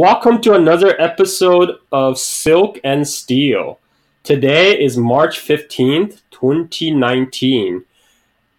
Welcome 0.00 0.40
to 0.42 0.54
another 0.54 0.94
episode 1.00 1.76
of 1.90 2.20
Silk 2.20 2.78
and 2.84 3.04
Steel. 3.04 3.80
Today 4.22 4.80
is 4.80 4.96
March 4.96 5.40
15th, 5.40 6.20
2019, 6.30 7.84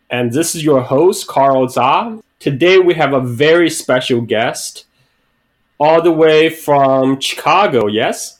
and 0.09 0.33
this 0.33 0.53
is 0.53 0.65
your 0.65 0.81
host, 0.81 1.27
Carl 1.27 1.69
Zha. 1.69 2.19
Today 2.39 2.79
we 2.79 2.93
have 2.95 3.13
a 3.13 3.21
very 3.21 3.69
special 3.69 4.19
guest, 4.19 4.83
all 5.79 6.01
the 6.01 6.11
way 6.11 6.49
from 6.49 7.21
Chicago, 7.21 7.87
yes? 7.87 8.39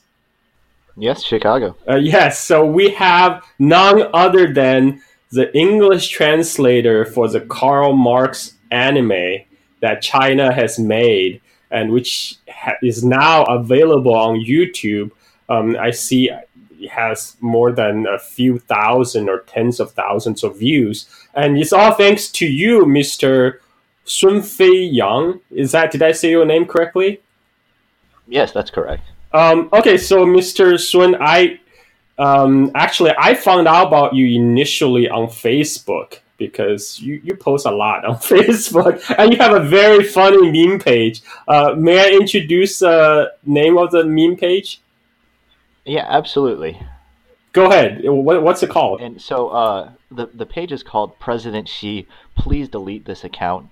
Yes, 0.94 1.24
Chicago. 1.24 1.76
Uh, 1.88 1.96
yes, 1.96 2.38
so 2.38 2.66
we 2.66 2.90
have 2.90 3.42
none 3.58 4.10
other 4.12 4.52
than 4.52 5.00
the 5.32 5.50
English 5.56 6.10
translator 6.10 7.06
for 7.06 7.28
the 7.28 7.40
Karl 7.40 7.94
Marx 7.94 8.56
anime 8.70 9.46
that 9.80 10.02
China 10.02 10.52
has 10.52 10.78
made 10.78 11.40
and 11.70 11.92
which 11.92 12.36
ha- 12.48 12.78
is 12.82 13.04
now 13.04 13.44
available 13.44 14.14
on 14.14 14.44
YouTube. 14.44 15.10
Um, 15.48 15.76
I 15.78 15.90
see 15.90 16.30
it 16.30 16.90
has 16.90 17.36
more 17.40 17.72
than 17.72 18.06
a 18.06 18.18
few 18.18 18.58
thousand 18.58 19.28
or 19.28 19.40
tens 19.40 19.80
of 19.80 19.92
thousands 19.92 20.42
of 20.42 20.58
views, 20.58 21.06
and 21.34 21.58
it's 21.58 21.72
all 21.72 21.92
thanks 21.92 22.28
to 22.32 22.46
you, 22.46 22.86
Mister 22.86 23.60
Sun 24.04 24.42
Fei 24.42 24.84
Yang. 24.84 25.40
Is 25.50 25.72
that 25.72 25.90
did 25.90 26.02
I 26.02 26.12
say 26.12 26.30
your 26.30 26.46
name 26.46 26.66
correctly? 26.66 27.20
Yes, 28.26 28.52
that's 28.52 28.70
correct. 28.70 29.02
Um, 29.32 29.68
okay, 29.72 29.96
so 29.98 30.24
Mister 30.24 30.78
Sun, 30.78 31.16
I 31.20 31.60
um, 32.18 32.70
actually 32.74 33.12
I 33.18 33.34
found 33.34 33.68
out 33.68 33.88
about 33.88 34.14
you 34.14 34.26
initially 34.40 35.08
on 35.08 35.26
Facebook 35.26 36.18
because 36.40 36.98
you, 36.98 37.20
you 37.22 37.36
post 37.36 37.66
a 37.66 37.70
lot 37.70 38.04
on 38.04 38.16
Facebook 38.34 39.00
and 39.16 39.32
you 39.32 39.38
have 39.38 39.54
a 39.54 39.60
very 39.60 40.02
funny 40.02 40.50
meme 40.50 40.80
page. 40.80 41.22
Uh, 41.46 41.74
may 41.76 42.00
I 42.00 42.16
introduce 42.16 42.80
the 42.80 42.88
uh, 42.88 43.26
name 43.44 43.78
of 43.78 43.92
the 43.92 44.02
meme 44.02 44.36
page? 44.36 44.80
Yeah, 45.84 46.06
absolutely. 46.08 46.80
Go 47.52 47.66
ahead. 47.66 48.00
What, 48.04 48.42
what's 48.42 48.62
it 48.62 48.70
called? 48.70 49.00
And 49.00 49.20
so 49.20 49.48
uh, 49.48 49.90
the 50.10 50.26
the 50.32 50.46
page 50.46 50.72
is 50.72 50.82
called 50.82 51.18
President 51.18 51.68
Xi. 51.68 52.06
Please 52.36 52.68
delete 52.68 53.04
this 53.04 53.24
account. 53.24 53.70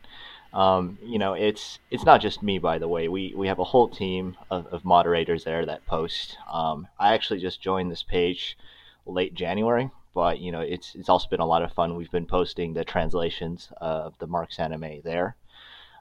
Um, 0.53 0.99
you 1.03 1.19
know, 1.19 1.35
it's 1.35 1.79
it's 1.91 2.05
not 2.05 2.21
just 2.21 2.43
me, 2.43 2.59
by 2.59 2.79
the 2.79 2.89
way. 2.89 3.09
We 3.09 3.35
we 3.37 3.47
have 3.47 3.61
a 3.61 3.65
whole 3.65 3.89
team 3.89 4.37
of, 4.51 4.67
of 4.67 4.85
moderators 4.85 5.45
there 5.45 5.65
that 5.65 5.87
post. 5.87 6.37
Um, 6.53 6.89
I 6.99 7.15
actually 7.15 7.41
just 7.41 7.61
joined 7.61 7.91
this 7.91 8.03
page 8.03 8.59
late 9.07 9.35
January, 9.35 9.91
but 10.14 10.41
you 10.41 10.53
know 10.53 10.61
it's 10.61 10.95
it's 10.95 11.09
also 11.09 11.28
been 11.28 11.41
a 11.41 11.47
lot 11.47 11.62
of 11.62 11.73
fun. 11.73 11.97
We've 11.97 12.11
been 12.11 12.27
posting 12.27 12.75
the 12.75 12.84
translations 12.84 13.70
of 13.81 14.19
the 14.19 14.27
Marx 14.27 14.59
anime 14.59 15.00
there. 15.05 15.37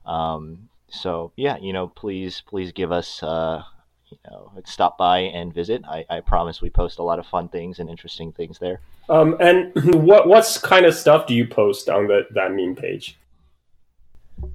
Um, 0.05 0.69
so 0.89 1.31
yeah, 1.35 1.57
you 1.57 1.73
know, 1.73 1.87
please 1.87 2.41
please 2.47 2.71
give 2.71 2.91
us 2.91 3.21
uh, 3.21 3.63
you 4.09 4.17
know 4.25 4.51
stop 4.65 4.97
by 4.97 5.19
and 5.19 5.53
visit. 5.53 5.83
I, 5.87 6.05
I 6.09 6.19
promise 6.21 6.61
we 6.61 6.69
post 6.69 6.99
a 6.99 7.03
lot 7.03 7.19
of 7.19 7.27
fun 7.27 7.49
things 7.49 7.79
and 7.79 7.89
interesting 7.89 8.31
things 8.31 8.59
there. 8.59 8.81
Um, 9.09 9.35
and 9.39 9.73
what 10.05 10.27
what's 10.27 10.57
kind 10.57 10.85
of 10.85 10.93
stuff 10.93 11.27
do 11.27 11.33
you 11.33 11.47
post 11.47 11.89
on 11.89 12.07
the, 12.07 12.21
that 12.31 12.53
meme 12.53 12.75
page? 12.75 13.17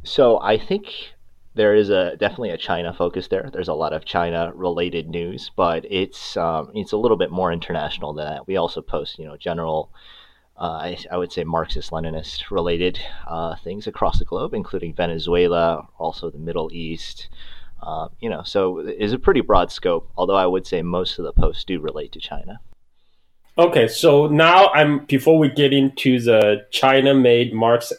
So 0.04 0.40
I 0.40 0.58
think 0.58 1.12
there 1.54 1.74
is 1.74 1.90
a 1.90 2.16
definitely 2.16 2.50
a 2.50 2.58
China 2.58 2.94
focus 2.94 3.28
there. 3.28 3.50
There's 3.52 3.68
a 3.68 3.74
lot 3.74 3.92
of 3.92 4.04
China 4.04 4.52
related 4.54 5.08
news, 5.08 5.50
but 5.54 5.84
it's 5.90 6.36
um, 6.36 6.70
it's 6.74 6.92
a 6.92 6.96
little 6.96 7.16
bit 7.16 7.30
more 7.30 7.52
international 7.52 8.12
than 8.14 8.26
that. 8.26 8.46
We 8.46 8.56
also 8.56 8.80
post 8.80 9.18
you 9.18 9.26
know 9.26 9.36
general. 9.36 9.90
Uh, 10.56 10.64
I, 10.82 10.98
I, 11.10 11.16
would 11.16 11.32
say 11.32 11.44
Marxist 11.44 11.90
Leninist 11.90 12.50
related 12.50 13.00
uh, 13.26 13.56
things 13.56 13.86
across 13.86 14.18
the 14.18 14.26
globe, 14.26 14.52
including 14.52 14.94
Venezuela, 14.94 15.88
also 15.98 16.30
the 16.30 16.38
Middle 16.38 16.70
East. 16.72 17.28
Uh, 17.82 18.08
you 18.20 18.28
know, 18.28 18.42
so 18.44 18.78
it's 18.78 19.14
a 19.14 19.18
pretty 19.18 19.40
broad 19.40 19.72
scope. 19.72 20.10
Although 20.16 20.36
I 20.36 20.46
would 20.46 20.66
say 20.66 20.82
most 20.82 21.18
of 21.18 21.24
the 21.24 21.32
posts 21.32 21.64
do 21.64 21.80
relate 21.80 22.12
to 22.12 22.20
China. 22.20 22.60
Okay, 23.58 23.88
so 23.88 24.28
now 24.28 24.68
I'm 24.68 25.04
before 25.06 25.38
we 25.38 25.48
get 25.48 25.72
into 25.72 26.20
the 26.20 26.66
China-made 26.70 27.52
Marx 27.52 27.92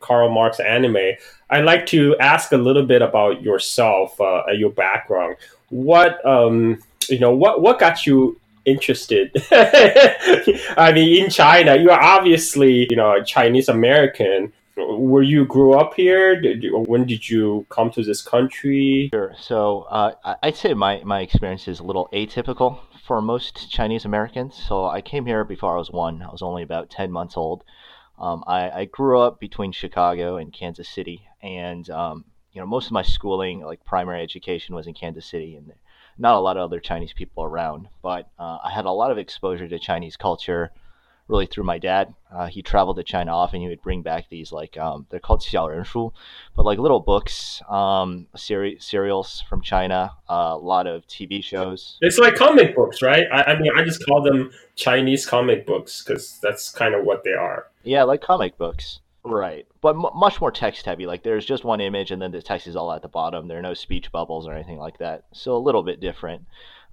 Karl 0.00 0.30
Marx 0.30 0.60
anime, 0.60 1.12
I'd 1.50 1.64
like 1.64 1.86
to 1.86 2.16
ask 2.18 2.52
a 2.52 2.56
little 2.56 2.84
bit 2.84 3.02
about 3.02 3.42
yourself, 3.42 4.20
uh, 4.20 4.44
your 4.56 4.70
background. 4.70 5.36
What 5.68 6.24
um, 6.26 6.82
you 7.08 7.18
know, 7.18 7.34
what 7.34 7.60
what 7.60 7.78
got 7.78 8.06
you 8.06 8.40
interested? 8.64 9.30
I 10.76 10.92
mean, 10.94 11.24
in 11.24 11.30
China, 11.30 11.76
you 11.76 11.90
are 11.90 12.00
obviously 12.00 12.86
you 12.90 12.96
know 12.96 13.22
Chinese 13.22 13.68
American. 13.68 14.52
Were 14.76 15.22
you 15.22 15.44
grew 15.44 15.74
up 15.74 15.94
here? 15.94 16.40
Did 16.40 16.64
you, 16.64 16.76
when 16.76 17.06
did 17.06 17.28
you 17.28 17.64
come 17.68 17.92
to 17.92 18.02
this 18.02 18.20
country? 18.20 19.08
Sure. 19.12 19.32
So 19.38 19.82
uh, 19.82 20.36
I'd 20.42 20.56
say 20.56 20.74
my 20.74 21.02
my 21.04 21.20
experience 21.20 21.68
is 21.68 21.80
a 21.80 21.84
little 21.84 22.08
atypical 22.12 22.80
for 23.06 23.20
most 23.20 23.70
Chinese 23.70 24.04
Americans. 24.04 24.54
So 24.56 24.86
I 24.86 25.00
came 25.00 25.26
here 25.26 25.44
before 25.44 25.74
I 25.74 25.78
was 25.78 25.90
one. 25.90 26.22
I 26.22 26.30
was 26.32 26.42
only 26.42 26.62
about 26.62 26.90
ten 26.90 27.12
months 27.12 27.36
old. 27.36 27.62
Um, 28.18 28.44
I, 28.46 28.70
I, 28.70 28.84
grew 28.84 29.20
up 29.20 29.40
between 29.40 29.72
Chicago 29.72 30.36
and 30.36 30.52
Kansas 30.52 30.88
City, 30.88 31.26
and 31.42 31.88
um, 31.90 32.24
you 32.52 32.60
know 32.60 32.66
most 32.66 32.86
of 32.86 32.92
my 32.92 33.02
schooling, 33.02 33.60
like 33.60 33.84
primary 33.84 34.22
education, 34.22 34.74
was 34.74 34.86
in 34.86 34.94
Kansas 34.94 35.26
City, 35.26 35.56
and 35.56 35.72
not 36.16 36.36
a 36.36 36.40
lot 36.40 36.56
of 36.56 36.62
other 36.62 36.78
Chinese 36.78 37.12
people 37.12 37.42
around. 37.42 37.88
But 38.02 38.30
uh, 38.38 38.58
I 38.62 38.70
had 38.70 38.84
a 38.84 38.90
lot 38.90 39.10
of 39.10 39.18
exposure 39.18 39.66
to 39.66 39.78
Chinese 39.80 40.16
culture, 40.16 40.70
really 41.28 41.46
through 41.46 41.64
my 41.64 41.78
dad. 41.78 42.14
Uh, 42.32 42.46
he 42.46 42.62
traveled 42.62 42.96
to 42.96 43.04
China 43.04 43.32
often. 43.32 43.60
He 43.60 43.68
would 43.68 43.82
bring 43.82 44.02
back 44.02 44.28
these 44.28 44.52
like 44.52 44.76
um, 44.76 45.06
they're 45.10 45.20
called 45.20 45.40
xiaorenshu, 45.40 46.12
but 46.56 46.64
like 46.64 46.78
little 46.78 47.00
books, 47.00 47.62
um, 47.68 48.26
seri- 48.36 48.78
serials 48.80 49.42
from 49.48 49.62
China, 49.62 50.12
uh, 50.28 50.52
a 50.52 50.58
lot 50.58 50.86
of 50.86 51.06
TV 51.06 51.42
shows. 51.42 51.98
It's 52.00 52.18
like 52.18 52.34
comic 52.34 52.74
books, 52.74 53.02
right? 53.02 53.24
I, 53.32 53.42
I 53.42 53.58
mean, 53.60 53.72
I 53.76 53.84
just 53.84 54.04
call 54.04 54.22
them 54.22 54.50
Chinese 54.76 55.26
comic 55.26 55.66
books 55.66 56.02
because 56.02 56.38
that's 56.42 56.70
kind 56.70 56.94
of 56.94 57.04
what 57.04 57.24
they 57.24 57.32
are. 57.32 57.66
Yeah, 57.82 58.02
like 58.02 58.20
comic 58.20 58.58
books. 58.58 59.00
Right, 59.26 59.66
but 59.80 59.94
m- 59.96 60.04
much 60.14 60.38
more 60.40 60.50
text 60.50 60.84
heavy. 60.84 61.06
Like 61.06 61.22
there's 61.22 61.46
just 61.46 61.64
one 61.64 61.80
image, 61.80 62.10
and 62.10 62.20
then 62.20 62.30
the 62.32 62.42
text 62.42 62.66
is 62.66 62.76
all 62.76 62.92
at 62.92 63.00
the 63.00 63.08
bottom. 63.08 63.48
There 63.48 63.58
are 63.58 63.62
no 63.62 63.72
speech 63.72 64.12
bubbles 64.12 64.46
or 64.46 64.52
anything 64.52 64.76
like 64.78 64.98
that. 64.98 65.24
So 65.32 65.56
a 65.56 65.58
little 65.58 65.82
bit 65.82 66.00
different. 66.00 66.44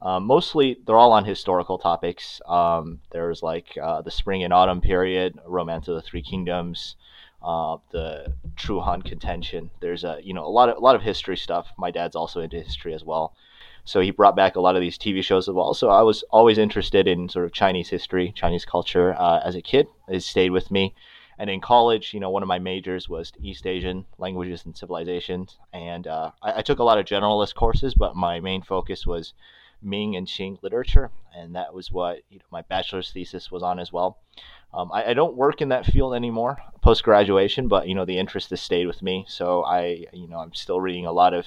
Um, 0.02 0.26
mostly, 0.26 0.80
they're 0.86 0.98
all 0.98 1.14
on 1.14 1.26
historical 1.26 1.78
topics. 1.78 2.42
Um, 2.48 3.00
there's 3.12 3.44
like 3.44 3.78
uh, 3.82 4.02
the 4.02 4.12
spring 4.12 4.44
and 4.44 4.52
autumn 4.52 4.82
period, 4.82 5.40
Romance 5.46 5.88
of 5.88 5.96
the 5.96 6.02
Three 6.02 6.24
Kingdoms, 6.24 6.96
uh, 7.44 7.78
the 7.92 8.34
Chu 8.56 8.80
Han 8.80 9.04
contention. 9.04 9.70
There's 9.80 10.04
a 10.04 10.20
you 10.24 10.34
know 10.34 10.46
a 10.46 10.50
lot 10.50 10.70
of 10.70 10.78
a 10.78 10.80
lot 10.80 10.96
of 10.96 11.04
history 11.04 11.38
stuff. 11.38 11.68
My 11.78 11.92
dad's 11.92 12.16
also 12.16 12.42
into 12.42 12.62
history 12.62 12.96
as 12.96 13.04
well, 13.04 13.36
so 13.86 14.00
he 14.00 14.10
brought 14.10 14.36
back 14.36 14.56
a 14.56 14.62
lot 14.62 14.76
of 14.76 14.82
these 14.82 14.98
TV 14.98 15.24
shows 15.24 15.48
as 15.48 15.54
well. 15.54 15.76
So 15.76 15.90
I 15.90 16.02
was 16.02 16.24
always 16.32 16.58
interested 16.58 17.08
in 17.08 17.30
sort 17.30 17.46
of 17.46 17.52
Chinese 17.52 17.90
history, 17.90 18.32
Chinese 18.36 18.66
culture 18.66 19.14
uh, 19.20 19.42
as 19.44 19.56
a 19.56 19.62
kid. 19.62 19.88
It 20.08 20.22
stayed 20.22 20.52
with 20.52 20.72
me. 20.72 20.96
And 21.38 21.50
in 21.50 21.60
college, 21.60 22.14
you 22.14 22.20
know, 22.20 22.30
one 22.30 22.44
of 22.44 22.48
my 22.48 22.60
majors 22.60 23.10
was 23.10 23.32
East 23.42 23.66
Asian 23.66 24.06
languages 24.20 24.64
and 24.66 24.78
civilizations, 24.78 25.58
and 25.74 26.06
uh, 26.06 26.32
I, 26.42 26.60
I 26.60 26.62
took 26.62 26.78
a 26.78 26.84
lot 26.84 27.00
of 27.00 27.06
generalist 27.06 27.56
courses, 27.56 27.96
but 27.96 28.16
my 28.16 28.40
main 28.40 28.62
focus 28.62 29.08
was 29.08 29.34
Ming 29.82 30.16
and 30.16 30.28
Qing 30.28 30.62
literature, 30.62 31.12
and 31.36 31.56
that 31.56 31.74
was 31.74 31.92
what 31.92 32.20
you 32.30 32.40
know, 32.40 32.46
my 32.52 32.62
bachelor's 32.62 33.12
thesis 33.12 33.52
was 33.52 33.64
on 33.64 33.80
as 33.80 33.92
well. 33.92 34.18
Um, 34.74 34.90
I, 34.94 35.10
I, 35.10 35.14
don't 35.14 35.36
work 35.36 35.62
in 35.62 35.68
that 35.70 35.86
field 35.86 36.16
anymore 36.16 36.58
post 36.82 37.04
graduation, 37.04 37.68
but 37.68 37.88
you 37.88 37.96
know 37.96 38.06
the 38.06 38.18
interest 38.18 38.50
has 38.50 38.62
stayed 38.62 38.88
with 38.88 39.02
me. 39.02 39.26
So 39.28 39.64
I, 39.64 40.06
you 40.14 40.28
know, 40.28 40.40
I'm 40.40 40.54
still 40.54 40.82
reading 40.82 41.06
a 41.06 41.12
lot 41.12 41.34
of 41.34 41.46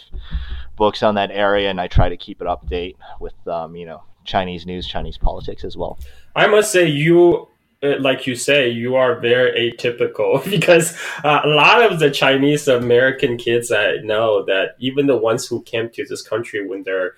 books 0.76 1.02
on 1.02 1.16
that 1.16 1.30
area, 1.30 1.70
and 1.70 1.80
I 1.80 1.88
try 1.88 2.08
to 2.08 2.16
keep 2.16 2.40
it 2.40 2.46
update 2.46 2.96
with, 3.20 3.34
um, 3.46 3.76
you 3.76 3.86
know, 3.86 4.02
Chinese 4.24 4.66
news, 4.66 4.86
Chinese 4.86 5.18
politics 5.18 5.64
as 5.64 5.76
well. 5.76 5.98
I 6.34 6.46
must 6.46 6.72
say, 6.72 6.86
you, 6.86 7.48
uh, 7.82 7.98
like 8.00 8.26
you 8.26 8.34
say, 8.34 8.68
you 8.68 8.96
are 8.96 9.20
very 9.20 9.72
atypical 9.72 10.44
because 10.50 10.96
uh, 11.24 11.40
a 11.44 11.48
lot 11.48 11.82
of 11.82 11.98
the 11.98 12.10
Chinese 12.10 12.68
American 12.68 13.36
kids 13.36 13.70
I 13.72 13.96
know 14.02 14.44
that 14.44 14.76
even 14.78 15.06
the 15.06 15.16
ones 15.16 15.46
who 15.46 15.62
came 15.62 15.90
to 15.90 16.04
this 16.04 16.22
country 16.22 16.66
when 16.66 16.82
they're 16.84 17.14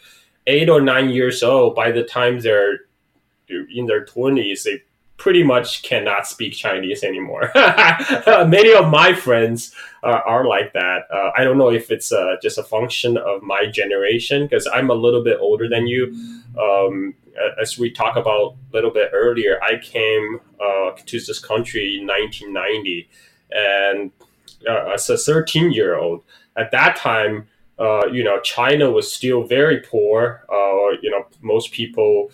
eight 0.47 0.69
or 0.69 0.81
nine 0.81 1.11
years 1.11 1.43
old, 1.43 1.75
by 1.75 1.91
the 1.91 2.05
time 2.05 2.41
they're 2.41 2.81
in 3.49 3.87
their 3.87 4.05
20s, 4.05 4.65
they 4.65 4.83
pretty 5.17 5.43
much 5.43 5.83
cannot 5.83 6.27
speak 6.27 6.53
Chinese 6.53 7.03
anymore. 7.03 7.51
Many 8.27 8.75
of 8.75 8.89
my 8.89 9.15
friends 9.15 9.75
uh, 10.03 10.21
are 10.27 10.47
like 10.47 10.73
that. 10.75 11.03
Uh, 11.11 11.31
I 11.37 11.45
don't 11.45 11.59
know 11.59 11.71
if 11.71 11.91
it's 11.91 12.13
uh, 12.13 12.37
just 12.43 12.59
a 12.59 12.63
function 12.63 13.17
of 13.17 13.43
my 13.43 13.67
generation 13.67 14.45
because 14.45 14.67
I'm 14.67 14.91
a 14.91 14.95
little 14.95 15.25
bit 15.25 15.39
older 15.41 15.69
than 15.69 15.87
you. 15.87 16.43
Um, 16.61 17.15
as 17.61 17.79
we 17.79 17.91
talked 17.91 18.17
about 18.17 18.57
a 18.73 18.75
little 18.75 18.91
bit 18.91 19.11
earlier, 19.13 19.63
I 19.63 19.79
came 19.79 20.41
uh, 20.61 20.93
to 21.05 21.21
this 21.21 21.39
country 21.39 21.99
in 21.99 22.07
1990, 22.07 23.09
and 23.51 24.11
uh, 24.69 24.93
as 24.93 25.09
a 25.11 25.17
13 25.17 25.73
year 25.73 25.97
old, 25.97 26.23
at 26.57 26.71
that 26.71 26.97
time, 26.97 27.49
uh, 27.79 28.07
you 28.07 28.25
know, 28.25 28.41
China 28.41 28.91
was 28.91 29.13
still 29.13 29.45
very 29.45 29.81
poor. 29.81 30.45
Uh, 30.51 30.99
you 31.03 31.11
know, 31.11 31.27
most 31.43 31.73
people 31.73 32.31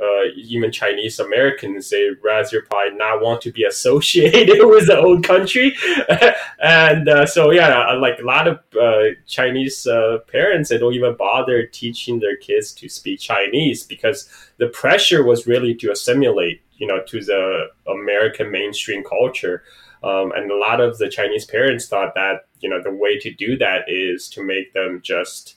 uh, 0.00 0.24
even 0.36 0.72
Chinese 0.72 1.20
Americans, 1.20 1.90
they 1.90 2.10
rather 2.22 2.62
probably 2.62 2.96
not 2.96 3.22
want 3.22 3.40
to 3.42 3.52
be 3.52 3.64
associated 3.64 4.58
with 4.66 4.86
the 4.88 4.98
old 4.98 5.24
country. 5.24 5.76
and 6.62 7.08
uh, 7.08 7.26
so, 7.26 7.50
yeah, 7.50 7.92
like 7.92 8.18
a 8.18 8.24
lot 8.24 8.48
of 8.48 8.58
uh, 8.80 9.14
Chinese 9.26 9.86
uh, 9.86 10.18
parents, 10.30 10.68
they 10.68 10.78
don't 10.78 10.94
even 10.94 11.14
bother 11.16 11.66
teaching 11.66 12.18
their 12.18 12.36
kids 12.36 12.72
to 12.72 12.88
speak 12.88 13.20
Chinese 13.20 13.84
because 13.84 14.28
the 14.58 14.68
pressure 14.68 15.24
was 15.24 15.46
really 15.46 15.74
to 15.74 15.92
assimilate, 15.92 16.60
you 16.76 16.86
know, 16.86 17.02
to 17.06 17.22
the 17.22 17.66
American 17.88 18.50
mainstream 18.50 19.04
culture. 19.04 19.62
Um, 20.04 20.32
and 20.36 20.50
a 20.50 20.56
lot 20.56 20.80
of 20.80 20.98
the 20.98 21.08
Chinese 21.08 21.46
parents 21.46 21.88
thought 21.88 22.14
that, 22.14 22.46
you 22.60 22.68
know, 22.68 22.82
the 22.82 22.92
way 22.92 23.18
to 23.18 23.32
do 23.32 23.56
that 23.56 23.86
is 23.88 24.28
to 24.30 24.44
make 24.44 24.74
them 24.74 25.00
just 25.02 25.56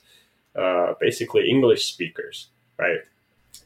uh, 0.56 0.94
basically 0.98 1.50
English 1.50 1.84
speakers, 1.84 2.48
right? 2.78 3.00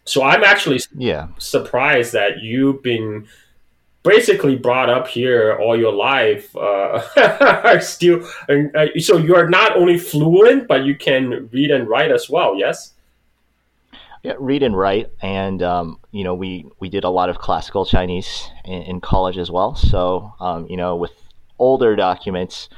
So 0.04 0.22
I'm 0.22 0.42
actually 0.42 0.80
yeah 0.96 1.28
surprised 1.38 2.12
that 2.12 2.40
you've 2.40 2.82
been 2.82 3.28
basically 4.02 4.56
brought 4.56 4.90
up 4.90 5.06
here 5.06 5.56
all 5.60 5.78
your 5.78 5.92
life 5.92 6.54
uh, 6.56 7.00
are 7.64 7.80
still 7.80 8.26
uh, 8.48 8.86
so 8.98 9.16
you 9.16 9.36
are 9.36 9.48
not 9.48 9.76
only 9.76 9.96
fluent 9.96 10.66
but 10.66 10.84
you 10.84 10.96
can 10.96 11.48
read 11.52 11.70
and 11.70 11.88
write 11.88 12.10
as 12.10 12.28
well 12.28 12.56
yes 12.58 12.91
yeah 14.22 14.34
read 14.38 14.62
and 14.62 14.76
write 14.76 15.10
and 15.20 15.62
um, 15.62 15.98
you 16.10 16.24
know 16.24 16.34
we 16.34 16.66
we 16.80 16.88
did 16.88 17.04
a 17.04 17.10
lot 17.10 17.28
of 17.28 17.38
classical 17.38 17.84
chinese 17.84 18.50
in, 18.64 18.82
in 18.82 19.00
college 19.00 19.38
as 19.38 19.50
well. 19.50 19.74
So 19.74 20.32
um, 20.40 20.66
you 20.68 20.76
know 20.76 20.96
with 20.96 21.12
older 21.58 21.94
documents 21.94 22.68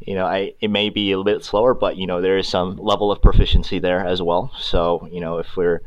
you 0.00 0.14
know 0.14 0.24
I 0.26 0.54
it 0.60 0.68
may 0.68 0.88
be 0.90 1.12
a 1.12 1.18
little 1.18 1.24
bit 1.24 1.44
slower 1.44 1.74
but 1.74 1.96
you 1.96 2.06
know 2.06 2.20
there 2.20 2.38
is 2.38 2.48
some 2.48 2.76
level 2.76 3.12
of 3.12 3.22
proficiency 3.22 3.78
there 3.78 4.04
as 4.06 4.22
well. 4.22 4.52
So 4.58 5.08
you 5.10 5.20
know 5.20 5.38
if 5.38 5.56
we're 5.56 5.82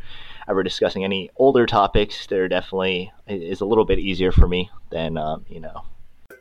ever 0.48 0.63
discussing 0.63 1.04
any 1.04 1.30
older 1.38 1.66
topics, 1.66 2.27
they're 2.27 2.48
definitely 2.48 3.12
is 3.27 3.62
a 3.62 3.66
little 3.66 3.86
bit 3.86 4.00
easier 4.00 4.31
for 4.31 4.48
me 4.48 4.69
than 4.89 5.18
um, 5.18 5.45
you 5.48 5.59
know. 5.59 5.83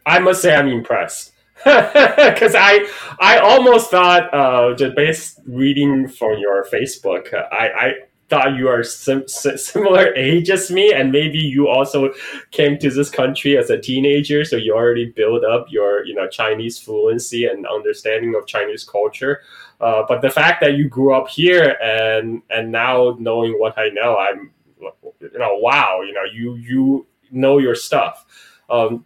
I 0.06 0.18
must 0.18 0.42
say 0.42 0.54
I'm 0.54 0.68
impressed. 0.68 1.32
Because 1.64 2.56
I 2.56 2.88
I 3.20 3.38
almost 3.38 3.90
thought 3.90 4.34
uh, 4.34 4.74
just 4.74 4.96
based 4.96 5.40
reading 5.46 6.08
from 6.08 6.38
your 6.38 6.64
Facebook, 6.64 7.32
I, 7.32 7.68
I 7.68 7.92
thought 8.32 8.56
you 8.56 8.66
are 8.66 8.82
sim- 8.82 9.28
similar 9.28 10.14
age 10.16 10.48
as 10.48 10.70
me, 10.70 10.90
and 10.90 11.12
maybe 11.12 11.36
you 11.36 11.68
also 11.68 12.14
came 12.50 12.78
to 12.78 12.88
this 12.88 13.10
country 13.10 13.58
as 13.58 13.68
a 13.68 13.78
teenager, 13.78 14.42
so 14.42 14.56
you 14.56 14.74
already 14.74 15.04
built 15.04 15.44
up 15.44 15.66
your 15.68 16.02
you 16.06 16.14
know 16.14 16.26
Chinese 16.26 16.78
fluency 16.78 17.44
and 17.44 17.66
understanding 17.66 18.34
of 18.34 18.46
Chinese 18.46 18.84
culture. 18.84 19.42
Uh, 19.82 20.02
but 20.08 20.22
the 20.22 20.30
fact 20.30 20.62
that 20.62 20.74
you 20.78 20.88
grew 20.88 21.14
up 21.14 21.28
here 21.28 21.76
and 21.82 22.40
and 22.48 22.72
now 22.72 23.14
knowing 23.18 23.52
what 23.60 23.78
I 23.78 23.90
know, 23.90 24.16
I'm 24.16 24.50
you 25.20 25.38
know 25.38 25.56
wow, 25.56 26.00
you 26.00 26.14
know 26.14 26.24
you 26.24 26.56
you 26.56 27.06
know 27.30 27.58
your 27.58 27.74
stuff. 27.74 28.24
Um, 28.70 29.04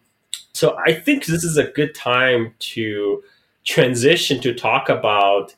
so 0.53 0.79
I 0.87 0.95
think 0.95 1.27
this 1.27 1.43
is 1.43 1.57
a 1.57 1.65
good 1.65 1.97
time 1.97 2.55
to 2.77 3.25
transition 3.65 4.41
to 4.43 4.55
talk 4.55 4.89
about 4.89 5.57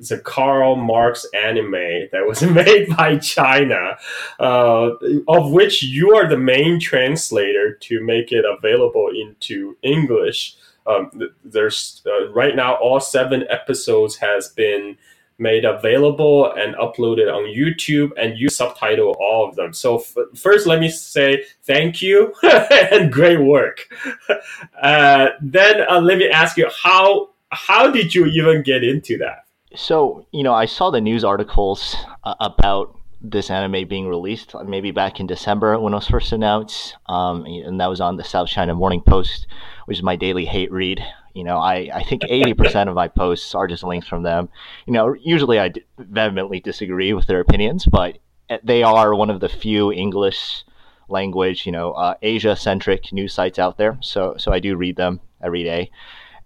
the 0.00 0.18
Karl 0.18 0.76
Marx 0.76 1.26
anime 1.34 2.08
that 2.12 2.26
was 2.26 2.42
made 2.44 2.96
by 2.96 3.18
China, 3.18 3.96
uh, 4.40 4.90
of 5.28 5.52
which 5.52 5.82
you 5.82 6.14
are 6.16 6.28
the 6.28 6.38
main 6.38 6.80
translator 6.80 7.74
to 7.74 8.04
make 8.04 8.32
it 8.32 8.44
available 8.46 9.10
into 9.10 9.76
English. 9.82 10.56
Um, 10.86 11.10
there's 11.44 12.02
uh, 12.06 12.30
right 12.32 12.56
now 12.56 12.74
all 12.74 13.00
seven 13.00 13.44
episodes 13.50 14.16
has 14.16 14.48
been 14.50 14.96
made 15.38 15.64
available 15.64 16.52
and 16.54 16.74
uploaded 16.76 17.32
on 17.32 17.44
YouTube, 17.44 18.12
and 18.18 18.38
you 18.38 18.48
subtitle 18.48 19.16
all 19.20 19.48
of 19.48 19.56
them. 19.56 19.72
So 19.72 19.98
f- 19.98 20.16
first, 20.36 20.66
let 20.66 20.80
me 20.80 20.88
say 20.90 21.44
thank 21.64 22.02
you 22.02 22.34
and 22.42 23.12
great 23.12 23.40
work. 23.40 23.88
Uh, 24.82 25.30
then 25.40 25.82
uh, 25.88 26.00
let 26.00 26.18
me 26.18 26.28
ask 26.28 26.56
you 26.56 26.68
how 26.84 27.30
how 27.50 27.90
did 27.90 28.14
you 28.14 28.26
even 28.26 28.62
get 28.62 28.84
into 28.84 29.18
that? 29.18 29.41
So 29.76 30.26
you 30.32 30.42
know, 30.42 30.54
I 30.54 30.66
saw 30.66 30.90
the 30.90 31.00
news 31.00 31.24
articles 31.24 31.96
uh, 32.24 32.34
about 32.40 32.98
this 33.22 33.50
anime 33.50 33.86
being 33.88 34.08
released 34.08 34.54
maybe 34.66 34.90
back 34.90 35.20
in 35.20 35.26
December 35.26 35.78
when 35.78 35.92
it 35.92 35.96
was 35.96 36.08
first 36.08 36.32
announced, 36.32 36.96
um, 37.06 37.44
and 37.46 37.80
that 37.80 37.86
was 37.86 38.00
on 38.00 38.16
the 38.16 38.24
South 38.24 38.48
China 38.48 38.74
Morning 38.74 39.00
Post, 39.00 39.46
which 39.86 39.98
is 39.98 40.02
my 40.02 40.16
daily 40.16 40.44
hate 40.44 40.72
read. 40.72 41.04
You 41.34 41.44
know, 41.44 41.56
I, 41.56 41.88
I 41.94 42.02
think 42.02 42.22
80% 42.22 42.88
of 42.88 42.94
my 42.94 43.08
posts 43.08 43.54
are 43.54 43.66
just 43.66 43.84
links 43.84 44.06
from 44.06 44.22
them. 44.22 44.50
You 44.86 44.92
know, 44.92 45.14
usually 45.14 45.58
I 45.58 45.72
vehemently 45.98 46.60
disagree 46.60 47.14
with 47.14 47.26
their 47.26 47.40
opinions, 47.40 47.86
but 47.86 48.18
eh, 48.50 48.58
they 48.62 48.82
are 48.82 49.14
one 49.14 49.30
of 49.30 49.40
the 49.40 49.48
few 49.48 49.92
English 49.92 50.64
language, 51.08 51.64
you 51.64 51.72
know, 51.72 51.92
uh, 51.92 52.14
Asia 52.20 52.54
centric 52.56 53.12
news 53.12 53.32
sites 53.32 53.58
out 53.58 53.78
there. 53.78 53.98
So, 54.02 54.34
so 54.36 54.52
I 54.52 54.58
do 54.58 54.76
read 54.76 54.96
them 54.96 55.20
every 55.42 55.62
day. 55.62 55.90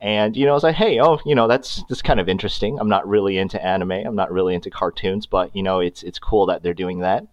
And 0.00 0.36
you 0.36 0.44
know, 0.44 0.52
I 0.52 0.54
was 0.54 0.62
like, 0.62 0.76
hey, 0.76 1.00
oh, 1.00 1.18
you 1.24 1.34
know, 1.34 1.48
that's 1.48 1.82
that's 1.88 2.02
kind 2.02 2.20
of 2.20 2.28
interesting. 2.28 2.78
I'm 2.78 2.88
not 2.88 3.08
really 3.08 3.38
into 3.38 3.62
anime. 3.64 3.92
I'm 3.92 4.16
not 4.16 4.30
really 4.30 4.54
into 4.54 4.70
cartoons, 4.70 5.26
but 5.26 5.54
you 5.56 5.62
know, 5.62 5.80
it's 5.80 6.02
it's 6.02 6.18
cool 6.18 6.46
that 6.46 6.62
they're 6.62 6.74
doing 6.74 7.00
that. 7.00 7.26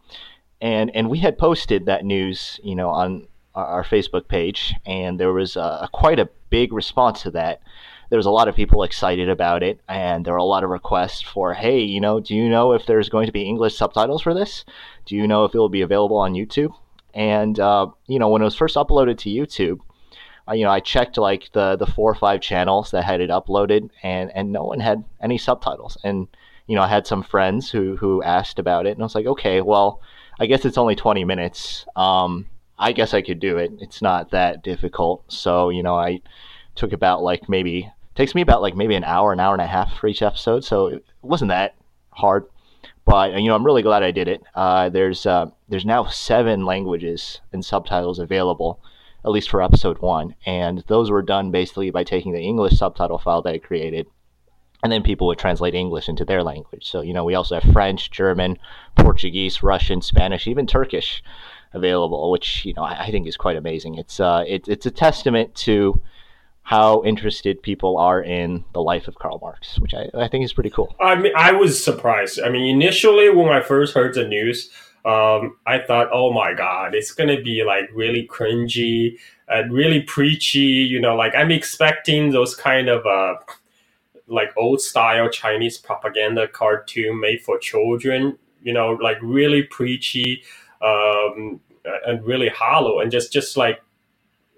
And 0.61 0.89
and 0.95 1.09
we 1.09 1.19
had 1.19 1.37
posted 1.37 1.85
that 1.85 2.05
news, 2.05 2.59
you 2.63 2.75
know, 2.75 2.89
on 2.89 3.27
our 3.55 3.83
Facebook 3.83 4.27
page, 4.27 4.73
and 4.85 5.19
there 5.19 5.33
was 5.33 5.55
a 5.55 5.89
quite 5.91 6.19
a 6.19 6.29
big 6.49 6.73
response 6.73 7.21
to 7.23 7.31
that. 7.31 7.61
There 8.09 8.17
was 8.17 8.25
a 8.25 8.31
lot 8.31 8.47
of 8.47 8.55
people 8.55 8.83
excited 8.83 9.29
about 9.29 9.63
it, 9.63 9.79
and 9.87 10.23
there 10.23 10.33
were 10.33 10.37
a 10.37 10.43
lot 10.43 10.63
of 10.63 10.69
requests 10.69 11.21
for, 11.21 11.53
hey, 11.53 11.79
you 11.79 11.99
know, 11.99 12.19
do 12.19 12.35
you 12.35 12.47
know 12.47 12.73
if 12.73 12.85
there's 12.85 13.09
going 13.09 13.25
to 13.25 13.31
be 13.31 13.43
English 13.43 13.75
subtitles 13.75 14.21
for 14.21 14.33
this? 14.33 14.65
Do 15.05 15.15
you 15.15 15.27
know 15.27 15.45
if 15.45 15.55
it 15.55 15.57
will 15.57 15.69
be 15.69 15.81
available 15.81 16.17
on 16.17 16.33
YouTube? 16.33 16.73
And 17.13 17.59
uh, 17.59 17.87
you 18.07 18.19
know, 18.19 18.29
when 18.29 18.41
it 18.41 18.45
was 18.45 18.55
first 18.55 18.75
uploaded 18.75 19.17
to 19.19 19.29
YouTube, 19.29 19.79
you 20.51 20.63
know, 20.65 20.71
I 20.71 20.79
checked 20.79 21.17
like 21.17 21.51
the 21.53 21.75
the 21.77 21.85
four 21.85 22.11
or 22.11 22.15
five 22.15 22.41
channels 22.41 22.91
that 22.91 23.03
had 23.03 23.21
it 23.21 23.29
uploaded, 23.29 23.89
and 24.01 24.31
and 24.35 24.51
no 24.51 24.63
one 24.63 24.79
had 24.79 25.03
any 25.21 25.37
subtitles. 25.37 25.97
And 26.03 26.27
you 26.67 26.75
know, 26.75 26.81
I 26.81 26.87
had 26.87 27.07
some 27.07 27.23
friends 27.23 27.69
who 27.69 27.95
who 27.97 28.21
asked 28.23 28.59
about 28.59 28.85
it, 28.85 28.91
and 28.91 29.01
I 29.01 29.05
was 29.05 29.15
like, 29.15 29.25
okay, 29.25 29.61
well, 29.61 30.01
I 30.39 30.45
guess 30.45 30.65
it's 30.65 30.77
only 30.77 30.95
twenty 30.95 31.23
minutes. 31.23 31.85
Um, 31.95 32.47
I 32.77 32.91
guess 32.91 33.13
I 33.13 33.21
could 33.21 33.39
do 33.39 33.57
it. 33.57 33.71
It's 33.79 34.01
not 34.01 34.31
that 34.31 34.63
difficult. 34.63 35.23
So 35.31 35.69
you 35.69 35.83
know, 35.83 35.95
I 35.95 36.21
took 36.75 36.91
about 36.91 37.23
like 37.23 37.47
maybe 37.47 37.89
takes 38.15 38.35
me 38.35 38.41
about 38.41 38.61
like 38.61 38.75
maybe 38.75 38.95
an 38.95 39.03
hour, 39.05 39.31
an 39.31 39.39
hour 39.39 39.53
and 39.53 39.61
a 39.61 39.67
half 39.67 39.97
for 39.97 40.07
each 40.07 40.21
episode. 40.21 40.63
So 40.63 40.87
it 40.87 41.05
wasn't 41.21 41.49
that 41.49 41.75
hard. 42.11 42.45
But 43.05 43.33
you 43.41 43.47
know, 43.47 43.55
I'm 43.55 43.65
really 43.65 43.81
glad 43.81 44.03
I 44.03 44.11
did 44.11 44.27
it. 44.27 44.43
Uh, 44.55 44.89
there's 44.89 45.25
uh, 45.25 45.47
there's 45.69 45.85
now 45.85 46.05
seven 46.07 46.65
languages 46.65 47.39
and 47.53 47.63
subtitles 47.63 48.19
available 48.19 48.81
at 49.25 49.31
least 49.31 49.49
for 49.49 49.61
episode 49.61 49.99
one. 49.99 50.35
And 50.45 50.83
those 50.87 51.09
were 51.09 51.21
done 51.21 51.51
basically 51.51 51.89
by 51.91 52.03
taking 52.03 52.33
the 52.33 52.41
English 52.41 52.77
subtitle 52.77 53.17
file 53.17 53.41
that 53.43 53.53
I 53.53 53.57
created. 53.59 54.07
And 54.83 54.91
then 54.91 55.01
people 55.01 55.27
would 55.27 55.39
translate 55.39 55.75
English 55.75 56.09
into 56.09 56.25
their 56.25 56.43
language. 56.43 56.89
So, 56.89 57.01
you 57.01 57.13
know, 57.13 57.23
we 57.23 57.35
also 57.35 57.57
have 57.59 57.71
French, 57.71 58.11
German, 58.11 58.57
Portuguese, 58.95 59.63
Russian, 59.63 60.01
Spanish, 60.01 60.45
even 60.45 60.67
Turkish 60.67 61.23
available, 61.71 62.31
which, 62.31 62.65
you 62.65 62.73
know, 62.73 62.83
I, 62.83 63.05
I 63.05 63.11
think 63.11 63.25
is 63.25 63.37
quite 63.37 63.55
amazing. 63.55 63.95
It's, 63.95 64.19
uh, 64.19 64.43
it, 64.45 64.67
it's 64.67 64.85
a 64.85 64.91
testament 64.91 65.55
to 65.55 66.01
how 66.63 67.03
interested 67.03 67.61
people 67.61 67.97
are 67.97 68.21
in 68.21 68.63
the 68.73 68.81
life 68.81 69.07
of 69.07 69.15
Karl 69.15 69.39
Marx, 69.39 69.79
which 69.79 69.93
I, 69.93 70.09
I 70.13 70.27
think 70.29 70.45
is 70.45 70.53
pretty 70.53 70.69
cool. 70.69 70.95
I 70.99 71.15
mean, 71.15 71.33
I 71.35 71.51
was 71.51 71.83
surprised. 71.83 72.39
I 72.41 72.49
mean, 72.49 72.63
initially 72.63 73.29
when 73.29 73.49
I 73.49 73.61
first 73.61 73.93
heard 73.93 74.13
the 74.13 74.25
news, 74.25 74.69
um, 75.05 75.57
I 75.65 75.79
thought, 75.79 76.09
oh 76.11 76.31
my 76.31 76.53
god, 76.53 76.95
it's 76.95 77.11
gonna 77.11 77.41
be 77.41 77.63
like 77.65 77.89
really 77.93 78.25
cringy 78.27 79.17
and 79.47 79.73
really 79.73 80.01
preachy. 80.01 80.59
You 80.61 81.01
know, 81.01 81.15
like 81.15 81.35
I'm 81.35 81.51
expecting 81.51 82.31
those 82.31 82.55
kind 82.55 82.89
of 82.89 83.05
uh, 83.05 83.35
like 84.27 84.51
old 84.57 84.81
style 84.81 85.29
Chinese 85.29 85.77
propaganda 85.77 86.47
cartoon 86.47 87.19
made 87.19 87.41
for 87.41 87.57
children. 87.59 88.37
You 88.61 88.73
know, 88.73 88.91
like 88.91 89.17
really 89.21 89.63
preachy 89.63 90.43
um, 90.81 91.59
and 92.05 92.23
really 92.25 92.49
hollow, 92.49 92.99
and 92.99 93.11
just 93.11 93.33
just 93.33 93.57
like 93.57 93.81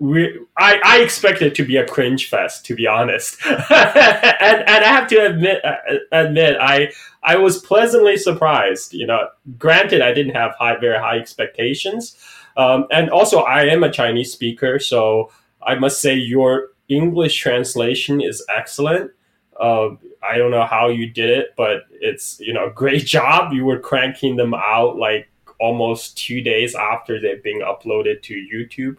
I, 0.01 0.79
I 0.83 0.99
expect 0.99 1.41
it 1.41 1.55
to 1.55 1.63
be 1.63 1.77
a 1.77 1.87
cringe 1.87 2.27
fest, 2.27 2.65
to 2.65 2.75
be 2.75 2.85
honest, 2.85 3.37
and 3.45 3.55
and 3.69 4.83
I 4.83 4.87
have 4.87 5.07
to 5.07 5.25
admit 5.25 5.63
uh, 5.63 5.75
admit 6.11 6.57
I 6.59 6.91
I 7.23 7.37
was 7.37 7.59
pleasantly 7.59 8.17
surprised. 8.17 8.93
You 8.93 9.07
know, 9.07 9.29
granted 9.57 10.01
I 10.01 10.13
didn't 10.13 10.35
have 10.35 10.53
high 10.59 10.77
very 10.77 10.99
high 10.99 11.17
expectations, 11.17 12.17
um, 12.57 12.87
and 12.91 13.09
also 13.09 13.39
I 13.39 13.63
am 13.67 13.83
a 13.83 13.91
Chinese 13.91 14.33
speaker, 14.33 14.79
so 14.79 15.31
I 15.63 15.75
must 15.75 16.01
say 16.01 16.13
your 16.15 16.71
English 16.89 17.39
translation 17.39 18.21
is 18.21 18.45
excellent. 18.53 19.11
Uh, 19.57 19.91
I 20.21 20.37
don't 20.37 20.51
know 20.51 20.65
how 20.65 20.89
you 20.89 21.09
did 21.09 21.29
it, 21.29 21.53
but 21.55 21.83
it's 21.89 22.37
you 22.41 22.53
know 22.53 22.69
great 22.69 23.05
job. 23.17 23.53
You 23.53 23.63
were 23.63 23.79
cranking 23.79 24.35
them 24.35 24.53
out 24.53 24.97
like 24.97 25.29
almost 25.57 26.17
two 26.17 26.41
days 26.41 26.75
after 26.75 27.17
they've 27.17 27.41
been 27.41 27.61
uploaded 27.61 28.21
to 28.23 28.33
YouTube 28.33 28.97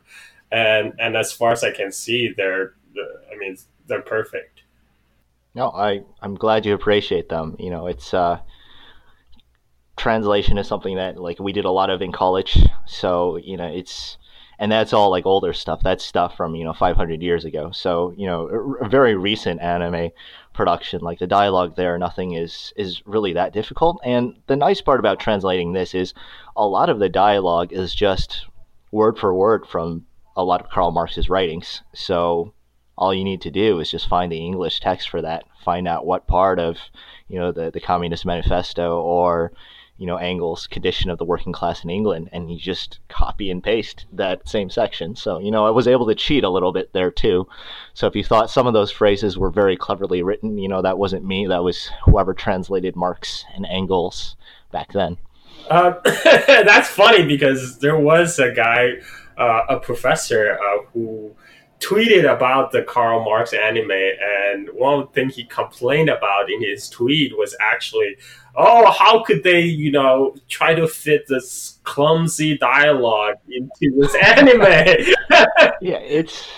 and 0.50 0.92
and 0.98 1.16
as 1.16 1.32
far 1.32 1.52
as 1.52 1.64
I 1.64 1.70
can 1.70 1.92
see, 1.92 2.32
they're 2.36 2.74
I 3.32 3.36
mean 3.36 3.56
they're 3.86 4.02
perfect. 4.02 4.62
No, 5.54 5.70
I 5.70 6.02
I'm 6.20 6.34
glad 6.34 6.66
you 6.66 6.74
appreciate 6.74 7.28
them. 7.28 7.56
You 7.58 7.70
know, 7.70 7.86
it's 7.86 8.12
uh, 8.12 8.40
translation 9.96 10.58
is 10.58 10.68
something 10.68 10.96
that 10.96 11.16
like 11.16 11.38
we 11.38 11.52
did 11.52 11.64
a 11.64 11.70
lot 11.70 11.90
of 11.90 12.02
in 12.02 12.12
college. 12.12 12.58
So 12.86 13.36
you 13.36 13.56
know, 13.56 13.66
it's 13.66 14.18
and 14.58 14.70
that's 14.70 14.92
all 14.92 15.10
like 15.10 15.26
older 15.26 15.52
stuff. 15.52 15.80
That's 15.82 16.04
stuff 16.04 16.36
from 16.36 16.54
you 16.54 16.64
know 16.64 16.72
500 16.72 17.22
years 17.22 17.44
ago. 17.44 17.70
So 17.72 18.12
you 18.16 18.26
know, 18.26 18.76
a 18.80 18.88
very 18.88 19.14
recent 19.16 19.60
anime 19.60 20.10
production, 20.52 21.00
like 21.00 21.18
the 21.18 21.26
dialogue 21.26 21.76
there, 21.76 21.98
nothing 21.98 22.32
is 22.34 22.72
is 22.76 23.02
really 23.06 23.32
that 23.34 23.52
difficult. 23.52 24.00
And 24.04 24.36
the 24.46 24.56
nice 24.56 24.80
part 24.80 25.00
about 25.00 25.20
translating 25.20 25.72
this 25.72 25.94
is 25.94 26.14
a 26.56 26.66
lot 26.66 26.90
of 26.90 26.98
the 26.98 27.08
dialogue 27.08 27.72
is 27.72 27.94
just 27.94 28.46
word 28.92 29.18
for 29.18 29.34
word 29.34 29.66
from 29.66 30.06
a 30.36 30.44
lot 30.44 30.60
of 30.60 30.70
Karl 30.70 30.90
Marx's 30.90 31.30
writings. 31.30 31.82
So 31.94 32.52
all 32.96 33.14
you 33.14 33.24
need 33.24 33.40
to 33.42 33.50
do 33.50 33.80
is 33.80 33.90
just 33.90 34.08
find 34.08 34.30
the 34.30 34.44
English 34.44 34.80
text 34.80 35.08
for 35.08 35.22
that, 35.22 35.44
find 35.64 35.88
out 35.88 36.06
what 36.06 36.26
part 36.26 36.58
of 36.58 36.76
you 37.28 37.38
know 37.38 37.52
the 37.52 37.70
the 37.70 37.80
Communist 37.80 38.24
Manifesto 38.24 39.00
or 39.00 39.52
you 39.98 40.06
know 40.06 40.16
Engels' 40.16 40.66
condition 40.66 41.10
of 41.10 41.18
the 41.18 41.24
working 41.24 41.52
class 41.52 41.84
in 41.84 41.90
England, 41.90 42.28
and 42.32 42.50
you 42.50 42.58
just 42.58 42.98
copy 43.08 43.50
and 43.50 43.62
paste 43.62 44.06
that 44.12 44.48
same 44.48 44.70
section. 44.70 45.16
So 45.16 45.38
you 45.38 45.50
know 45.50 45.66
I 45.66 45.70
was 45.70 45.88
able 45.88 46.06
to 46.06 46.14
cheat 46.14 46.44
a 46.44 46.50
little 46.50 46.72
bit 46.72 46.92
there 46.92 47.10
too. 47.10 47.48
So 47.94 48.06
if 48.06 48.16
you 48.16 48.24
thought 48.24 48.50
some 48.50 48.66
of 48.66 48.74
those 48.74 48.90
phrases 48.90 49.38
were 49.38 49.50
very 49.50 49.76
cleverly 49.76 50.22
written, 50.22 50.58
you 50.58 50.68
know 50.68 50.82
that 50.82 50.98
wasn't 50.98 51.24
me. 51.24 51.46
That 51.46 51.64
was 51.64 51.90
whoever 52.04 52.34
translated 52.34 52.96
Marx 52.96 53.44
and 53.54 53.66
Engels 53.66 54.36
back 54.70 54.92
then. 54.92 55.18
Uh, 55.70 55.94
that's 56.04 56.88
funny 56.88 57.26
because 57.26 57.78
there 57.78 57.98
was 57.98 58.38
a 58.38 58.52
guy, 58.52 58.92
a 59.38 59.80
professor, 59.80 60.58
uh, 60.58 60.82
who 60.92 61.34
tweeted 61.80 62.30
about 62.30 62.72
the 62.72 62.82
Karl 62.82 63.24
Marx 63.24 63.52
anime, 63.52 63.90
and 63.90 64.68
one 64.72 65.08
thing 65.08 65.28
he 65.28 65.44
complained 65.44 66.08
about 66.08 66.50
in 66.50 66.62
his 66.62 66.88
tweet 66.88 67.36
was 67.36 67.54
actually, 67.60 68.16
oh, 68.54 68.90
how 68.90 69.22
could 69.24 69.42
they, 69.42 69.60
you 69.60 69.92
know, 69.92 70.34
try 70.48 70.74
to 70.74 70.88
fit 70.88 71.26
this 71.28 71.78
clumsy 71.84 72.56
dialogue 72.56 73.36
into 73.50 73.94
this 73.98 74.14
anime? 74.22 74.62
yeah, 75.80 75.98
it's 75.98 76.48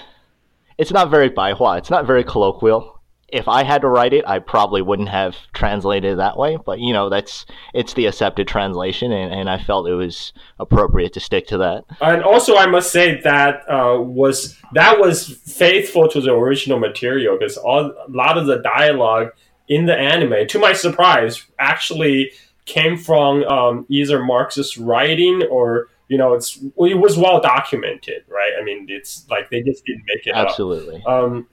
it's 0.76 0.92
not 0.92 1.10
very 1.10 1.30
baihua. 1.30 1.78
It's 1.78 1.90
not 1.90 2.06
very 2.06 2.22
colloquial 2.22 2.97
if 3.28 3.46
I 3.46 3.62
had 3.62 3.82
to 3.82 3.88
write 3.88 4.14
it, 4.14 4.26
I 4.26 4.38
probably 4.38 4.80
wouldn't 4.80 5.10
have 5.10 5.36
translated 5.52 6.12
it 6.12 6.16
that 6.16 6.36
way. 6.36 6.56
But 6.64 6.80
you 6.80 6.92
know, 6.92 7.08
that's 7.08 7.44
it's 7.74 7.92
the 7.92 8.06
accepted 8.06 8.48
translation, 8.48 9.12
and, 9.12 9.32
and 9.32 9.50
I 9.50 9.58
felt 9.58 9.88
it 9.88 9.94
was 9.94 10.32
appropriate 10.58 11.12
to 11.14 11.20
stick 11.20 11.46
to 11.48 11.58
that. 11.58 11.84
And 12.00 12.22
also, 12.22 12.56
I 12.56 12.66
must 12.66 12.90
say 12.90 13.20
that 13.20 13.68
uh, 13.68 14.00
was 14.00 14.58
that 14.72 14.98
was 14.98 15.28
faithful 15.28 16.08
to 16.08 16.20
the 16.20 16.32
original 16.32 16.78
material 16.78 17.36
because 17.38 17.56
a 17.58 17.92
lot 18.08 18.38
of 18.38 18.46
the 18.46 18.60
dialogue 18.62 19.32
in 19.68 19.84
the 19.84 19.94
anime, 19.94 20.46
to 20.48 20.58
my 20.58 20.72
surprise, 20.72 21.44
actually 21.58 22.32
came 22.64 22.96
from 22.96 23.44
um, 23.44 23.86
either 23.88 24.22
Marxist 24.22 24.76
writing 24.78 25.42
or 25.50 25.88
you 26.08 26.16
know 26.16 26.32
it's 26.32 26.56
it 26.56 26.98
was 26.98 27.18
well 27.18 27.40
documented, 27.40 28.24
right? 28.28 28.52
I 28.58 28.64
mean, 28.64 28.86
it's 28.88 29.26
like 29.28 29.50
they 29.50 29.60
just 29.60 29.84
didn't 29.84 30.04
make 30.06 30.26
it 30.26 30.34
up. 30.34 30.48
absolutely. 30.48 31.02
Um, 31.04 31.46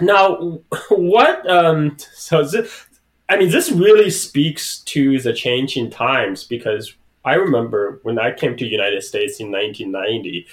now, 0.00 0.60
what? 0.90 1.48
Um, 1.48 1.96
so, 1.98 2.44
this, 2.44 2.86
I 3.28 3.36
mean, 3.36 3.50
this 3.50 3.70
really 3.70 4.10
speaks 4.10 4.78
to 4.80 5.18
the 5.20 5.32
change 5.32 5.76
in 5.76 5.90
times 5.90 6.44
because 6.44 6.94
I 7.24 7.34
remember 7.34 8.00
when 8.02 8.18
I 8.18 8.32
came 8.32 8.56
to 8.56 8.66
United 8.66 9.02
States 9.02 9.40
in 9.40 9.50
1990. 9.50 10.46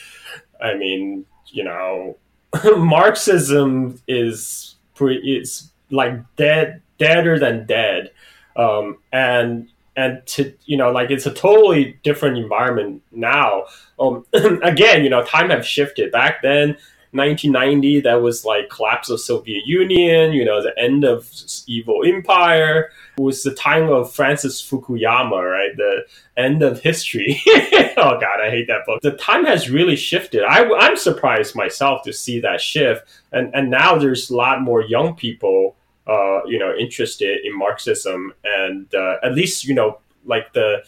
I 0.62 0.76
mean, 0.76 1.26
you 1.48 1.64
know, 1.64 2.18
Marxism 2.78 4.02
is 4.08 4.76
pretty, 4.96 5.38
it's 5.38 5.70
like 5.90 6.20
dead, 6.38 6.82
deader 6.98 7.38
than 7.40 7.66
dead, 7.66 8.12
um, 8.56 8.98
and 9.12 9.68
and 9.96 10.26
to 10.26 10.54
you 10.66 10.78
know, 10.78 10.92
like 10.92 11.12
it's 11.12 11.26
a 11.26 11.34
totally 11.34 12.00
different 12.04 12.38
environment 12.38 13.02
now. 13.12 13.66
Um, 14.00 14.26
again, 14.34 15.04
you 15.04 15.10
know, 15.10 15.24
time 15.24 15.50
have 15.50 15.66
shifted. 15.66 16.12
Back 16.12 16.42
then, 16.42 16.78
1990 17.14 18.02
that 18.02 18.22
was 18.22 18.46
like 18.46 18.70
collapse 18.70 19.10
of 19.10 19.20
soviet 19.20 19.66
union 19.66 20.32
you 20.32 20.46
know 20.46 20.62
the 20.62 20.78
end 20.80 21.04
of 21.04 21.30
evil 21.68 22.04
empire. 22.06 22.92
It 23.18 23.22
was 23.22 23.44
the 23.44 23.54
time 23.54 23.90
of 23.90 24.14
francis 24.14 24.62
fukuyama 24.62 25.52
right? 25.52 25.76
The 25.76 26.06
end 26.38 26.64
of 26.64 26.80
history. 26.80 27.42
Oh 27.98 28.18
god 28.20 28.40
i 28.42 28.50
hate 28.50 28.68
that 28.68 28.86
book. 28.86 29.02
The 29.02 29.12
time 29.12 29.46
has 29.46 29.70
really 29.70 29.96
shifted. 29.96 30.44
I, 30.44 30.68
i'm 30.80 30.98
surprised 30.98 31.56
myself 31.56 32.04
to 32.04 32.14
see 32.14 32.40
that 32.40 32.62
shift. 32.62 33.08
And 33.32 33.54
and 33.54 33.70
now 33.70 33.98
there's 33.98 34.30
a 34.30 34.36
lot 34.36 34.62
more 34.62 34.82
young 34.82 35.16
people 35.16 35.76
uh, 36.08 36.44
you 36.46 36.58
know 36.58 36.74
interested 36.76 37.46
in 37.46 37.58
marxism 37.58 38.34
and 38.44 38.94
uh, 38.96 39.18
at 39.24 39.34
least 39.36 39.66
you 39.66 39.74
know 39.74 40.00
like 40.26 40.52
the 40.54 40.84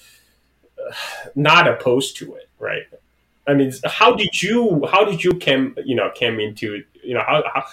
uh, 0.79 0.93
not 1.35 1.67
opposed 1.67 2.17
to 2.17 2.33
it 2.35 2.49
right 2.59 2.83
I 3.47 3.53
mean, 3.53 3.73
how 3.85 4.15
did 4.15 4.41
you 4.41 4.85
how 4.89 5.03
did 5.03 5.23
you 5.23 5.33
came 5.33 5.75
you 5.85 5.95
know 5.95 6.09
came 6.15 6.39
into 6.39 6.83
you 7.03 7.13
know 7.13 7.23
how 7.25 7.43
how, 7.53 7.63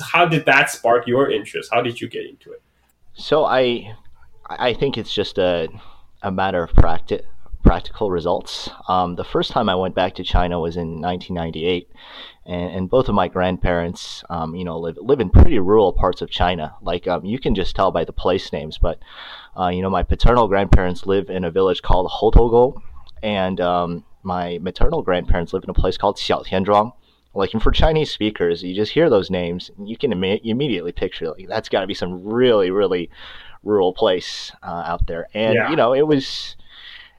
how 0.00 0.26
did 0.26 0.46
that 0.46 0.70
spark 0.70 1.06
your 1.06 1.30
interest? 1.30 1.70
How 1.72 1.82
did 1.82 2.00
you 2.00 2.08
get 2.08 2.24
into 2.26 2.52
it? 2.52 2.62
So 3.14 3.44
I 3.44 3.96
I 4.46 4.74
think 4.74 4.96
it's 4.96 5.12
just 5.12 5.38
a 5.38 5.68
a 6.22 6.30
matter 6.30 6.62
of 6.62 6.72
practice 6.74 7.22
practical 7.62 8.10
results. 8.10 8.70
Um, 8.88 9.16
the 9.16 9.24
first 9.24 9.50
time 9.50 9.68
I 9.68 9.74
went 9.74 9.94
back 9.94 10.14
to 10.14 10.24
China 10.24 10.58
was 10.58 10.76
in 10.76 11.02
1998, 11.02 11.90
and, 12.46 12.70
and 12.74 12.88
both 12.88 13.08
of 13.08 13.14
my 13.14 13.28
grandparents, 13.28 14.24
um, 14.30 14.54
you 14.54 14.64
know, 14.64 14.78
live 14.78 14.96
live 14.98 15.20
in 15.20 15.30
pretty 15.30 15.58
rural 15.58 15.92
parts 15.92 16.22
of 16.22 16.30
China. 16.30 16.74
Like 16.80 17.06
um, 17.06 17.24
you 17.24 17.38
can 17.38 17.54
just 17.54 17.74
tell 17.74 17.90
by 17.90 18.04
the 18.04 18.12
place 18.12 18.52
names, 18.52 18.78
but 18.78 19.00
uh, 19.58 19.68
you 19.68 19.82
know, 19.82 19.90
my 19.90 20.02
paternal 20.02 20.48
grandparents 20.48 21.06
live 21.06 21.28
in 21.28 21.44
a 21.44 21.50
village 21.50 21.82
called 21.82 22.10
Houtouguo, 22.10 22.80
and 23.22 23.60
um, 23.60 24.04
my 24.28 24.58
maternal 24.60 25.02
grandparents 25.02 25.52
lived 25.52 25.64
in 25.64 25.70
a 25.70 25.74
place 25.74 25.96
called 25.96 26.18
Xiaotianzhuang. 26.18 26.92
Like, 27.34 27.52
and 27.52 27.62
for 27.62 27.70
Chinese 27.70 28.10
speakers, 28.10 28.62
you 28.62 28.74
just 28.74 28.92
hear 28.92 29.10
those 29.10 29.30
names, 29.30 29.70
and 29.76 29.88
you 29.88 29.96
can 29.96 30.12
Im- 30.12 30.40
immediately 30.44 30.92
picture 30.92 31.30
like 31.30 31.48
that's 31.48 31.68
got 31.68 31.80
to 31.80 31.86
be 31.86 31.94
some 31.94 32.24
really, 32.24 32.70
really 32.70 33.10
rural 33.62 33.92
place 33.92 34.52
uh, 34.62 34.82
out 34.86 35.06
there. 35.06 35.28
And 35.34 35.54
yeah. 35.54 35.70
you 35.70 35.76
know, 35.76 35.94
it 35.94 36.06
was 36.06 36.56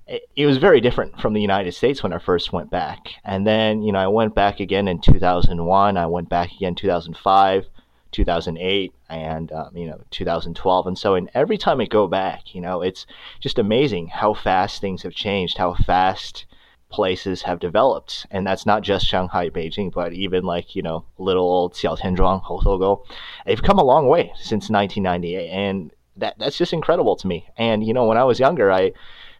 it, 0.08 0.24
it 0.36 0.46
was 0.46 0.58
very 0.58 0.82
different 0.82 1.20
from 1.20 1.34
the 1.34 1.42
United 1.42 1.74
States 1.74 2.02
when 2.04 2.14
I 2.14 2.20
first 2.20 2.52
went 2.52 2.70
back. 2.70 3.08
And 3.24 3.46
then 3.46 3.82
you 3.82 3.92
know, 3.92 4.00
I 4.00 4.08
went 4.08 4.36
back 4.36 4.60
again 4.60 4.88
in 4.88 5.00
2001. 5.00 5.98
I 5.98 6.06
went 6.06 6.30
back 6.30 6.52
again 6.54 6.76
2005. 6.76 7.66
2008 8.12 8.92
and 9.10 9.52
um, 9.52 9.78
you 9.78 9.86
know 9.86 10.02
2012 10.10 10.88
and 10.88 10.98
so 10.98 11.14
in 11.14 11.30
every 11.36 11.60
time 11.60 11.80
I 11.80 11.86
go 11.86 12.08
back 12.08 12.56
you 12.56 12.60
know 12.60 12.82
it's 12.82 13.06
just 13.40 13.60
amazing 13.60 14.08
how 14.08 14.34
fast 14.34 14.82
things 14.82 15.04
have 15.04 15.14
changed 15.14 15.60
how 15.60 15.76
fast 15.76 16.46
places 16.90 17.44
have 17.44 17.60
developed. 17.60 18.26
And 18.32 18.46
that's 18.46 18.66
not 18.66 18.82
just 18.82 19.06
Shanghai, 19.06 19.50
Beijing, 19.50 19.92
but 19.92 20.14
even 20.14 20.44
like, 20.44 20.76
you 20.76 20.82
know, 20.82 21.06
little 21.18 21.44
old 21.44 21.74
Xiaotianzhuang, 21.74 22.44
Houtouguo. 22.44 23.06
They've 23.46 23.62
come 23.62 23.80
a 23.80 23.84
long 23.84 24.08
way 24.08 24.32
since 24.36 24.70
1998. 24.70 25.50
And 25.50 25.92
that, 26.18 26.38
that's 26.40 26.58
just 26.58 26.74
incredible 26.74 27.16
to 27.18 27.28
me. 27.28 27.48
And, 27.58 27.86
you 27.86 27.94
know, 27.94 28.06
when 28.06 28.18
I 28.18 28.24
was 28.24 28.40
younger, 28.40 28.72
I 28.72 28.92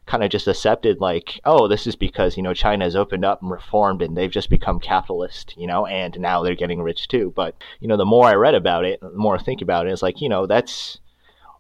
kind 0.06 0.24
of 0.24 0.32
just 0.32 0.48
accepted 0.48 1.00
like, 1.00 1.40
oh, 1.46 1.68
this 1.68 1.86
is 1.86 1.96
because, 1.96 2.36
you 2.36 2.42
know, 2.42 2.54
China 2.54 2.84
has 2.84 2.96
opened 2.96 3.24
up 3.24 3.42
and 3.42 3.52
reformed 3.52 4.02
and 4.02 4.18
they've 4.18 4.32
just 4.32 4.50
become 4.50 4.80
capitalist, 4.80 5.56
you 5.56 5.68
know, 5.68 5.86
and 5.86 6.20
now 6.20 6.42
they're 6.42 6.56
getting 6.56 6.82
rich 6.82 7.08
too. 7.08 7.32
But, 7.36 7.56
you 7.80 7.88
know, 7.88 7.98
the 7.98 8.06
more 8.06 8.26
I 8.26 8.34
read 8.34 8.56
about 8.56 8.86
it, 8.86 9.02
the 9.02 9.12
more 9.12 9.36
I 9.36 9.42
think 9.42 9.62
about 9.62 9.86
it, 9.86 9.92
it's 9.92 10.02
like, 10.02 10.20
you 10.20 10.30
know, 10.30 10.48
that's 10.48 11.00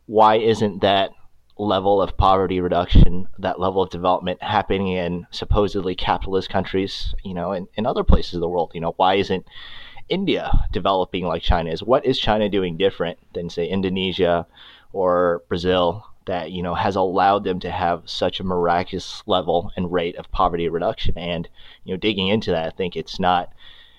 why 0.07 0.37
isn't 0.37 0.81
that 0.81 1.11
level 1.59 2.01
of 2.01 2.17
poverty 2.17 2.61
reduction, 2.61 3.27
that 3.37 3.59
level 3.59 3.81
of 3.81 3.89
development 3.89 4.41
happening 4.41 4.87
in 4.87 5.27
supposedly 5.29 5.93
capitalist 5.93 6.49
countries, 6.49 7.13
you 7.23 7.33
know, 7.33 7.51
and 7.51 7.67
in 7.75 7.85
other 7.85 8.03
places 8.03 8.35
of 8.35 8.39
the 8.39 8.47
world. 8.47 8.71
You 8.73 8.81
know, 8.81 8.93
why 8.95 9.15
isn't 9.15 9.45
India 10.07 10.51
developing 10.71 11.25
like 11.25 11.41
China 11.43 11.69
is? 11.69 11.83
What 11.83 12.05
is 12.05 12.17
China 12.17 12.49
doing 12.49 12.77
different 12.77 13.19
than 13.33 13.49
say 13.49 13.67
Indonesia 13.67 14.47
or 14.93 15.43
Brazil 15.49 16.05
that, 16.25 16.51
you 16.51 16.63
know, 16.63 16.75
has 16.75 16.95
allowed 16.95 17.43
them 17.43 17.59
to 17.59 17.71
have 17.71 18.03
such 18.05 18.39
a 18.39 18.45
miraculous 18.45 19.21
level 19.27 19.71
and 19.75 19.91
rate 19.91 20.15
of 20.15 20.31
poverty 20.31 20.69
reduction? 20.69 21.17
And, 21.17 21.47
you 21.83 21.93
know, 21.93 21.97
digging 21.97 22.29
into 22.29 22.51
that, 22.51 22.67
I 22.67 22.75
think 22.75 22.95
it's 22.95 23.19
not 23.19 23.51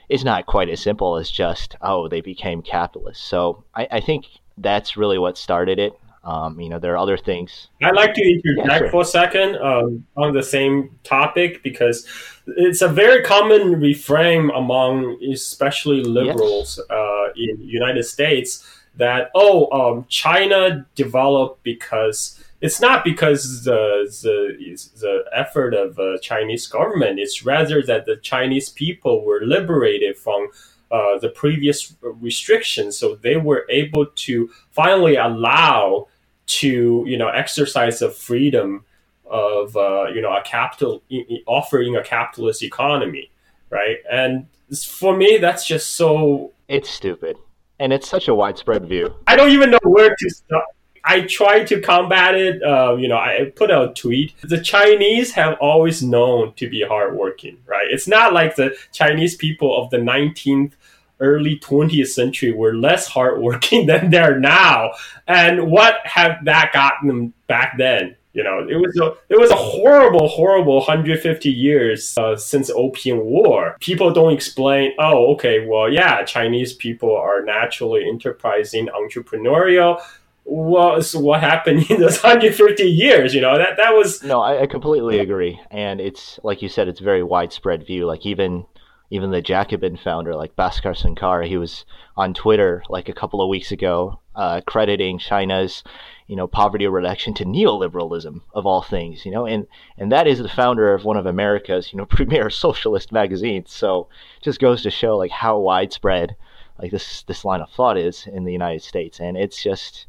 it's 0.08 0.24
not 0.24 0.46
quite 0.46 0.68
as 0.68 0.80
simple 0.80 1.16
as 1.16 1.30
just, 1.30 1.76
oh, 1.82 2.08
they 2.08 2.20
became 2.20 2.62
capitalists. 2.62 3.24
So 3.24 3.62
I, 3.76 3.86
I 3.92 4.00
think 4.00 4.26
that's 4.58 4.96
really 4.96 5.18
what 5.18 5.38
started 5.38 5.78
it. 5.78 5.92
Um, 6.22 6.60
you 6.60 6.68
know, 6.68 6.78
there 6.78 6.92
are 6.92 6.98
other 6.98 7.16
things. 7.16 7.68
I'd 7.82 7.94
like 7.94 8.14
to 8.14 8.22
interject 8.22 8.68
yeah, 8.68 8.78
sure. 8.78 8.90
for 8.90 9.02
a 9.02 9.06
second 9.06 9.56
um, 9.56 10.06
on 10.16 10.34
the 10.34 10.42
same 10.42 10.98
topic 11.02 11.62
because 11.62 12.06
it's 12.46 12.82
a 12.82 12.88
very 12.88 13.22
common 13.22 13.80
refrain 13.80 14.50
among 14.50 15.18
especially 15.32 16.02
liberals 16.02 16.78
yes. 16.78 16.90
uh, 16.90 17.28
in 17.36 17.60
United 17.62 18.02
States 18.02 18.66
that 18.96 19.30
oh, 19.34 19.70
um, 19.72 20.04
China 20.08 20.86
developed 20.94 21.62
because 21.62 22.42
it's 22.60 22.80
not 22.80 23.02
because 23.02 23.64
the 23.64 24.06
the, 24.22 24.76
the 25.00 25.24
effort 25.32 25.72
of 25.74 25.96
the 25.96 26.18
Chinese 26.22 26.66
government. 26.66 27.18
It's 27.18 27.44
rather 27.44 27.82
that 27.82 28.04
the 28.04 28.16
Chinese 28.16 28.68
people 28.68 29.24
were 29.24 29.40
liberated 29.42 30.18
from 30.18 30.48
uh, 30.90 31.18
the 31.18 31.30
previous 31.30 31.94
restrictions, 32.02 32.98
so 32.98 33.14
they 33.14 33.36
were 33.36 33.64
able 33.70 34.06
to 34.06 34.50
finally 34.70 35.16
allow 35.16 36.08
to 36.50 37.04
you 37.06 37.16
know 37.16 37.28
exercise 37.28 38.02
of 38.02 38.16
freedom 38.16 38.84
of 39.26 39.76
uh, 39.76 40.06
you 40.06 40.20
know 40.20 40.32
a 40.36 40.42
capital 40.42 41.02
offering 41.46 41.96
a 41.96 42.02
capitalist 42.02 42.62
economy, 42.62 43.30
right? 43.70 43.98
And 44.10 44.46
for 44.84 45.16
me, 45.16 45.38
that's 45.38 45.66
just 45.66 45.92
so 45.92 46.52
it's 46.68 46.90
stupid, 46.90 47.36
and 47.78 47.92
it's 47.92 48.08
such 48.08 48.28
a 48.28 48.34
widespread 48.34 48.86
view. 48.86 49.14
I 49.26 49.36
don't 49.36 49.50
even 49.50 49.70
know 49.70 49.78
where 49.84 50.14
to 50.14 50.30
start. 50.30 50.64
I 51.04 51.22
try 51.22 51.64
to 51.64 51.80
combat 51.80 52.34
it. 52.34 52.62
Uh, 52.62 52.96
you 52.98 53.08
know, 53.08 53.16
I 53.16 53.52
put 53.56 53.70
out 53.70 53.90
a 53.90 53.94
tweet. 53.94 54.34
The 54.42 54.60
Chinese 54.60 55.32
have 55.32 55.56
always 55.60 56.02
known 56.02 56.52
to 56.54 56.68
be 56.68 56.82
hardworking, 56.82 57.58
right? 57.66 57.86
It's 57.88 58.06
not 58.06 58.34
like 58.34 58.56
the 58.56 58.76
Chinese 58.92 59.34
people 59.36 59.80
of 59.80 59.88
the 59.90 59.96
19th 59.96 60.72
early 61.20 61.58
20th 61.58 62.08
century 62.08 62.52
were 62.52 62.74
less 62.74 63.06
hardworking 63.06 63.86
than 63.86 64.10
they're 64.10 64.38
now. 64.38 64.92
And 65.26 65.70
what 65.70 65.98
have 66.04 66.44
that 66.44 66.72
gotten 66.72 67.08
them 67.08 67.34
back 67.46 67.76
then? 67.78 68.16
You 68.32 68.44
know, 68.44 68.64
it 68.68 68.76
was 68.76 68.96
a 68.96 69.12
it 69.28 69.40
was 69.40 69.50
a 69.50 69.56
horrible, 69.56 70.28
horrible 70.28 70.76
150 70.76 71.50
years 71.50 72.16
uh, 72.16 72.36
since 72.36 72.70
Opium 72.70 73.24
War. 73.24 73.76
People 73.80 74.12
don't 74.12 74.32
explain. 74.32 74.92
Oh, 75.00 75.32
okay, 75.32 75.66
well, 75.66 75.92
yeah, 75.92 76.22
Chinese 76.22 76.72
people 76.72 77.12
are 77.16 77.44
naturally 77.44 78.08
enterprising, 78.08 78.86
entrepreneurial. 78.86 80.00
Well, 80.44 81.02
so 81.02 81.18
what 81.18 81.40
happened 81.40 81.86
in 81.90 82.00
those 82.00 82.22
150 82.22 82.84
years? 82.84 83.34
You 83.34 83.40
know, 83.40 83.58
that 83.58 83.76
that 83.78 83.90
was 83.90 84.22
no. 84.22 84.40
I, 84.40 84.62
I 84.62 84.66
completely 84.68 85.18
agree, 85.18 85.60
and 85.72 86.00
it's 86.00 86.38
like 86.44 86.62
you 86.62 86.68
said, 86.68 86.86
it's 86.86 87.00
very 87.00 87.24
widespread 87.24 87.84
view. 87.84 88.06
Like 88.06 88.24
even 88.26 88.64
even 89.10 89.32
the 89.32 89.42
Jacobin 89.42 89.96
founder, 89.96 90.34
like 90.36 90.54
Bhaskar 90.54 90.94
Sunkara, 90.94 91.46
he 91.46 91.56
was 91.56 91.84
on 92.16 92.32
Twitter 92.32 92.82
like 92.88 93.08
a 93.08 93.12
couple 93.12 93.42
of 93.42 93.48
weeks 93.48 93.72
ago, 93.72 94.20
uh, 94.36 94.60
crediting 94.66 95.18
China's, 95.18 95.82
you 96.28 96.36
know, 96.36 96.46
poverty 96.46 96.86
reduction 96.86 97.34
to 97.34 97.44
neoliberalism 97.44 98.40
of 98.54 98.66
all 98.66 98.82
things, 98.82 99.26
you 99.26 99.32
know, 99.32 99.46
and 99.46 99.66
and 99.98 100.12
that 100.12 100.28
is 100.28 100.38
the 100.38 100.48
founder 100.48 100.94
of 100.94 101.04
one 101.04 101.16
of 101.16 101.26
America's, 101.26 101.92
you 101.92 101.98
know, 101.98 102.06
premier 102.16 102.50
socialist 102.50 103.10
magazines. 103.10 103.72
So 103.72 104.08
just 104.40 104.60
goes 104.60 104.82
to 104.82 104.90
show 104.90 105.16
like 105.16 105.32
how 105.32 105.58
widespread 105.58 106.36
like 106.78 106.92
this 106.92 107.22
this 107.24 107.44
line 107.44 107.60
of 107.60 107.70
thought 107.70 107.98
is 107.98 108.26
in 108.26 108.44
the 108.44 108.52
United 108.52 108.82
States, 108.82 109.18
and 109.18 109.36
it's 109.36 109.60
just 109.60 110.06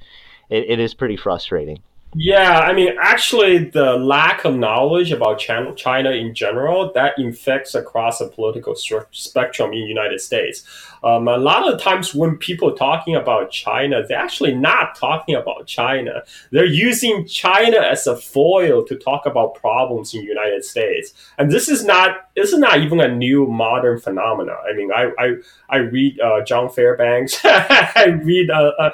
it, 0.50 0.70
it 0.70 0.80
is 0.80 0.94
pretty 0.94 1.18
frustrating. 1.18 1.82
Yeah, 2.14 2.60
I 2.60 2.74
mean, 2.74 2.94
actually, 3.00 3.70
the 3.70 3.94
lack 3.96 4.44
of 4.44 4.54
knowledge 4.58 5.14
about 5.14 5.40
China 5.40 6.12
in 6.12 6.36
general 6.36 6.92
that 6.92 7.18
infects 7.18 7.74
across 7.74 8.20
the 8.20 8.28
political 8.28 8.76
spectrum 9.12 9.72
in 9.72 9.80
United 9.88 10.20
States. 10.20 10.66
Um, 11.06 11.30
a 11.30 11.38
lot 11.38 11.72
of 11.74 11.80
times 11.82 12.14
when 12.14 12.36
people 12.36 12.74
talking 12.74 13.16
about 13.16 13.50
China, 13.50 14.06
they're 14.06 14.18
actually 14.18 14.54
not 14.54 14.94
talking 14.96 15.36
about 15.36 15.68
China. 15.68 16.22
They're 16.52 16.66
using 16.66 17.26
China 17.28 17.78
as 17.78 18.06
a 18.08 18.18
foil 18.18 18.84
to 18.88 18.96
talk 18.98 19.26
about 19.26 19.56
problems 19.56 20.14
in 20.14 20.20
the 20.20 20.28
United 20.28 20.66
States. 20.66 21.14
And 21.38 21.50
this 21.50 21.70
is 21.70 21.86
not 21.86 22.30
this 22.36 22.52
is 22.52 22.60
not 22.60 22.80
even 22.82 23.00
a 23.00 23.08
new 23.08 23.48
modern 23.48 24.00
phenomenon. 24.02 24.58
I 24.70 24.76
mean, 24.76 24.92
I 24.92 25.12
I, 25.18 25.36
I 25.70 25.78
read 25.78 26.20
uh, 26.20 26.44
John 26.44 26.70
Fairbanks. 26.70 27.40
I 27.46 28.20
read 28.22 28.50
uh, 28.52 28.72
uh, 28.78 28.92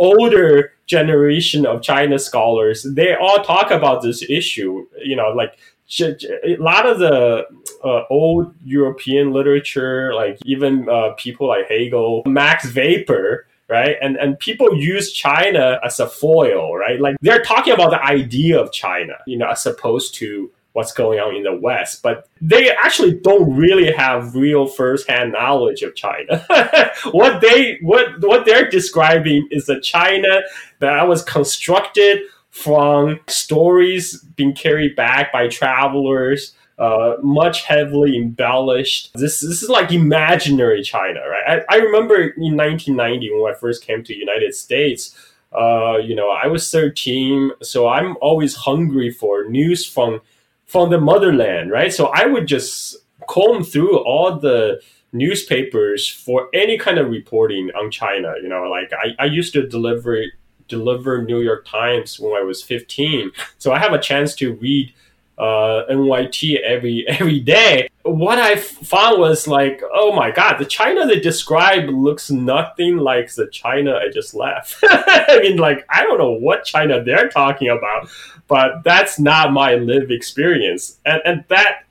older 0.00 0.72
generation 0.86 1.66
of 1.66 1.82
China 1.82 2.18
scholars, 2.18 2.86
they 2.88 3.14
all 3.14 3.42
talk 3.44 3.70
about 3.70 4.02
this 4.02 4.22
issue. 4.28 4.86
You 5.02 5.16
know, 5.16 5.28
like 5.30 5.58
a 6.00 6.56
lot 6.58 6.86
of 6.86 6.98
the 6.98 7.46
uh, 7.84 8.02
old 8.10 8.54
European 8.64 9.32
literature, 9.32 10.14
like 10.14 10.38
even 10.44 10.88
uh, 10.88 11.10
people 11.16 11.48
like 11.48 11.68
Hegel, 11.68 12.22
Max 12.26 12.74
Weber, 12.74 13.46
right? 13.68 13.96
And 14.00 14.16
and 14.16 14.38
people 14.38 14.76
use 14.76 15.12
China 15.12 15.78
as 15.84 16.00
a 16.00 16.08
foil, 16.08 16.76
right? 16.76 17.00
Like 17.00 17.16
they're 17.20 17.42
talking 17.42 17.72
about 17.72 17.90
the 17.90 18.02
idea 18.02 18.60
of 18.60 18.72
China, 18.72 19.14
you 19.26 19.36
know, 19.36 19.48
as 19.48 19.66
opposed 19.66 20.14
to 20.16 20.50
what's 20.76 20.92
going 20.92 21.18
on 21.18 21.34
in 21.34 21.42
the 21.42 21.56
West, 21.56 22.02
but 22.02 22.28
they 22.42 22.70
actually 22.70 23.14
don't 23.14 23.56
really 23.56 23.90
have 23.90 24.36
real 24.36 24.66
firsthand 24.66 25.32
knowledge 25.32 25.80
of 25.80 25.94
China. 25.96 26.44
what 27.12 27.40
they 27.40 27.78
what 27.80 28.20
what 28.20 28.44
they're 28.44 28.68
describing 28.68 29.48
is 29.50 29.70
a 29.70 29.80
China 29.80 30.42
that 30.80 31.08
was 31.08 31.22
constructed 31.22 32.20
from 32.50 33.18
stories 33.26 34.22
being 34.36 34.54
carried 34.54 34.94
back 34.94 35.32
by 35.32 35.48
travelers. 35.48 36.54
Uh, 36.78 37.14
much 37.22 37.62
heavily 37.62 38.14
embellished. 38.18 39.10
This 39.14 39.40
this 39.40 39.62
is 39.62 39.70
like 39.70 39.92
imaginary 39.92 40.82
China, 40.82 41.20
right? 41.26 41.64
I, 41.70 41.76
I 41.76 41.78
remember 41.78 42.16
in 42.16 42.54
1990 42.54 43.30
when 43.32 43.50
I 43.50 43.56
first 43.56 43.82
came 43.82 44.04
to 44.04 44.12
the 44.12 44.18
United 44.18 44.54
States. 44.54 45.16
Uh, 45.52 45.96
you 45.96 46.14
know, 46.14 46.28
I 46.28 46.48
was 46.48 46.70
13, 46.70 47.52
so 47.62 47.88
I'm 47.88 48.18
always 48.20 48.54
hungry 48.54 49.10
for 49.10 49.48
news 49.48 49.86
from 49.86 50.20
from 50.66 50.90
the 50.90 51.00
motherland, 51.00 51.70
right? 51.70 51.92
So 51.92 52.06
I 52.06 52.26
would 52.26 52.46
just 52.46 52.96
comb 53.28 53.64
through 53.64 53.98
all 53.98 54.38
the 54.38 54.80
newspapers 55.12 56.08
for 56.08 56.48
any 56.52 56.76
kind 56.76 56.98
of 56.98 57.08
reporting 57.08 57.70
on 57.78 57.90
China. 57.90 58.34
You 58.42 58.48
know, 58.48 58.64
like 58.64 58.92
I, 58.92 59.22
I 59.22 59.26
used 59.26 59.52
to 59.54 59.66
deliver 59.66 60.22
deliver 60.68 61.22
New 61.22 61.40
York 61.40 61.64
Times 61.64 62.18
when 62.18 62.32
I 62.32 62.42
was 62.42 62.62
15, 62.62 63.30
so 63.58 63.72
I 63.72 63.78
have 63.78 63.92
a 63.92 64.00
chance 64.00 64.34
to 64.36 64.54
read 64.54 64.92
uh, 65.38 65.84
NYT 65.90 66.60
every 66.60 67.06
every 67.08 67.40
day. 67.40 67.88
What 68.02 68.38
I 68.38 68.56
found 68.56 69.20
was 69.20 69.46
like, 69.46 69.82
oh 69.92 70.12
my 70.14 70.30
god, 70.30 70.58
the 70.58 70.64
China 70.64 71.06
they 71.06 71.20
describe 71.20 71.88
looks 71.88 72.30
nothing 72.30 72.98
like 72.98 73.34
the 73.34 73.48
China 73.48 73.96
I 73.96 74.10
just 74.10 74.34
left. 74.34 74.76
I 74.82 75.40
mean, 75.42 75.58
like 75.58 75.84
I 75.88 76.02
don't 76.02 76.18
know 76.18 76.32
what 76.32 76.64
China 76.64 77.02
they're 77.02 77.28
talking 77.28 77.68
about, 77.68 78.08
but 78.48 78.82
that's 78.84 79.18
not 79.18 79.52
my 79.52 79.74
lived 79.74 80.12
experience, 80.12 80.98
and 81.04 81.20
and 81.24 81.44
that 81.48 81.84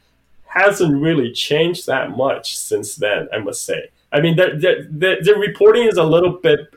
hasn't 0.47 1.01
really 1.01 1.33
changed 1.33 1.85
that 1.87 2.15
much 2.15 2.57
since 2.57 2.95
then. 2.95 3.27
I 3.33 3.39
must 3.39 3.65
say. 3.65 3.89
I 4.11 4.21
mean, 4.21 4.37
the 4.37 4.51
the, 4.55 4.87
the, 4.89 5.17
the 5.21 5.35
reporting 5.35 5.87
is 5.87 5.97
a 5.97 6.03
little 6.03 6.31
bit 6.31 6.73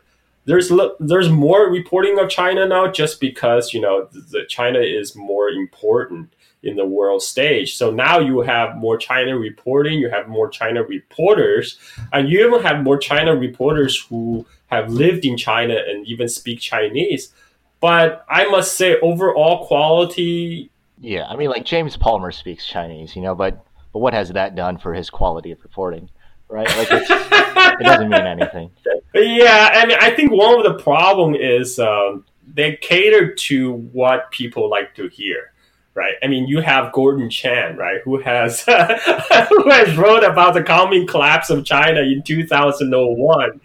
there's 0.48 0.72
there's 0.98 1.28
more 1.28 1.70
reporting 1.70 2.18
of 2.18 2.30
China 2.30 2.66
now 2.66 2.90
just 2.90 3.20
because 3.20 3.74
you 3.74 3.80
know 3.82 4.08
the, 4.10 4.46
China 4.48 4.80
is 4.80 5.14
more 5.14 5.50
important 5.50 6.32
in 6.62 6.76
the 6.76 6.84
world 6.84 7.22
stage. 7.22 7.76
So 7.76 7.90
now 7.90 8.18
you 8.18 8.40
have 8.40 8.76
more 8.76 8.96
China 8.96 9.38
reporting, 9.38 9.98
you 9.98 10.10
have 10.10 10.28
more 10.28 10.48
China 10.48 10.82
reporters, 10.82 11.78
and 12.12 12.28
you 12.28 12.46
even 12.46 12.62
have 12.62 12.82
more 12.82 12.98
China 12.98 13.36
reporters 13.36 14.04
who 14.08 14.44
have 14.66 14.92
lived 14.92 15.24
in 15.24 15.36
China 15.36 15.74
and 15.74 16.06
even 16.06 16.28
speak 16.28 16.60
Chinese. 16.60 17.32
But 17.80 18.24
I 18.28 18.46
must 18.46 18.76
say, 18.76 18.98
overall 19.00 19.66
quality. 19.66 20.70
Yeah, 21.00 21.26
I 21.28 21.36
mean, 21.36 21.48
like 21.48 21.64
James 21.64 21.96
Palmer 21.96 22.32
speaks 22.32 22.66
Chinese, 22.66 23.14
you 23.14 23.22
know, 23.22 23.34
but 23.34 23.64
but 23.92 24.00
what 24.00 24.14
has 24.14 24.30
that 24.30 24.54
done 24.54 24.78
for 24.78 24.92
his 24.92 25.10
quality 25.10 25.52
of 25.52 25.62
reporting, 25.62 26.10
right? 26.48 26.68
Like, 26.76 26.88
it 26.90 27.84
doesn't 27.84 28.10
mean 28.10 28.26
anything. 28.26 28.70
Yeah, 29.14 29.70
I 29.74 29.86
mean, 29.86 29.96
I 30.00 30.10
think 30.10 30.32
one 30.32 30.58
of 30.58 30.64
the 30.64 30.82
problem 30.82 31.34
is 31.34 31.78
um, 31.78 32.24
they 32.52 32.76
cater 32.76 33.32
to 33.32 33.72
what 33.72 34.30
people 34.30 34.68
like 34.68 34.94
to 34.96 35.08
hear 35.08 35.52
right? 35.98 36.14
I 36.22 36.28
mean, 36.28 36.46
you 36.46 36.60
have 36.60 36.92
Gordon 36.92 37.28
Chang, 37.28 37.76
right, 37.76 38.00
who 38.04 38.20
has 38.20 38.60
who 38.62 39.70
has 39.70 39.96
wrote 39.96 40.22
about 40.22 40.54
the 40.54 40.62
coming 40.62 41.06
collapse 41.08 41.50
of 41.50 41.64
China 41.64 42.00
in 42.00 42.22
2001, 42.22 43.60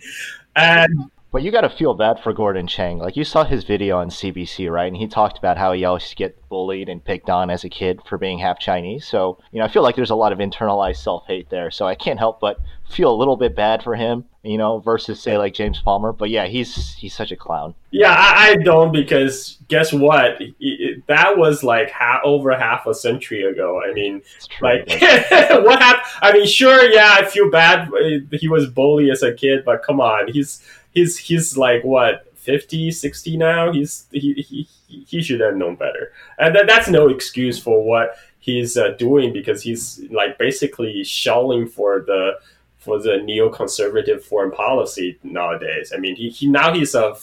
and 0.55 1.11
but 1.33 1.41
you 1.41 1.51
got 1.51 1.61
to 1.61 1.69
feel 1.69 1.95
bad 1.95 2.19
for 2.19 2.31
Gordon 2.31 2.67
Chang. 2.67 2.99
Like 2.99 3.17
you 3.17 3.23
saw 3.23 3.43
his 3.43 3.63
video 3.63 3.97
on 3.97 4.09
CBC, 4.09 4.71
right? 4.71 4.85
And 4.85 4.95
he 4.95 5.07
talked 5.07 5.39
about 5.39 5.57
how 5.57 5.73
he 5.73 5.83
always 5.83 6.13
get 6.13 6.37
bullied 6.47 6.89
and 6.89 7.03
picked 7.03 7.27
on 7.27 7.49
as 7.49 7.63
a 7.63 7.69
kid 7.69 8.01
for 8.07 8.19
being 8.19 8.37
half 8.37 8.59
Chinese. 8.59 9.07
So, 9.07 9.39
you 9.51 9.57
know, 9.57 9.65
I 9.65 9.67
feel 9.67 9.81
like 9.81 9.95
there's 9.95 10.11
a 10.11 10.15
lot 10.15 10.31
of 10.31 10.37
internalized 10.37 10.97
self-hate 10.97 11.49
there. 11.49 11.71
So 11.71 11.87
I 11.87 11.95
can't 11.95 12.19
help 12.19 12.39
but 12.39 12.59
feel 12.87 13.11
a 13.11 13.17
little 13.17 13.35
bit 13.35 13.55
bad 13.55 13.81
for 13.81 13.95
him, 13.95 14.25
you 14.43 14.59
know, 14.59 14.77
versus 14.81 15.19
say 15.19 15.39
like 15.39 15.55
James 15.55 15.81
Palmer. 15.81 16.13
But 16.13 16.29
yeah, 16.29 16.45
he's 16.45 16.93
he's 16.93 17.15
such 17.15 17.31
a 17.31 17.35
clown. 17.35 17.73
Yeah, 17.89 18.13
I, 18.15 18.51
I 18.51 18.55
don't 18.57 18.91
because 18.91 19.57
guess 19.67 19.91
what? 19.91 20.37
It, 20.59 21.07
that 21.07 21.35
was 21.35 21.63
like 21.63 21.89
half, 21.89 22.21
over 22.23 22.55
half 22.55 22.85
a 22.85 22.93
century 22.93 23.41
ago. 23.41 23.81
I 23.83 23.91
mean, 23.93 24.21
like 24.61 24.87
what 24.89 25.79
happened? 25.81 26.05
I 26.21 26.31
mean, 26.31 26.45
sure, 26.45 26.91
yeah, 26.91 27.15
I 27.17 27.25
feel 27.25 27.49
bad. 27.49 27.87
Uh, 27.87 28.19
he 28.31 28.47
was 28.47 28.67
bullied 28.67 29.09
as 29.09 29.23
a 29.23 29.33
kid, 29.33 29.65
but 29.65 29.81
come 29.81 29.99
on, 29.99 30.31
he's 30.31 30.61
he's 30.93 31.17
he's 31.17 31.58
like 31.58 31.84
what 31.84 32.25
50 32.36 32.91
60 32.91 33.38
now? 33.38 33.71
He's 33.71 34.06
he 34.12 34.34
he, 34.34 34.67
he 34.88 35.21
should 35.21 35.39
have 35.39 35.56
known 35.56 35.75
better. 35.75 36.12
And 36.38 36.56
that, 36.56 36.67
that's 36.67 36.89
no 36.89 37.10
excuse 37.10 37.58
for 37.58 37.84
what 37.84 38.15
he's 38.39 38.75
uh, 38.75 38.89
doing 38.91 39.32
because 39.32 39.63
he's 39.63 40.01
like 40.12 40.38
basically 40.38 41.03
shelling 41.03 41.67
for 41.67 42.01
the 42.06 42.34
for 42.83 42.99
the 42.99 43.11
neoconservative 43.11 44.21
foreign 44.21 44.51
policy 44.51 45.17
nowadays. 45.23 45.93
I 45.95 45.99
mean, 45.99 46.17
he, 46.17 46.29
he 46.29 46.47
now 46.47 46.73
he's 46.73 46.93
a 46.93 47.15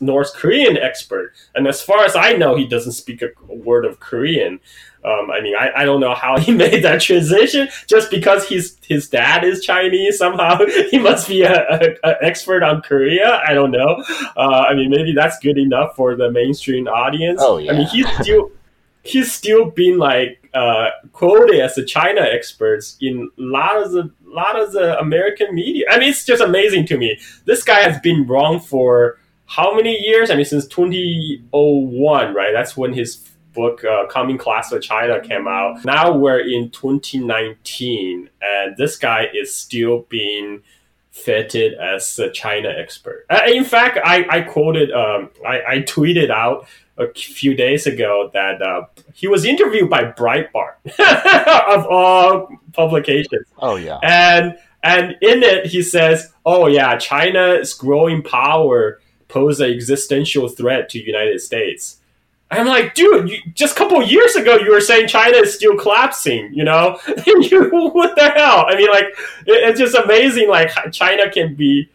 North 0.00 0.34
Korean 0.34 0.78
expert, 0.78 1.34
and 1.54 1.68
as 1.68 1.82
far 1.82 2.04
as 2.04 2.16
I 2.16 2.32
know, 2.32 2.56
he 2.56 2.66
doesn't 2.66 2.92
speak 2.92 3.20
a 3.22 3.28
word 3.46 3.84
of 3.84 4.00
Korean. 4.00 4.58
Um, 5.04 5.30
I 5.30 5.40
mean, 5.40 5.54
I, 5.54 5.82
I 5.82 5.84
don't 5.84 6.00
know 6.00 6.14
how 6.14 6.38
he 6.46 6.52
made 6.52 6.82
that 6.84 7.02
transition. 7.02 7.68
Just 7.86 8.10
because 8.10 8.48
his 8.48 8.78
his 8.82 9.08
dad 9.08 9.44
is 9.44 9.62
Chinese, 9.62 10.16
somehow 10.16 10.64
he 10.90 10.98
must 10.98 11.28
be 11.28 11.42
an 11.42 11.96
expert 12.22 12.62
on 12.62 12.80
Korea. 12.80 13.42
I 13.46 13.52
don't 13.52 13.70
know. 13.70 14.02
Uh, 14.34 14.64
I 14.70 14.74
mean, 14.74 14.88
maybe 14.88 15.12
that's 15.12 15.38
good 15.40 15.58
enough 15.58 15.94
for 15.94 16.16
the 16.16 16.30
mainstream 16.30 16.88
audience. 16.88 17.40
Oh 17.42 17.58
yeah. 17.58 17.72
I 17.72 17.76
mean, 17.76 17.86
he's 17.88 18.08
still 18.20 18.50
he's 19.02 19.32
still 19.32 19.66
being 19.66 19.98
like 19.98 20.48
uh, 20.54 20.90
quoted 21.12 21.60
as 21.60 21.76
a 21.78 21.84
China 21.84 22.20
expert 22.20 22.84
in 23.00 23.30
a 23.38 23.42
lot 23.42 23.82
of 23.82 23.92
the 23.92 24.10
lot 24.34 24.60
of 24.60 24.72
the 24.72 24.98
American 24.98 25.54
media. 25.54 25.86
I 25.90 25.98
mean, 25.98 26.10
it's 26.10 26.24
just 26.24 26.42
amazing 26.42 26.86
to 26.86 26.98
me. 26.98 27.18
This 27.44 27.62
guy 27.62 27.80
has 27.80 28.00
been 28.00 28.26
wrong 28.26 28.60
for 28.60 29.18
how 29.46 29.74
many 29.74 29.98
years? 29.98 30.30
I 30.30 30.34
mean, 30.34 30.44
since 30.44 30.66
2001, 30.66 32.34
right? 32.34 32.52
That's 32.52 32.76
when 32.76 32.92
his 32.92 33.28
book 33.52 33.84
uh, 33.84 34.06
coming 34.06 34.38
class 34.38 34.72
of 34.72 34.82
china 34.82 35.20
came 35.20 35.46
out 35.46 35.84
now 35.84 36.16
we're 36.16 36.40
in 36.40 36.70
2019 36.70 38.28
and 38.40 38.76
this 38.76 38.96
guy 38.96 39.26
is 39.34 39.54
still 39.54 40.06
being 40.08 40.62
fitted 41.10 41.74
as 41.74 42.18
a 42.18 42.30
china 42.30 42.68
expert 42.68 43.26
uh, 43.28 43.42
in 43.46 43.64
fact 43.64 43.98
i, 44.04 44.24
I 44.30 44.40
quoted 44.40 44.90
um, 44.90 45.30
I, 45.46 45.62
I 45.68 45.78
tweeted 45.80 46.30
out 46.30 46.66
a 46.98 47.12
few 47.14 47.54
days 47.54 47.86
ago 47.86 48.30
that 48.32 48.60
uh, 48.60 48.84
he 49.14 49.26
was 49.26 49.44
interviewed 49.44 49.88
by 49.88 50.04
breitbart 50.04 50.74
of 51.74 51.86
all 51.86 52.48
publications 52.72 53.46
oh 53.58 53.76
yeah 53.76 53.98
and 54.02 54.58
and 54.82 55.16
in 55.22 55.42
it 55.42 55.66
he 55.66 55.82
says 55.82 56.32
oh 56.44 56.66
yeah 56.66 56.96
china's 56.96 57.72
growing 57.74 58.22
power 58.22 59.00
pose 59.28 59.60
an 59.60 59.70
existential 59.70 60.48
threat 60.48 60.88
to 60.88 60.98
united 60.98 61.40
states 61.40 61.98
I'm 62.52 62.66
like, 62.66 62.94
dude, 62.94 63.30
you, 63.30 63.38
just 63.54 63.74
a 63.74 63.78
couple 63.78 64.02
years 64.02 64.36
ago, 64.36 64.58
you 64.58 64.72
were 64.72 64.80
saying 64.82 65.08
China 65.08 65.38
is 65.38 65.54
still 65.54 65.74
collapsing, 65.74 66.52
you 66.52 66.64
know? 66.64 66.98
you, 67.26 67.70
what 67.70 68.14
the 68.14 68.28
hell? 68.28 68.66
I 68.68 68.76
mean, 68.76 68.90
like, 68.90 69.06
it, 69.46 69.70
it's 69.70 69.80
just 69.80 69.94
amazing, 69.94 70.50
like, 70.50 70.70
China 70.92 71.30
can 71.30 71.54
be 71.54 71.88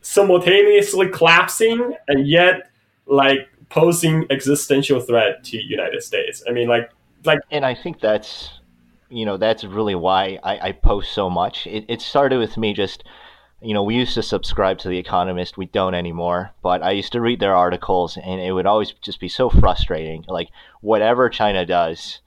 simultaneously 0.00 1.10
collapsing 1.10 1.94
and 2.08 2.26
yet, 2.26 2.70
like, 3.04 3.50
posing 3.70 4.26
existential 4.30 5.00
threat 5.00 5.44
to 5.44 5.56
United 5.56 6.02
States. 6.02 6.42
I 6.48 6.52
mean, 6.52 6.68
like, 6.68 6.90
like, 7.24 7.40
and 7.50 7.64
I 7.64 7.74
think 7.74 8.00
that's, 8.00 8.60
you 9.08 9.24
know, 9.24 9.36
that's 9.36 9.64
really 9.64 9.94
why 9.94 10.38
I, 10.42 10.68
I 10.68 10.72
post 10.72 11.12
so 11.12 11.30
much. 11.30 11.66
It, 11.66 11.84
it 11.88 12.00
started 12.00 12.38
with 12.38 12.56
me 12.56 12.74
just 12.74 13.04
you 13.62 13.74
know, 13.74 13.82
we 13.82 13.94
used 13.94 14.14
to 14.14 14.22
subscribe 14.22 14.78
to 14.78 14.88
The 14.88 14.98
Economist. 14.98 15.58
We 15.58 15.66
don't 15.66 15.94
anymore. 15.94 16.52
But 16.62 16.82
I 16.82 16.92
used 16.92 17.12
to 17.12 17.20
read 17.20 17.40
their 17.40 17.54
articles, 17.54 18.16
and 18.16 18.40
it 18.40 18.52
would 18.52 18.66
always 18.66 18.92
just 19.02 19.20
be 19.20 19.28
so 19.28 19.50
frustrating. 19.50 20.24
Like, 20.28 20.48
whatever 20.80 21.28
China 21.28 21.66
does, 21.66 22.20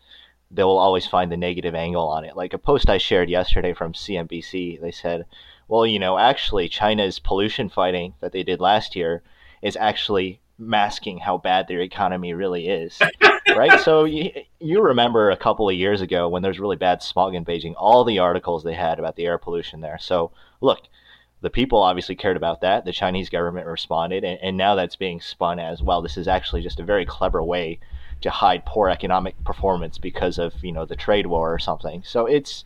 they 0.51 0.63
will 0.63 0.77
always 0.77 1.07
find 1.07 1.31
the 1.31 1.37
negative 1.37 1.73
angle 1.73 2.07
on 2.07 2.23
it. 2.23 2.35
Like 2.35 2.53
a 2.53 2.59
post 2.59 2.89
I 2.89 2.99
shared 2.99 3.29
yesterday 3.29 3.73
from 3.73 3.93
CNBC, 3.93 4.79
they 4.79 4.91
said, 4.91 5.25
well, 5.67 5.87
you 5.87 5.97
know, 5.97 6.19
actually, 6.19 6.69
China's 6.69 7.17
pollution 7.17 7.69
fighting 7.69 8.13
that 8.21 8.31
they 8.31 8.43
did 8.43 8.59
last 8.59 8.95
year 8.95 9.23
is 9.63 9.75
actually 9.77 10.39
masking 10.57 11.17
how 11.17 11.37
bad 11.37 11.67
their 11.67 11.81
economy 11.81 12.33
really 12.33 12.67
is. 12.67 12.99
right? 13.55 13.79
So 13.81 14.03
you, 14.05 14.31
you 14.59 14.81
remember 14.81 15.31
a 15.31 15.37
couple 15.37 15.69
of 15.69 15.75
years 15.75 16.01
ago 16.01 16.29
when 16.29 16.41
there 16.41 16.51
was 16.51 16.59
really 16.59 16.75
bad 16.75 17.01
smog 17.01 17.35
in 17.35 17.45
Beijing, 17.45 17.73
all 17.77 18.03
the 18.03 18.19
articles 18.19 18.63
they 18.63 18.73
had 18.73 18.99
about 18.99 19.15
the 19.15 19.25
air 19.25 19.37
pollution 19.37 19.81
there. 19.81 19.97
So 19.99 20.31
look, 20.61 20.87
the 21.41 21.49
people 21.49 21.81
obviously 21.81 22.15
cared 22.15 22.37
about 22.37 22.61
that. 22.61 22.85
The 22.85 22.93
Chinese 22.93 23.29
government 23.29 23.67
responded, 23.67 24.23
and, 24.23 24.39
and 24.41 24.55
now 24.55 24.75
that's 24.75 24.95
being 24.95 25.19
spun 25.19 25.59
as 25.59 25.83
well. 25.83 26.01
This 26.01 26.17
is 26.17 26.27
actually 26.27 26.61
just 26.61 26.79
a 26.79 26.85
very 26.85 27.05
clever 27.05 27.43
way 27.43 27.79
to 28.21 28.29
hide 28.29 28.65
poor 28.65 28.87
economic 28.87 29.35
performance 29.43 29.97
because 29.97 30.37
of 30.39 30.53
you 30.63 30.71
know 30.71 30.85
the 30.85 30.95
trade 30.95 31.27
war 31.27 31.53
or 31.53 31.59
something. 31.59 32.01
So 32.05 32.25
it's 32.25 32.63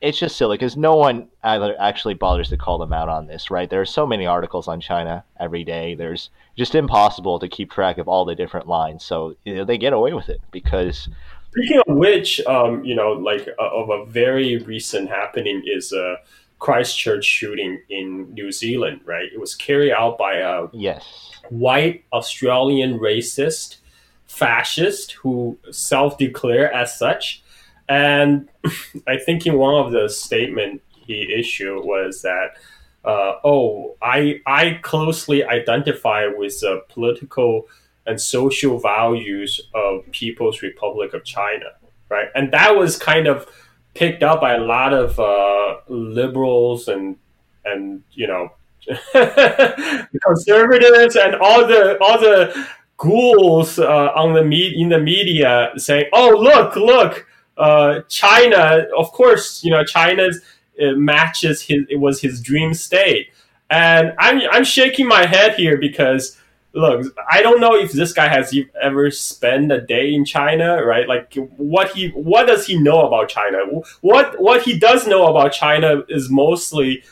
it's 0.00 0.18
just 0.18 0.36
silly 0.36 0.56
because 0.56 0.76
no 0.76 0.94
one 0.94 1.28
actually 1.42 2.14
bothers 2.14 2.48
to 2.50 2.56
call 2.56 2.78
them 2.78 2.92
out 2.92 3.08
on 3.08 3.26
this, 3.26 3.50
right? 3.50 3.68
There 3.68 3.80
are 3.80 3.86
so 3.86 4.06
many 4.06 4.26
articles 4.26 4.68
on 4.68 4.80
China 4.80 5.24
every 5.40 5.64
day. 5.64 5.94
There's 5.94 6.30
just 6.56 6.74
impossible 6.74 7.38
to 7.40 7.48
keep 7.48 7.70
track 7.70 7.98
of 7.98 8.06
all 8.06 8.24
the 8.24 8.34
different 8.34 8.68
lines. 8.68 9.04
So 9.04 9.34
you 9.44 9.56
know, 9.56 9.64
they 9.64 9.78
get 9.78 9.92
away 9.92 10.12
with 10.12 10.28
it 10.28 10.40
because. 10.50 11.08
Speaking 11.50 11.80
of 11.86 11.96
which, 11.96 12.40
um, 12.46 12.84
you 12.84 12.94
know, 12.94 13.12
like 13.12 13.48
uh, 13.58 13.70
of 13.74 13.90
a 13.90 14.04
very 14.04 14.58
recent 14.58 15.08
happening 15.08 15.62
is 15.66 15.92
uh, 15.92 16.16
Christchurch 16.58 17.24
shooting 17.24 17.80
in 17.88 18.32
New 18.34 18.52
Zealand, 18.52 19.00
right? 19.04 19.28
It 19.32 19.40
was 19.40 19.54
carried 19.54 19.92
out 19.92 20.18
by 20.18 20.34
a 20.34 20.66
yes. 20.72 21.32
white 21.48 22.04
Australian 22.12 22.98
racist 22.98 23.78
fascist 24.26 25.12
who 25.12 25.58
self-declared 25.70 26.72
as 26.72 26.96
such. 26.98 27.42
And 27.88 28.48
I 29.06 29.16
think 29.18 29.46
in 29.46 29.56
one 29.56 29.74
of 29.74 29.92
the 29.92 30.08
statement 30.08 30.82
he 30.90 31.32
issued 31.32 31.84
was 31.84 32.22
that, 32.22 32.56
uh, 33.04 33.34
oh, 33.44 33.96
I 34.02 34.40
I 34.46 34.80
closely 34.82 35.44
identify 35.44 36.26
with 36.26 36.60
the 36.60 36.82
political 36.88 37.68
and 38.06 38.20
social 38.20 38.78
values 38.78 39.60
of 39.74 40.10
People's 40.12 40.62
Republic 40.62 41.14
of 41.14 41.24
China, 41.24 41.66
right? 42.08 42.28
And 42.34 42.52
that 42.52 42.76
was 42.76 42.98
kind 42.98 43.26
of 43.26 43.46
picked 43.94 44.22
up 44.22 44.40
by 44.40 44.54
a 44.54 44.60
lot 44.60 44.92
of 44.92 45.18
uh, 45.20 45.76
liberals 45.88 46.88
and 46.88 47.16
and 47.64 48.02
you 48.12 48.26
know 48.26 48.52
conservatives 49.12 51.16
and 51.16 51.34
all 51.36 51.66
the 51.66 51.98
all 52.00 52.18
the 52.18 52.66
ghouls 52.96 53.78
uh, 53.78 54.10
on 54.14 54.34
the 54.34 54.44
me- 54.44 54.74
in 54.76 54.88
the 54.88 54.98
media 54.98 55.70
saying, 55.76 56.06
"Oh, 56.12 56.30
look, 56.30 56.76
look, 56.76 57.26
uh, 57.58 58.00
China. 58.08 58.86
Of 58.96 59.12
course, 59.12 59.62
you 59.64 59.70
know 59.70 59.84
China's 59.84 60.40
matches 60.78 61.62
his. 61.62 61.84
It 61.88 62.00
was 62.00 62.20
his 62.20 62.40
dream 62.40 62.74
state." 62.74 63.30
And 63.70 64.14
I'm 64.18 64.40
I'm 64.50 64.64
shaking 64.64 65.06
my 65.06 65.26
head 65.26 65.54
here 65.54 65.76
because 65.76 66.38
look, 66.72 67.14
I 67.30 67.42
don't 67.42 67.60
know 67.60 67.74
if 67.74 67.92
this 67.92 68.12
guy 68.12 68.28
has 68.28 68.54
ever 68.80 69.10
spent 69.10 69.72
a 69.72 69.80
day 69.80 70.14
in 70.14 70.24
China, 70.24 70.84
right? 70.84 71.08
Like 71.08 71.34
what 71.56 71.92
he 71.92 72.08
what 72.08 72.46
does 72.46 72.66
he 72.66 72.78
know 72.78 73.06
about 73.06 73.28
China? 73.28 73.58
What 74.00 74.40
what 74.40 74.62
he 74.62 74.78
does 74.78 75.06
know 75.06 75.26
about 75.26 75.52
China 75.52 76.02
is 76.08 76.30
mostly 76.30 77.02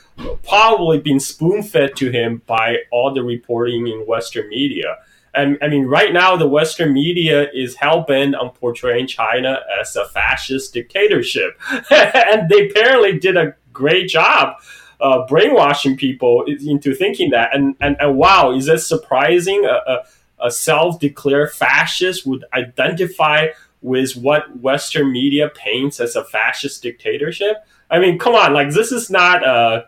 probably 0.45 0.99
been 0.99 1.21
spoon 1.21 1.63
fed 1.63 1.95
to 1.97 2.11
him 2.11 2.43
by 2.47 2.79
all 2.91 3.13
the 3.13 3.23
reporting 3.23 3.87
in 3.87 4.07
Western 4.07 4.49
media. 4.49 4.97
I 5.37 5.69
mean, 5.69 5.87
right 5.87 6.13
now 6.13 6.37
the 6.37 6.49
Western 6.49 6.93
media 6.93 7.51
is 7.53 7.75
hell 7.77 8.03
bent 8.03 8.35
on 8.35 8.51
portraying 8.51 9.07
China 9.07 9.61
as 9.81 9.95
a 9.97 10.07
fascist 10.07 10.73
dictatorship, 10.73 11.59
and 11.91 12.49
they 12.49 12.69
apparently 12.69 13.19
did 13.19 13.37
a 13.37 13.55
great 13.73 14.09
job 14.09 14.57
uh, 15.01 15.27
brainwashing 15.27 15.97
people 15.97 16.45
into 16.45 16.95
thinking 16.95 17.31
that. 17.31 17.55
And, 17.55 17.77
and, 17.81 17.97
and 18.01 18.17
wow, 18.17 18.53
is 18.53 18.67
that 18.67 18.81
surprising? 18.81 19.65
A, 19.65 19.69
a, 19.91 20.05
a 20.47 20.51
self 20.51 21.01
declared 21.01 21.53
fascist 21.53 22.27
would 22.27 22.45
identify 22.53 23.49
with 23.83 24.17
what 24.17 24.59
Western 24.61 25.13
media 25.13 25.51
paints 25.55 26.01
as 26.01 26.17
a 26.17 26.25
fascist 26.25 26.83
dictatorship. 26.83 27.65
I 27.91 27.99
mean, 27.99 28.19
come 28.19 28.35
on, 28.35 28.53
like 28.53 28.71
this 28.71 28.91
is 28.91 29.11
not 29.11 29.47
uh, 29.47 29.85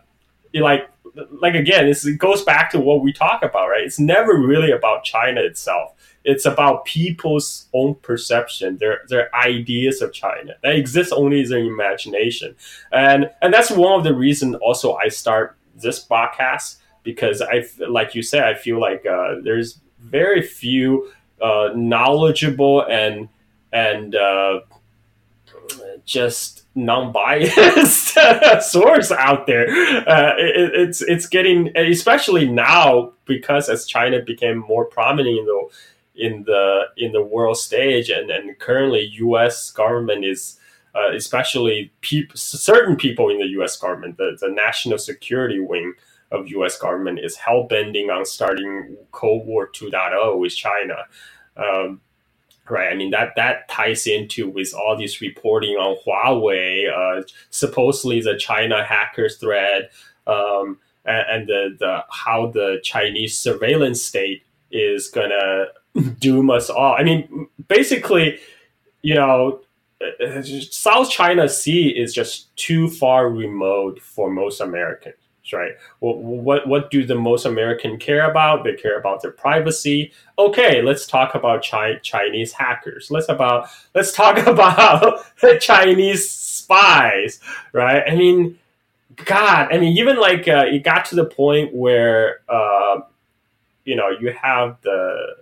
like 0.53 0.89
like 1.31 1.55
again, 1.55 1.87
it 1.87 2.17
goes 2.17 2.43
back 2.43 2.71
to 2.71 2.79
what 2.79 3.01
we 3.01 3.13
talk 3.13 3.43
about, 3.43 3.67
right? 3.67 3.83
It's 3.83 3.99
never 3.99 4.37
really 4.37 4.71
about 4.71 5.03
China 5.03 5.41
itself 5.41 5.93
it's 6.23 6.45
about 6.45 6.85
people's 6.85 7.67
own 7.73 7.95
perception, 7.95 8.77
their 8.77 9.01
their 9.07 9.33
ideas 9.35 10.01
of 10.01 10.11
China 10.13 10.53
that 10.63 10.75
exists 10.75 11.13
only 11.13 11.41
in 11.41 11.49
their 11.49 11.59
imagination, 11.59 12.55
and 12.91 13.31
and 13.41 13.53
that's 13.53 13.71
one 13.71 13.97
of 13.97 14.03
the 14.03 14.13
reasons 14.13 14.55
also 14.61 14.95
I 14.95 15.07
start 15.07 15.57
this 15.75 16.05
podcast 16.05 16.77
because 17.03 17.41
I 17.41 17.65
like 17.87 18.15
you 18.15 18.21
said 18.21 18.43
I 18.43 18.53
feel 18.53 18.79
like 18.79 19.05
uh, 19.05 19.35
there's 19.43 19.79
very 19.99 20.41
few 20.41 21.11
uh, 21.41 21.69
knowledgeable 21.75 22.85
and 22.85 23.29
and 23.71 24.13
uh, 24.15 24.59
just 26.05 26.63
non-biased 26.85 28.17
source 28.71 29.11
out 29.11 29.47
there. 29.47 29.67
Uh, 29.67 30.33
it, 30.37 30.71
it's 30.73 31.01
it's 31.01 31.27
getting 31.27 31.75
especially 31.77 32.49
now 32.49 33.13
because 33.25 33.69
as 33.69 33.85
China 33.85 34.21
became 34.21 34.57
more 34.57 34.85
prominent 34.85 35.37
in 35.39 35.45
the 35.45 35.69
in 36.15 36.43
the 36.43 36.81
in 36.97 37.11
the 37.11 37.21
world 37.21 37.57
stage, 37.57 38.09
and 38.09 38.29
and 38.31 38.57
currently 38.59 39.01
U.S. 39.19 39.71
government 39.71 40.25
is. 40.25 40.55
Uh, 40.95 41.15
especially 41.15 41.93
peop- 42.01 42.35
certain 42.35 42.95
people 42.95 43.29
in 43.29 43.37
the 43.37 43.45
U.S. 43.49 43.77
government, 43.77 44.17
the, 44.17 44.35
the 44.41 44.49
national 44.49 44.97
security 44.97 45.59
wing 45.59 45.93
of 46.31 46.47
U.S. 46.47 46.79
government 46.79 47.19
is 47.19 47.35
hell 47.35 47.67
bending 47.69 48.09
on 48.09 48.25
starting 48.25 48.97
Cold 49.11 49.45
War 49.45 49.69
2.0 49.69 50.39
with 50.39 50.55
China. 50.55 50.95
Um, 51.55 52.01
right? 52.69 52.91
I 52.91 52.95
mean 52.95 53.11
that 53.11 53.33
that 53.35 53.67
ties 53.69 54.07
into 54.07 54.49
with 54.49 54.73
all 54.73 54.97
this 54.97 55.21
reporting 55.21 55.75
on 55.75 55.97
Huawei, 56.05 56.89
uh, 56.89 57.23
supposedly 57.49 58.21
the 58.21 58.37
China 58.37 58.83
hackers 58.83 59.37
threat, 59.37 59.91
um, 60.27 60.77
and, 61.05 61.25
and, 61.29 61.47
the 61.47 61.75
the 61.79 62.03
how 62.09 62.47
the 62.47 62.79
Chinese 62.83 63.37
surveillance 63.37 64.01
state 64.03 64.43
is 64.71 65.07
gonna 65.07 65.65
doom 66.19 66.49
us 66.49 66.69
all. 66.69 66.95
I 66.97 67.03
mean, 67.03 67.47
basically, 67.67 68.39
you 69.01 69.15
know, 69.15 69.61
South 70.71 71.09
China 71.09 71.49
Sea 71.49 71.89
is 71.89 72.13
just 72.13 72.55
too 72.55 72.89
far 72.89 73.29
remote 73.29 74.01
for 74.01 74.29
most 74.29 74.61
Americans, 74.61 75.15
right? 75.53 75.73
What, 75.99 76.17
what 76.21 76.67
what 76.67 76.91
do 76.91 77.05
the 77.05 77.15
most 77.15 77.45
American 77.45 77.97
care 77.97 78.29
about? 78.29 78.63
They 78.63 78.73
care 78.73 78.99
about 78.99 79.21
their 79.21 79.31
privacy. 79.31 80.11
Okay, 80.37 80.81
let's 80.81 81.05
talk 81.07 81.35
about 81.35 81.65
Chi- 81.65 81.99
Chinese 82.01 82.53
hackers. 82.53 83.09
Let's 83.11 83.29
about 83.29 83.69
let's 83.93 84.11
talk 84.11 84.37
about 84.47 85.23
the 85.41 85.57
Chinese 85.59 86.29
spies, 86.29 87.39
right? 87.73 88.03
I 88.07 88.15
mean, 88.15 88.57
God, 89.25 89.69
I 89.71 89.77
mean, 89.77 89.97
even 89.97 90.17
like 90.17 90.47
uh, 90.47 90.65
it 90.67 90.83
got 90.83 91.05
to 91.05 91.15
the 91.15 91.25
point 91.25 91.73
where 91.73 92.41
uh, 92.47 93.01
you 93.85 93.95
know 93.95 94.09
you 94.09 94.31
have 94.33 94.77
the 94.81 95.35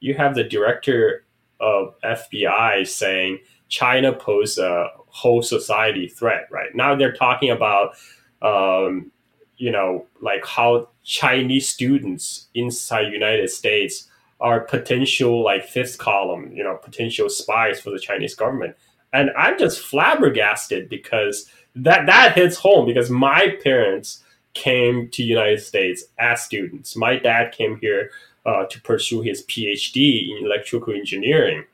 you 0.00 0.14
have 0.14 0.34
the 0.34 0.44
director 0.44 1.24
of 1.60 1.94
FBI 2.02 2.86
saying 2.86 3.40
China 3.68 4.12
poses 4.12 4.58
a 4.58 4.90
whole 5.08 5.42
society 5.42 6.08
threat. 6.08 6.48
Right 6.50 6.74
now, 6.74 6.94
they're 6.94 7.12
talking 7.12 7.50
about 7.50 7.96
um, 8.42 9.10
you 9.58 9.70
know 9.70 10.06
like 10.20 10.44
how 10.46 10.88
Chinese 11.04 11.68
students 11.68 12.48
inside 12.54 13.12
United 13.12 13.50
States 13.50 14.08
are 14.40 14.60
potential 14.60 15.42
like 15.42 15.64
fifth 15.64 15.98
column, 15.98 16.52
you 16.52 16.62
know, 16.62 16.76
potential 16.76 17.28
spies 17.28 17.80
for 17.80 17.90
the 17.90 17.98
Chinese 17.98 18.34
government. 18.34 18.76
And 19.12 19.30
I'm 19.36 19.58
just 19.58 19.80
flabbergasted 19.80 20.88
because 20.88 21.50
that 21.74 22.06
that 22.06 22.34
hits 22.34 22.56
home 22.56 22.86
because 22.86 23.10
my 23.10 23.56
parents 23.62 24.22
came 24.54 25.08
to 25.10 25.22
United 25.22 25.60
States 25.60 26.04
as 26.18 26.42
students. 26.42 26.96
My 26.96 27.16
dad 27.16 27.52
came 27.52 27.78
here 27.80 28.10
uh, 28.46 28.66
to 28.66 28.80
pursue 28.82 29.22
his 29.22 29.44
PhD 29.44 30.30
in 30.30 30.44
electrical 30.44 30.94
engineering, 30.94 31.64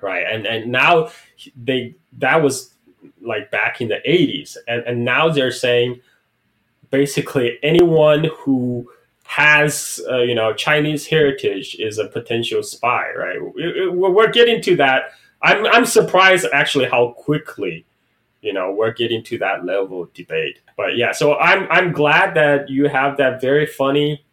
right? 0.00 0.24
And 0.30 0.46
and 0.46 0.72
now 0.72 1.10
they 1.62 1.94
that 2.18 2.42
was 2.42 2.74
like 3.20 3.50
back 3.50 3.80
in 3.80 3.88
the 3.88 4.00
80s, 4.06 4.56
and 4.66 4.82
and 4.82 5.04
now 5.04 5.28
they're 5.28 5.52
saying 5.52 6.00
basically 6.90 7.58
anyone 7.62 8.30
who 8.38 8.90
has 9.24 10.00
uh, 10.08 10.18
you 10.18 10.34
know 10.34 10.52
Chinese 10.54 11.06
heritage 11.06 11.76
is 11.78 11.98
a 11.98 12.06
potential 12.06 12.62
spy, 12.62 13.10
right? 13.16 13.38
We're 13.92 14.30
getting 14.30 14.62
to 14.62 14.76
that. 14.76 15.12
I'm 15.42 15.66
I'm 15.66 15.84
surprised 15.84 16.46
actually 16.52 16.88
how 16.88 17.14
quickly 17.18 17.84
you 18.40 18.52
know 18.52 18.72
we're 18.72 18.92
getting 18.92 19.22
to 19.24 19.38
that 19.38 19.64
level 19.64 20.02
of 20.02 20.12
debate. 20.14 20.60
But 20.76 20.96
yeah, 20.96 21.12
so 21.12 21.36
I'm 21.36 21.66
I'm 21.70 21.92
glad 21.92 22.34
that 22.34 22.70
you 22.70 22.88
have 22.88 23.16
that 23.18 23.40
very 23.40 23.66
funny 23.66 24.24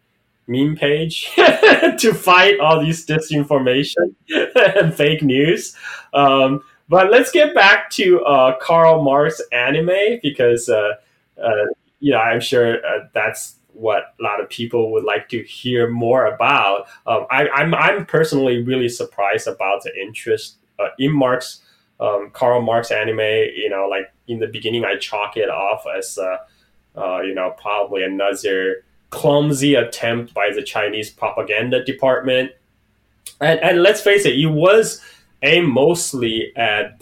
meme 0.47 0.75
page 0.75 1.31
to 1.35 2.13
fight 2.13 2.59
all 2.59 2.81
these 2.81 3.05
disinformation 3.05 4.13
and 4.55 4.93
fake 4.93 5.23
news. 5.23 5.75
Um, 6.13 6.63
but 6.89 7.09
let's 7.09 7.31
get 7.31 7.55
back 7.55 7.89
to 7.91 8.23
uh, 8.25 8.57
Karl 8.59 9.01
Marx 9.01 9.41
anime 9.51 10.19
because 10.21 10.69
uh, 10.69 10.93
uh, 11.41 11.65
you 12.03 12.11
know 12.11 12.19
I'm 12.19 12.41
sure 12.41 12.75
uh, 12.85 13.07
that's 13.13 13.55
what 13.73 14.13
a 14.19 14.23
lot 14.23 14.39
of 14.39 14.49
people 14.49 14.91
would 14.91 15.03
like 15.03 15.29
to 15.29 15.41
hear 15.43 15.89
more 15.89 16.27
about. 16.27 16.85
Um, 17.07 17.25
I, 17.31 17.47
am 17.47 17.73
I'm, 17.73 17.75
I'm 17.75 18.05
personally 18.05 18.61
really 18.61 18.89
surprised 18.89 19.47
about 19.47 19.81
the 19.81 19.91
interest 19.99 20.57
uh, 20.79 20.89
in 20.99 21.11
Marx 21.11 21.63
um, 21.99 22.31
Karl 22.33 22.61
Marx 22.61 22.91
anime, 22.91 23.19
you 23.19 23.69
know, 23.69 23.87
like 23.87 24.11
in 24.27 24.39
the 24.39 24.47
beginning, 24.47 24.83
I 24.83 24.97
chalk 24.97 25.37
it 25.37 25.49
off 25.49 25.85
as, 25.97 26.17
uh, 26.17 26.37
uh, 26.95 27.21
you 27.21 27.33
know, 27.33 27.55
probably 27.57 28.03
another 28.03 28.83
clumsy 29.09 29.75
attempt 29.75 30.33
by 30.33 30.51
the 30.53 30.63
Chinese 30.63 31.09
propaganda 31.09 31.83
department. 31.83 32.51
And, 33.39 33.59
and 33.61 33.83
let's 33.83 34.01
face 34.01 34.25
it, 34.25 34.37
it 34.37 34.47
was 34.47 35.01
aimed 35.43 35.69
mostly 35.69 36.51
at 36.55 36.97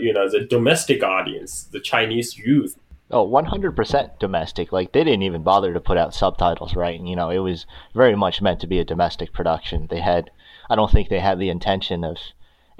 you 0.00 0.12
know, 0.12 0.28
the 0.30 0.46
domestic 0.48 1.02
audience, 1.02 1.64
the 1.64 1.80
Chinese 1.80 2.38
youth. 2.38 2.78
Oh, 3.10 3.28
100% 3.28 4.18
domestic. 4.18 4.72
Like, 4.72 4.92
they 4.92 5.04
didn't 5.04 5.22
even 5.22 5.44
bother 5.44 5.72
to 5.72 5.80
put 5.80 5.96
out 5.96 6.14
subtitles, 6.14 6.74
right? 6.74 7.00
You 7.00 7.14
know, 7.14 7.30
it 7.30 7.38
was 7.38 7.66
very 7.94 8.16
much 8.16 8.42
meant 8.42 8.60
to 8.60 8.66
be 8.66 8.80
a 8.80 8.84
domestic 8.84 9.32
production. 9.32 9.86
They 9.88 10.00
had, 10.00 10.30
I 10.68 10.74
don't 10.74 10.90
think 10.90 11.08
they 11.08 11.20
had 11.20 11.38
the 11.38 11.48
intention 11.48 12.02
of 12.02 12.16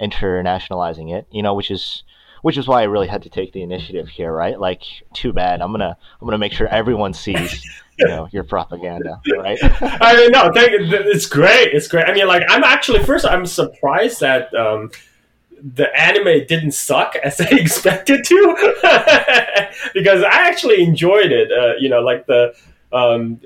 internationalizing 0.01 1.15
it, 1.15 1.27
you 1.31 1.41
know, 1.41 1.53
which 1.53 1.71
is 1.71 2.03
which 2.43 2.57
is 2.57 2.67
why 2.67 2.81
I 2.81 2.85
really 2.85 3.07
had 3.07 3.23
to 3.23 3.29
take 3.29 3.51
the 3.51 3.63
initiative 3.63 4.09
here, 4.09 4.31
right? 4.31 4.59
Like, 4.59 4.83
too 5.13 5.33
bad. 5.33 5.61
I'm 5.61 5.71
gonna 5.71 5.97
I'm 6.21 6.27
gonna 6.27 6.37
make 6.37 6.53
sure 6.53 6.67
everyone 6.67 7.13
sees, 7.13 7.63
you 7.97 8.07
know, 8.07 8.27
your 8.31 8.43
propaganda, 8.43 9.19
right? 9.37 9.57
I 9.81 10.15
mean, 10.15 10.31
no, 10.31 10.51
thank. 10.53 10.71
It's 10.71 11.25
great. 11.25 11.73
It's 11.73 11.87
great. 11.87 12.05
I 12.05 12.13
mean, 12.13 12.27
like, 12.27 12.43
I'm 12.47 12.63
actually 12.63 13.03
first. 13.03 13.25
I'm 13.25 13.45
surprised 13.45 14.19
that 14.19 14.53
um, 14.53 14.91
the 15.61 15.93
anime 15.99 16.45
didn't 16.47 16.71
suck 16.71 17.15
as 17.23 17.39
I 17.41 17.49
expected 17.51 18.23
to, 18.25 18.55
because 19.93 20.23
I 20.23 20.47
actually 20.47 20.83
enjoyed 20.83 21.31
it. 21.31 21.51
Uh, 21.51 21.75
you 21.79 21.89
know, 21.89 22.01
like 22.01 22.25
the. 22.25 22.55
Um, 22.91 23.39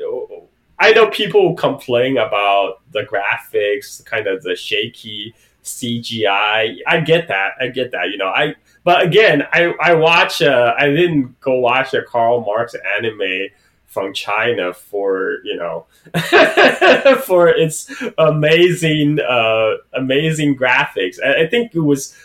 I 0.79 0.93
know 0.93 1.09
people 1.11 1.55
complain 1.55 2.17
about 2.17 2.81
the 2.91 3.03
graphics, 3.03 4.03
kind 4.03 4.25
of 4.25 4.41
the 4.41 4.55
shaky 4.55 5.35
CGI. 5.63 6.77
I 6.87 6.99
get 7.01 7.27
that. 7.27 7.51
I 7.59 7.67
get 7.67 7.91
that. 7.91 8.09
You 8.09 8.17
know, 8.17 8.27
I 8.27 8.55
but 8.83 9.03
again, 9.03 9.43
I 9.51 9.73
I 9.81 9.93
watch. 9.93 10.41
Uh, 10.41 10.73
I 10.77 10.87
didn't 10.87 11.39
go 11.39 11.59
watch 11.59 11.93
a 11.93 12.01
Karl 12.01 12.41
Marx 12.41 12.75
anime 12.97 13.49
from 13.91 14.13
China 14.13 14.73
for 14.73 15.39
you 15.43 15.57
know 15.57 15.85
for 17.25 17.49
its 17.49 17.91
amazing 18.17 19.19
uh, 19.19 19.73
amazing 19.93 20.57
graphics. 20.57 21.17
I, 21.23 21.43
I 21.43 21.47
think 21.47 21.75
it 21.75 21.81
was 21.81 22.15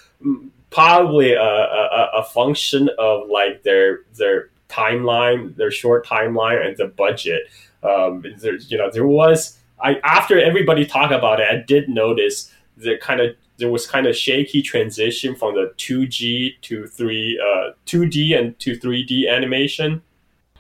probably 0.71 1.33
a, 1.33 1.43
a, 1.43 2.11
a 2.19 2.25
function 2.25 2.89
of 2.99 3.29
like 3.29 3.65
their 3.65 4.01
their 4.15 4.51
timeline, 4.69 5.57
their 5.57 5.73
short 5.73 6.07
timeline, 6.07 6.65
and 6.65 6.77
the 6.77 6.87
budget. 6.87 7.43
Um, 7.83 8.25
there's 8.39 8.71
you 8.71 8.79
know 8.79 8.89
there 8.91 9.07
was 9.07 9.59
I 9.83 9.97
after 10.05 10.41
everybody 10.41 10.87
talked 10.87 11.13
about 11.13 11.41
it, 11.41 11.49
I 11.51 11.65
did 11.67 11.89
notice 11.89 12.53
the 12.77 12.97
kind 12.99 13.21
of 13.21 13.35
there 13.59 13.71
was 13.71 13.87
kind 13.89 14.07
of 14.07 14.15
shaky 14.15 14.63
transition 14.63 15.35
from 15.35 15.55
the 15.55 15.73
2G 15.79 16.61
to 16.61 16.87
3 16.87 17.41
uh, 17.43 17.71
2D 17.87 18.39
and 18.39 18.59
to 18.61 18.79
3D 18.79 19.29
animation. 19.29 20.03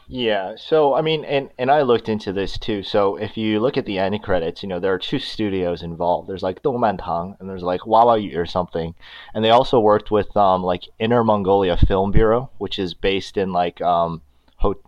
Yeah, 0.08 0.54
so 0.56 0.94
I 0.94 1.00
mean, 1.02 1.24
and 1.24 1.50
and 1.58 1.68
I 1.70 1.82
looked 1.82 2.08
into 2.08 2.32
this 2.32 2.58
too. 2.58 2.82
So 2.84 3.16
if 3.16 3.36
you 3.36 3.58
look 3.60 3.76
at 3.76 3.86
the 3.86 3.98
end 3.98 4.22
credits, 4.22 4.62
you 4.62 4.68
know 4.68 4.78
there 4.78 4.94
are 4.94 4.98
two 4.98 5.18
studios 5.18 5.82
involved. 5.82 6.28
There's 6.28 6.42
like 6.44 6.62
Tang 6.62 7.36
and 7.40 7.48
there's 7.48 7.62
like 7.64 7.86
Wawa 7.86 8.20
or 8.36 8.46
something, 8.46 8.94
and 9.34 9.44
they 9.44 9.50
also 9.50 9.80
worked 9.80 10.10
with 10.12 10.36
um 10.36 10.62
like 10.62 10.84
Inner 11.00 11.24
Mongolia 11.24 11.76
Film 11.76 12.12
Bureau, 12.12 12.50
which 12.58 12.78
is 12.78 12.94
based 12.94 13.36
in 13.36 13.52
like 13.52 13.80
um 13.82 14.22
Ho- 14.58 14.80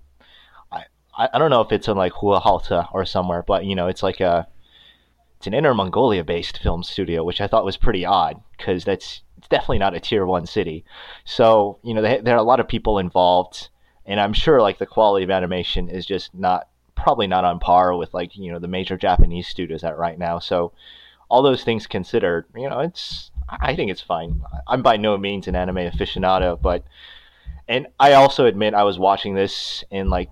I 0.72 0.85
I 1.33 1.38
don't 1.38 1.50
know 1.50 1.61
if 1.62 1.72
it's 1.72 1.88
in 1.88 1.96
like 1.96 2.12
Huahalta 2.12 2.88
or 2.92 3.04
somewhere, 3.04 3.42
but 3.46 3.64
you 3.64 3.74
know 3.74 3.88
it's 3.88 4.02
like 4.02 4.20
a 4.20 4.46
it's 5.38 5.46
an 5.48 5.54
Inner 5.54 5.74
Mongolia 5.74 6.24
based 6.24 6.59
film 6.59 6.83
studio, 6.83 7.24
which 7.24 7.40
I 7.40 7.46
thought 7.48 7.64
was 7.64 7.76
pretty 7.76 8.04
odd 8.04 8.40
because 8.57 8.85
that's 8.85 9.22
it's 9.37 9.48
definitely 9.48 9.78
not 9.78 9.94
a 9.94 10.00
tier 10.00 10.26
one 10.26 10.46
city. 10.46 10.85
So 11.24 11.78
you 11.83 11.94
know 11.94 12.02
they, 12.02 12.20
there 12.20 12.35
are 12.37 12.38
a 12.38 12.42
lot 12.42 12.61
of 12.61 12.68
people 12.68 12.98
involved, 12.98 13.68
and 14.09 14.18
I'm 14.18 14.33
sure 14.33 14.61
like 14.61 14.79
the 14.79 14.87
quality 14.87 15.23
of 15.23 15.31
animation 15.31 15.88
is 15.88 16.07
just 16.07 16.35
not 16.35 16.68
probably 16.97 17.29
not 17.29 17.44
on 17.44 17.61
par 17.61 17.94
with 17.97 18.12
like 18.12 18.37
you 18.37 18.51
know 18.51 18.59
the 18.59 18.66
major 18.66 18.97
Japanese 18.97 19.47
studios 19.47 19.85
at 19.85 19.99
right 19.99 20.18
now. 20.18 20.40
So 20.40 20.73
all 21.29 21.42
those 21.42 21.62
things 21.62 21.87
considered, 21.87 22.47
you 22.57 22.68
know, 22.68 22.81
it's 22.81 23.31
I 23.49 23.77
think 23.77 23.90
it's 23.90 24.01
fine. 24.01 24.42
I'm 24.66 24.83
by 24.83 24.97
no 24.97 25.16
means 25.18 25.47
an 25.47 25.55
anime 25.55 25.77
aficionado, 25.77 26.61
but 26.61 26.85
and 27.68 27.87
I 28.01 28.14
also 28.14 28.47
admit 28.47 28.73
I 28.75 28.85
was 28.85 28.99
watching 28.99 29.35
this 29.35 29.85
in 29.90 30.09
like 30.09 30.31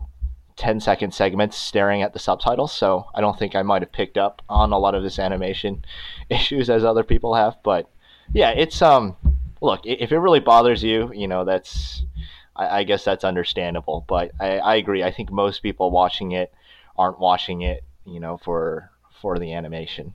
10 0.56 0.80
second 0.80 1.12
segments 1.12 1.58
staring 1.58 2.00
at 2.00 2.14
the 2.14 2.18
subtitles, 2.18 2.72
so 2.72 3.06
I 3.14 3.20
don't 3.20 3.38
think 3.38 3.54
I 3.54 3.62
might 3.62 3.82
have 3.82 3.92
picked 3.92 4.16
up 4.16 4.40
on 4.48 4.72
a 4.72 4.78
lot 4.78 4.94
of 4.94 5.02
this 5.02 5.18
animation 5.18 5.84
issues 6.30 6.70
as 6.70 6.82
other 6.82 7.04
people 7.04 7.34
have. 7.34 7.56
But 7.62 7.90
yeah, 8.32 8.50
it's 8.50 8.80
um 8.80 9.16
look, 9.60 9.80
if 9.84 10.12
it 10.12 10.18
really 10.18 10.40
bothers 10.40 10.82
you, 10.82 11.12
you 11.14 11.28
know, 11.28 11.44
that's 11.44 12.04
I, 12.56 12.78
I 12.78 12.82
guess 12.84 13.04
that's 13.04 13.24
understandable. 13.24 14.04
But 14.08 14.32
I, 14.40 14.58
I 14.58 14.76
agree. 14.76 15.02
I 15.02 15.10
think 15.10 15.30
most 15.30 15.62
people 15.62 15.90
watching 15.90 16.32
it 16.32 16.52
aren't 16.96 17.18
watching 17.18 17.62
it, 17.62 17.84
you 18.04 18.20
know, 18.20 18.38
for 18.38 18.90
for 19.20 19.38
the 19.38 19.52
animation. 19.52 20.12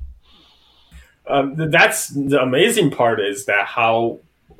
Um, 1.27 1.55
that's 1.55 2.09
the 2.09 2.41
amazing 2.41 2.91
part 2.91 3.19
is 3.19 3.45
that 3.45 3.65
how 3.65 4.19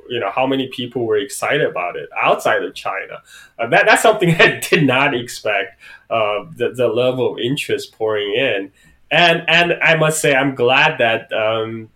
you 0.09 0.19
know 0.19 0.29
how 0.29 0.45
many 0.45 0.67
people 0.67 1.05
were 1.05 1.17
excited 1.17 1.65
about 1.65 1.95
it 1.95 2.09
outside 2.19 2.63
of 2.63 2.73
China. 2.75 3.21
Uh, 3.57 3.67
that 3.67 3.85
that's 3.85 4.01
something 4.01 4.29
I 4.39 4.59
did 4.59 4.85
not 4.85 5.13
expect. 5.15 5.79
Uh, 6.09 6.45
the 6.55 6.71
the 6.75 6.87
level 6.87 7.33
of 7.33 7.39
interest 7.39 7.93
pouring 7.93 8.33
in, 8.33 8.71
and 9.09 9.43
and 9.47 9.73
I 9.81 9.95
must 9.95 10.21
say 10.21 10.35
I'm 10.35 10.55
glad 10.55 10.97
that 10.99 11.31
um, 11.33 11.89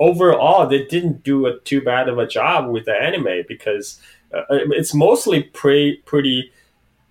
overall 0.00 0.66
they 0.66 0.84
didn't 0.84 1.22
do 1.22 1.46
a 1.46 1.58
too 1.60 1.80
bad 1.80 2.08
of 2.08 2.18
a 2.18 2.26
job 2.26 2.70
with 2.70 2.86
the 2.86 2.94
anime 2.94 3.44
because 3.46 4.00
uh, 4.32 4.42
it's 4.50 4.94
mostly 4.94 5.42
pretty 5.42 5.96
pretty 6.04 6.52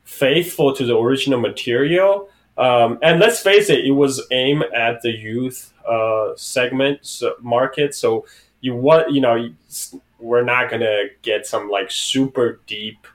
faithful 0.03 0.75
to 0.75 0.85
the 0.85 0.97
original 0.97 1.39
material. 1.39 2.29
Um, 2.57 2.97
and 3.03 3.19
let's 3.19 3.39
face 3.41 3.69
it, 3.69 3.85
it 3.85 3.91
was 3.91 4.25
aimed 4.31 4.63
at 4.73 5.01
the 5.01 5.11
youth 5.11 5.73
uh, 5.87 6.33
segment 6.35 7.21
market. 7.41 7.93
So 7.93 8.25
you 8.61 8.75
what 8.75 9.11
you 9.11 9.21
know 9.21 9.49
we're 10.19 10.43
not 10.43 10.69
gonna 10.69 11.05
get 11.21 11.45
some 11.45 11.69
like 11.69 11.91
super 11.91 12.59
deep 12.67 13.05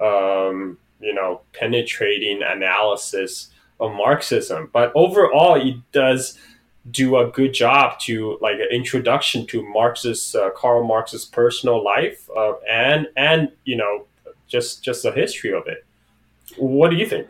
um, 0.00 0.78
you 1.00 1.14
know 1.14 1.42
penetrating 1.52 2.42
analysis 2.42 3.48
of 3.80 3.92
Marxism. 3.92 4.70
But 4.72 4.92
overall, 4.94 5.54
it 5.56 5.76
does 5.90 6.38
do 6.90 7.16
a 7.16 7.30
good 7.30 7.54
job 7.54 7.98
to 8.00 8.38
like 8.40 8.56
an 8.56 8.68
introduction 8.70 9.46
to 9.46 9.62
Marx's 9.62 10.34
uh, 10.34 10.50
Karl 10.50 10.84
Marx's 10.84 11.24
personal 11.24 11.82
life 11.82 12.28
uh, 12.36 12.54
and 12.68 13.06
and 13.16 13.52
you 13.64 13.76
know 13.76 14.06
just 14.48 14.82
just 14.82 15.02
the 15.02 15.12
history 15.12 15.52
of 15.52 15.66
it. 15.66 15.84
What 16.56 16.90
do 16.90 16.96
you 16.96 17.06
think? 17.06 17.28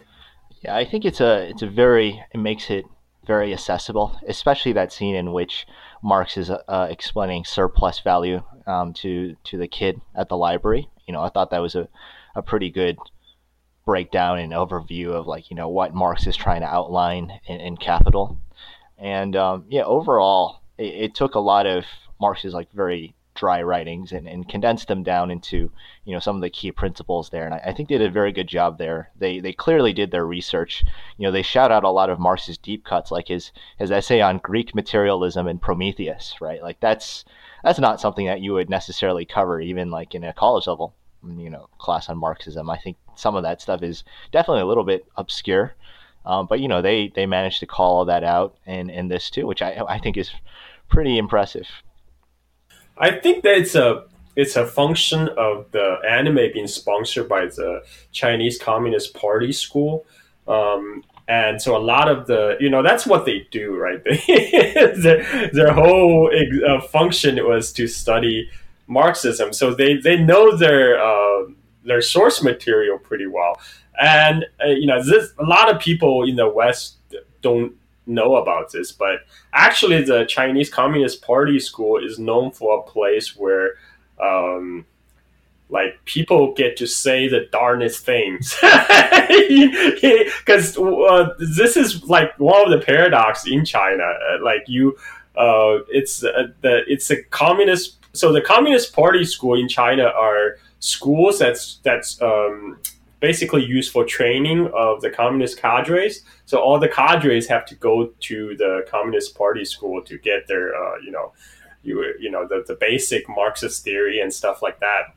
Yeah, 0.63 0.77
I 0.77 0.85
think 0.85 1.05
it's 1.05 1.21
a 1.21 1.49
it's 1.49 1.63
a 1.63 1.69
very 1.69 2.23
it 2.33 2.39
makes 2.39 2.71
it 2.71 2.85
very 3.27 3.53
accessible, 3.53 4.19
especially 4.27 4.73
that 4.73 4.93
scene 4.93 5.15
in 5.15 5.33
which 5.33 5.67
Marx 6.03 6.37
is 6.37 6.51
uh, 6.51 6.87
explaining 6.91 7.45
surplus 7.45 8.01
value 8.01 8.43
um, 8.67 8.93
to 8.95 9.37
to 9.45 9.59
the 9.59 9.69
kid 9.69 10.01
at 10.15 10.29
the 10.29 10.37
library. 10.37 10.89
You 11.07 11.13
know, 11.13 11.23
I 11.23 11.29
thought 11.29 11.51
that 11.51 11.61
was 11.61 11.75
a, 11.75 11.89
a 12.35 12.43
pretty 12.43 12.71
good 12.71 12.97
breakdown 13.85 14.39
and 14.39 14.53
overview 14.53 15.13
of 15.13 15.27
like 15.27 15.51
you 15.51 15.57
know 15.57 15.69
what 15.69 15.95
Marx 15.95 16.27
is 16.27 16.37
trying 16.37 16.61
to 16.61 16.67
outline 16.69 17.41
in, 17.47 17.61
in 17.61 17.77
Capital, 17.77 18.39
and 19.03 19.35
um, 19.35 19.65
yeah, 19.69 19.83
overall 19.83 20.63
it, 20.79 20.95
it, 20.95 21.15
took 21.15 21.35
a 21.35 21.41
lot 21.41 21.67
of 21.67 21.85
Marx's 22.21 22.55
like 22.55 22.71
very 22.73 23.15
dry 23.35 23.63
writings 23.63 24.13
and, 24.13 24.29
and 24.29 24.49
condensed 24.49 24.89
them 24.89 25.03
down 25.03 25.31
into 25.31 25.71
you 26.05 26.13
know 26.13 26.21
some 26.21 26.37
of 26.37 26.43
the 26.43 26.51
key 26.51 26.71
principles 26.71 27.29
there. 27.31 27.45
And 27.45 27.55
I, 27.55 27.63
I, 27.67 27.73
think 27.73 27.89
they 27.89 27.99
did 27.99 28.09
a 28.09 28.13
very 28.13 28.31
good 28.31 28.47
job 28.47 28.79
there. 28.79 29.11
They 29.19 29.41
they 29.41 29.53
clearly 29.53 29.93
did 29.93 30.13
their 30.13 30.25
research. 30.25 30.85
You 31.19 31.27
know 31.27 31.33
they 31.33 31.43
shout 31.43 31.73
out 31.73 31.85
a 31.85 31.91
lot 31.91 32.11
of 32.11 32.21
marx's 32.21 32.57
deep 32.57 32.85
cuts 32.85 33.11
like 33.11 33.29
his 33.29 33.51
his 33.77 33.91
essay 33.91 34.21
on 34.21 34.39
greek 34.39 34.75
materialism 34.75 35.49
and 35.49 35.61
prometheus 35.61 36.37
right? 36.41 36.63
Like 36.63 36.79
that's 36.81 37.25
that's 37.65 37.81
not 37.81 38.01
something 38.01 38.27
that 38.27 38.41
you 38.41 38.53
would 38.53 38.71
necessarily 38.71 39.25
cover 39.25 39.61
even 39.61 39.91
like 39.91 40.15
in 40.15 40.25
a 40.25 40.33
college 40.33 40.69
level 40.69 40.95
you 41.25 41.51
know 41.51 41.69
class 41.79 42.09
on 42.09 42.19
marxism. 42.19 42.71
I 42.71 42.79
think 42.79 42.97
some 43.17 43.35
of 43.35 43.43
that 43.43 43.61
stuff 43.61 43.83
is 43.83 44.05
definitely 44.31 44.63
a 44.63 44.67
little 44.67 44.85
bit 44.85 45.07
obscure 45.17 45.75
um, 46.25 46.47
but 46.47 46.61
you 46.61 46.69
know 46.69 46.83
they 46.83 47.13
they 47.15 47.27
managed 47.27 47.61
to 47.61 47.67
call 47.67 48.05
that 48.05 48.25
out 48.25 48.57
in 48.67 48.91
in 48.91 49.09
this 49.09 49.31
too 49.31 49.47
which 49.47 49.63
i 49.63 49.83
i 49.89 49.99
think 49.99 50.17
is 50.17 50.31
pretty 50.89 51.19
impressive 51.19 51.67
I 52.99 53.11
think 53.11 53.43
that 53.43 53.57
it's 53.57 53.75
a 53.75 54.05
it's 54.37 54.57
a 54.57 54.67
function 54.67 55.29
of 55.37 55.71
the 55.73 55.97
anime 56.09 56.53
being 56.55 56.67
sponsored 56.67 57.29
by 57.29 57.47
the 57.47 57.83
Chinese 58.13 58.59
Communist 58.59 59.15
Party 59.15 59.53
school. 59.53 60.07
Um, 60.49 61.05
and 61.29 61.61
so 61.61 61.77
a 61.77 61.79
lot 61.79 62.09
of 62.09 62.27
the, 62.27 62.57
you 62.59 62.71
know, 62.71 62.83
that's 62.83 63.07
what 63.07 63.27
they 63.27 63.47
do, 63.51 63.77
right? 63.77 64.03
their, 64.27 65.51
their 65.53 65.73
whole 65.73 66.31
uh, 66.67 66.81
function 66.81 67.47
was 67.47 67.73
to 67.75 67.87
study 67.87 68.49
Marxism. 68.87 69.53
So 69.53 69.75
they, 69.75 69.99
they 69.99 70.17
know 70.17 70.57
their, 70.57 70.99
uh, 70.99 71.49
their 71.85 72.01
source 72.01 72.43
material 72.43 72.99
pretty 72.99 73.27
well. 73.27 73.61
And, 74.01 74.47
uh, 74.65 74.69
you 74.69 74.87
know, 74.87 75.03
this, 75.03 75.33
a 75.39 75.45
lot 75.45 75.75
of 75.75 75.81
people 75.81 76.25
in 76.25 76.37
the 76.37 76.49
West 76.49 76.97
don't 77.43 77.75
know 78.07 78.37
about 78.37 78.73
this, 78.73 78.93
but 78.93 79.21
actually, 79.53 80.03
the 80.03 80.25
Chinese 80.25 80.71
Communist 80.71 81.23
Party 81.23 81.59
school 81.61 81.99
is 81.99 82.19
known 82.19 82.51
for 82.51 82.79
a 82.79 82.83
place 82.83 83.37
where, 83.37 83.75
um, 84.21 84.85
like 85.69 86.05
people 86.05 86.53
get 86.53 86.77
to 86.77 86.87
say 86.87 87.29
the 87.29 87.49
darnest 87.51 88.05
things, 88.05 88.55
because 90.39 90.77
uh, 90.77 91.35
this 91.39 91.77
is 91.77 92.05
like 92.05 92.39
one 92.39 92.63
of 92.65 92.71
the 92.79 92.85
paradox 92.85 93.47
in 93.47 93.65
China. 93.65 94.05
Uh, 94.05 94.45
like 94.45 94.65
you, 94.67 94.97
uh, 95.37 95.79
it's 95.89 96.23
uh, 96.23 96.49
the 96.61 96.83
it's 96.87 97.11
a 97.11 97.23
communist. 97.25 97.97
So 98.13 98.33
the 98.33 98.43
Communist 98.43 98.93
Party 98.95 99.25
school 99.25 99.59
in 99.59 99.67
China 99.67 100.05
are 100.05 100.59
schools 100.81 101.39
that's 101.39 101.79
that's 101.83 102.21
um, 102.21 102.79
basically 103.23 103.65
used 103.65 103.93
for 103.93 104.05
training 104.05 104.69
of 104.75 105.01
the 105.01 105.09
communist 105.09 105.57
cadres. 105.57 106.25
So 106.45 106.59
all 106.59 106.79
the 106.79 106.89
cadres 106.89 107.47
have 107.47 107.65
to 107.67 107.77
go 107.77 108.13
to 108.29 108.57
the 108.57 108.85
Communist 108.91 109.39
Party 109.39 109.65
school 109.65 110.03
to 110.03 110.19
get 110.19 110.49
their, 110.49 110.75
uh, 110.75 110.97
you 111.05 111.13
know, 111.13 111.33
you 111.85 112.15
you 112.19 112.31
know 112.31 112.47
the, 112.47 112.65
the 112.67 112.75
basic 112.75 113.29
Marxist 113.29 113.85
theory 113.85 114.21
and 114.21 114.33
stuff 114.35 114.61
like 114.61 114.79
that. 114.81 115.15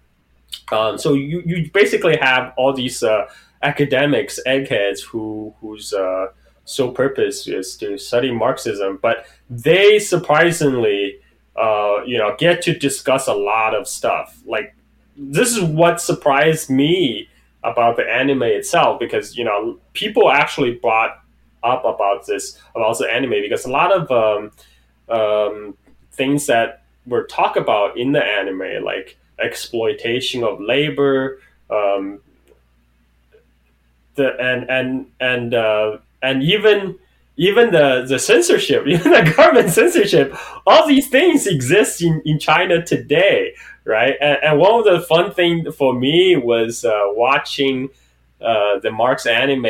Um, 0.72 0.98
so 0.98 1.13
you, 1.13 1.41
you 1.46 1.70
basically 1.72 2.18
have 2.18 2.54
all 2.58 2.74
these 2.74 3.04
uh, 3.04 3.28
academics, 3.62 4.39
eggheads, 4.46 5.02
who 5.02 5.54
whose 5.60 5.91
uh, 5.91 6.28
sole 6.63 6.91
purpose 6.91 7.48
is 7.48 7.76
to 7.78 7.98
study 7.98 8.32
Marxism, 8.32 9.00
but 9.02 9.26
they 9.50 10.00
surprisingly, 10.00 11.20
uh, 11.56 12.04
you 12.06 12.18
know, 12.18 12.36
get 12.38 12.62
to 12.63 12.78
discuss 12.78 13.28
a 13.28 13.34
lot 13.34 13.74
of 13.76 13.88
stuff. 13.88 14.41
Like 14.46 14.76
this 15.18 15.56
is 15.56 15.63
what 15.63 16.02
surprised 16.02 16.70
me 16.70 17.30
about 17.65 17.97
the 17.97 18.04
anime 18.04 18.43
itself 18.43 18.99
because 18.99 19.38
you 19.38 19.43
know 19.43 19.78
people 19.93 20.32
actually 20.32 20.75
brought 20.75 21.21
up 21.63 21.84
about 21.84 22.25
this 22.28 22.60
about 22.75 22.97
the 22.97 23.12
anime 23.12 23.41
because 23.41 23.65
a 23.65 23.69
lot 23.69 23.91
of 23.91 24.12
um, 24.12 24.51
um, 25.10 25.75
things 26.12 26.45
that 26.45 26.84
were 27.08 27.23
talked 27.23 27.58
about 27.58 27.97
in 27.97 28.12
the 28.12 28.23
anime 28.23 28.84
like 28.84 29.17
exploitation 29.39 30.43
of 30.43 30.62
labor 30.62 31.39
um, 31.69 32.19
the 34.15 34.39
and 34.39 34.69
and 34.69 35.08
and 35.19 35.54
uh, 35.54 35.97
and 36.21 36.43
even 36.43 36.97
even 37.38 37.71
the, 37.71 38.06
the 38.08 38.17
censorship, 38.17 38.88
even 38.88 39.12
the 39.12 39.34
government 39.36 39.69
censorship, 39.69 40.36
all 40.65 40.88
these 40.88 41.10
things 41.10 41.47
exist 41.47 42.01
in, 42.01 42.21
in 42.25 42.39
China 42.39 42.86
today 42.86 43.54
right? 43.86 44.15
And, 44.19 44.38
and 44.43 44.60
one 44.60 44.74
of 44.80 44.84
the 44.86 45.02
fun 45.02 45.32
thing 45.34 45.71
for 45.71 45.93
me 45.93 46.36
was 46.36 46.84
uh, 46.84 47.04
watching 47.10 47.89
uh, 48.41 48.80
the 48.80 48.91
Marx 48.91 49.26
anime 49.26 49.65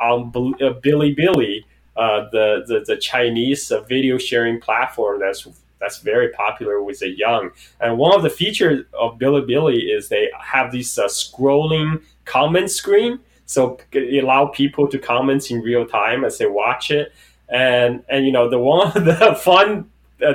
on 0.00 0.28
uh, 0.28 0.74
Bilibili, 0.80 1.64
uh, 1.96 2.28
the, 2.30 2.64
the 2.66 2.84
the 2.86 2.96
Chinese 2.96 3.70
uh, 3.70 3.80
video 3.82 4.18
sharing 4.18 4.60
platform 4.60 5.20
that's 5.20 5.46
that's 5.80 5.98
very 5.98 6.30
popular 6.30 6.82
with 6.82 7.00
the 7.00 7.10
young. 7.10 7.50
And 7.80 7.98
one 7.98 8.14
of 8.14 8.22
the 8.22 8.30
features 8.30 8.86
of 8.98 9.18
Bilibili 9.18 9.94
is 9.94 10.08
they 10.08 10.30
have 10.40 10.72
this 10.72 10.98
uh, 10.98 11.06
scrolling 11.06 12.02
comment 12.24 12.70
screen, 12.70 13.20
so 13.46 13.78
it 13.92 14.22
allow 14.24 14.46
people 14.46 14.88
to 14.88 14.98
comment 14.98 15.50
in 15.50 15.60
real 15.60 15.86
time 15.86 16.24
as 16.24 16.38
they 16.38 16.46
watch 16.46 16.90
it. 16.90 17.12
And 17.48 18.04
and 18.08 18.26
you 18.26 18.32
know 18.32 18.48
the 18.48 18.58
one 18.58 18.92
the 18.94 19.38
fun 19.40 19.90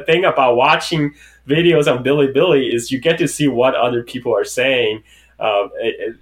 thing 0.06 0.26
about 0.26 0.56
watching 0.56 1.16
videos 1.50 1.92
on 1.92 2.04
Bilibili 2.04 2.74
is 2.74 2.92
you 2.92 3.00
get 3.00 3.18
to 3.18 3.28
see 3.28 3.48
what 3.48 3.76
other 3.76 4.04
people 4.04 4.36
are 4.36 4.46
saying 4.46 5.04
uh, 5.40 5.68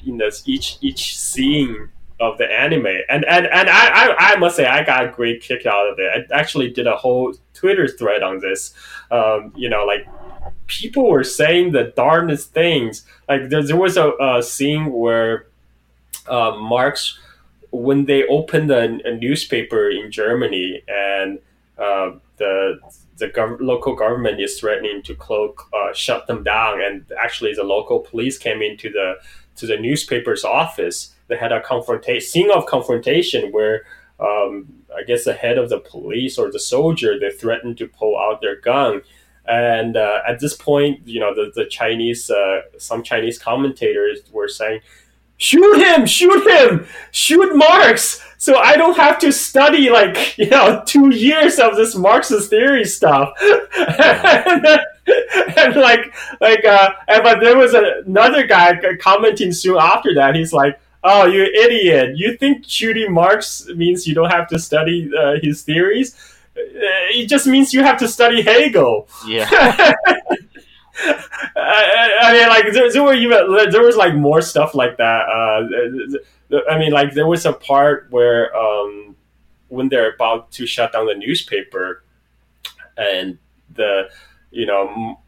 in 0.06 0.18
this 0.18 0.44
each 0.46 0.78
each 0.82 1.18
scene 1.18 1.90
of 2.20 2.38
the 2.38 2.52
anime. 2.52 2.88
And 3.10 3.26
and 3.26 3.46
and 3.46 3.70
I, 3.70 3.88
I, 3.90 4.16
I 4.18 4.36
must 4.38 4.56
say 4.56 4.66
I 4.66 4.84
got 4.84 5.06
a 5.06 5.10
great 5.10 5.42
kick 5.42 5.66
out 5.66 5.88
of 5.90 6.00
it. 6.00 6.32
I 6.32 6.40
actually 6.40 6.72
did 6.72 6.88
a 6.88 6.96
whole 6.96 7.34
Twitter 7.54 7.88
thread 7.88 8.24
on 8.24 8.40
this. 8.40 8.74
Um, 9.12 9.54
you 9.56 9.70
know, 9.70 9.86
like 9.86 10.08
people 10.68 11.10
were 11.10 11.24
saying 11.24 11.72
the 11.72 11.94
darndest 11.96 12.54
things. 12.54 13.06
Like 13.28 13.50
there, 13.50 13.64
there 13.64 13.78
was 13.78 13.98
a, 13.98 14.14
a 14.20 14.42
scene 14.42 14.92
where 14.92 15.48
uh, 16.28 16.52
Marx, 16.58 17.20
when 17.72 18.06
they 18.06 18.26
opened 18.28 18.72
a, 18.72 19.00
a 19.06 19.16
newspaper 19.16 19.90
in 19.90 20.12
Germany, 20.12 20.82
and 20.88 21.40
uh, 21.78 22.12
the 22.38 22.80
the 23.18 23.28
gov- 23.28 23.60
local 23.60 23.96
government 23.96 24.40
is 24.40 24.60
threatening 24.60 25.02
to 25.04 25.16
close, 25.16 25.56
uh, 25.74 25.94
shut 25.94 26.28
them 26.28 26.44
down, 26.44 26.82
and 26.82 27.12
actually 27.22 27.54
the 27.54 27.64
local 27.64 28.00
police 28.00 28.38
came 28.38 28.62
into 28.62 28.90
the 28.90 29.16
to 29.58 29.66
the 29.66 29.78
newspaper's 29.78 30.44
office. 30.44 31.16
They 31.28 31.38
had 31.38 31.52
a 31.52 31.62
confrontation, 31.62 32.28
scene 32.28 32.52
of 32.52 32.68
confrontation 32.68 33.52
where 33.52 33.86
um, 34.20 34.68
I 34.96 35.04
guess 35.04 35.26
the 35.26 35.34
head 35.34 35.58
of 35.58 35.70
the 35.70 35.80
police 35.80 36.38
or 36.38 36.52
the 36.52 36.60
soldier 36.60 37.20
they 37.20 37.32
threatened 37.32 37.78
to 37.80 37.88
pull 37.88 38.18
out 38.18 38.42
their 38.42 38.60
gun. 38.60 39.02
And 39.46 39.96
uh, 39.96 40.20
at 40.28 40.40
this 40.40 40.56
point, 40.56 41.08
you 41.08 41.20
know, 41.20 41.34
the, 41.34 41.52
the 41.56 41.66
Chinese, 41.66 42.30
uh, 42.30 42.62
some 42.78 43.02
Chinese 43.02 43.40
commentators 43.40 44.20
were 44.32 44.50
saying, 44.50 44.82
shoot 45.38 45.78
him, 45.78 46.06
shoot 46.06 46.48
him, 46.48 46.86
shoot 47.12 47.56
Marx. 47.56 48.24
So 48.40 48.58
I 48.58 48.78
don't 48.78 48.98
have 48.98 49.18
to 49.20 49.32
study 49.32 49.90
like, 49.90 50.38
you 50.38 50.50
know, 50.50 50.84
two 50.86 51.10
years 51.10 51.60
of 51.60 51.76
this 51.76 51.96
Marxist 51.96 52.50
theory 52.50 52.86
stuff. 52.86 53.34
and, 53.42 54.66
and, 55.58 55.76
like, 55.76 56.14
like, 56.40 56.66
uh, 56.66 56.92
and, 57.08 57.24
but 57.24 57.40
there 57.40 57.58
was 57.58 57.74
another 57.74 58.46
guy 58.46 58.80
commenting 59.00 59.52
soon 59.52 59.78
after 59.80 60.14
that. 60.16 60.36
He's 60.36 60.54
like, 60.54 60.80
oh, 61.04 61.26
you 61.26 61.44
idiot. 61.44 62.18
You 62.18 62.38
think 62.38 62.66
shooting 62.68 63.12
Marx 63.12 63.68
means 63.76 64.08
you 64.08 64.14
don't 64.14 64.30
have 64.30 64.48
to 64.50 64.60
study 64.60 65.10
uh, 65.18 65.36
his 65.42 65.64
theories? 65.64 66.16
Uh, 66.56 67.14
it 67.14 67.28
just 67.30 67.48
means 67.48 67.74
you 67.74 67.84
have 67.84 67.98
to 68.00 68.08
study 68.08 68.42
Hegel. 68.42 69.08
Yeah. 69.26 69.94
I, 71.00 72.18
I, 72.22 72.34
mean, 72.34 72.50
like 72.50 72.74
there, 72.74 72.92
there 72.92 73.04
were 73.04 73.14
even 73.14 73.72
there 73.72 73.84
was 73.84 73.96
like 73.96 74.16
more 74.16 74.42
stuff 74.42 74.74
like 74.74 74.98
that. 74.98 75.28
Uh, 75.28 76.62
I 76.70 76.78
mean, 76.78 76.92
like 76.92 77.14
there 77.14 77.28
was 77.28 77.46
a 77.46 77.54
part 77.54 78.08
where 78.10 78.56
um, 78.56 79.16
when 79.70 79.90
they're 79.90 80.14
about 80.14 80.52
to 80.54 80.66
shut 80.66 80.94
down 80.94 81.08
the 81.08 81.16
newspaper, 81.16 82.04
and 82.98 83.38
the 83.74 84.10
you 84.52 84.66
know, 84.66 85.20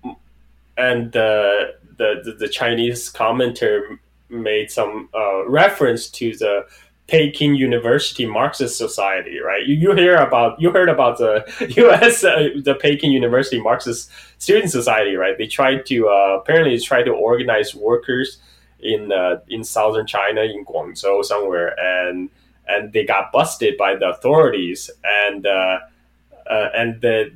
and 0.77 1.11
the 1.11 1.75
the 1.97 2.35
the, 2.39 2.47
Chinese 2.47 3.11
commenter 3.11 3.99
made 4.29 4.71
some 4.71 5.09
uh, 5.13 5.47
reference 5.47 6.09
to 6.09 6.35
the 6.37 6.65
Peking 7.07 7.55
University 7.55 8.25
Marxist 8.25 8.77
Society, 8.77 9.39
right? 9.39 9.65
You, 9.65 9.75
you 9.75 9.95
hear 9.95 10.15
about 10.15 10.61
you 10.61 10.71
heard 10.71 10.89
about 10.89 11.17
the 11.17 11.43
U.S. 11.77 12.23
Uh, 12.23 12.49
the 12.63 12.75
Peking 12.75 13.11
University 13.11 13.61
Marxist 13.61 14.09
Student 14.39 14.71
Society, 14.71 15.15
right? 15.15 15.37
They 15.37 15.47
tried 15.47 15.85
to 15.87 16.07
uh, 16.07 16.39
apparently 16.41 16.79
try 16.79 17.03
to 17.03 17.11
organize 17.11 17.75
workers 17.75 18.39
in 18.79 19.11
uh, 19.11 19.41
in 19.49 19.63
southern 19.63 20.07
China, 20.07 20.41
in 20.41 20.65
Guangzhou 20.65 21.23
somewhere, 21.23 21.75
and 21.79 22.29
and 22.67 22.93
they 22.93 23.05
got 23.05 23.31
busted 23.31 23.77
by 23.77 23.95
the 23.95 24.09
authorities, 24.09 24.89
and 25.03 25.45
uh, 25.45 25.79
uh, 26.49 26.69
and 26.73 27.01
the 27.01 27.31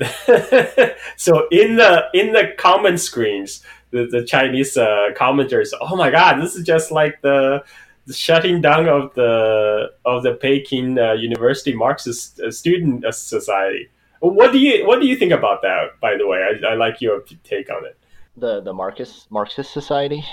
so 1.16 1.46
in 1.50 1.76
the 1.76 2.04
in 2.14 2.32
the 2.32 2.52
comment 2.58 2.98
screens, 3.00 3.62
the, 3.90 4.06
the 4.06 4.24
Chinese 4.24 4.76
uh, 4.76 5.10
commenters, 5.16 5.68
oh 5.80 5.94
my 5.94 6.10
god, 6.10 6.42
this 6.42 6.56
is 6.56 6.66
just 6.66 6.90
like 6.90 7.20
the 7.22 7.64
the 8.06 8.12
shutting 8.12 8.60
down 8.60 8.88
of 8.88 9.14
the 9.14 9.92
of 10.04 10.24
the 10.24 10.34
Peking 10.34 10.98
uh, 10.98 11.12
University 11.12 11.74
Marxist 11.74 12.40
uh, 12.40 12.50
Student 12.50 13.04
Society. 13.14 13.88
What 14.30 14.52
do 14.52 14.58
you 14.58 14.86
what 14.86 15.00
do 15.00 15.06
you 15.06 15.16
think 15.16 15.32
about 15.32 15.60
that? 15.62 16.00
By 16.00 16.16
the 16.16 16.26
way, 16.26 16.38
I, 16.38 16.72
I 16.72 16.74
like 16.74 17.00
your 17.00 17.20
take 17.42 17.70
on 17.70 17.84
it. 17.84 17.98
The 18.36 18.60
the 18.62 18.72
Marxist 18.72 19.30
Marxist 19.30 19.72
Society. 19.72 20.24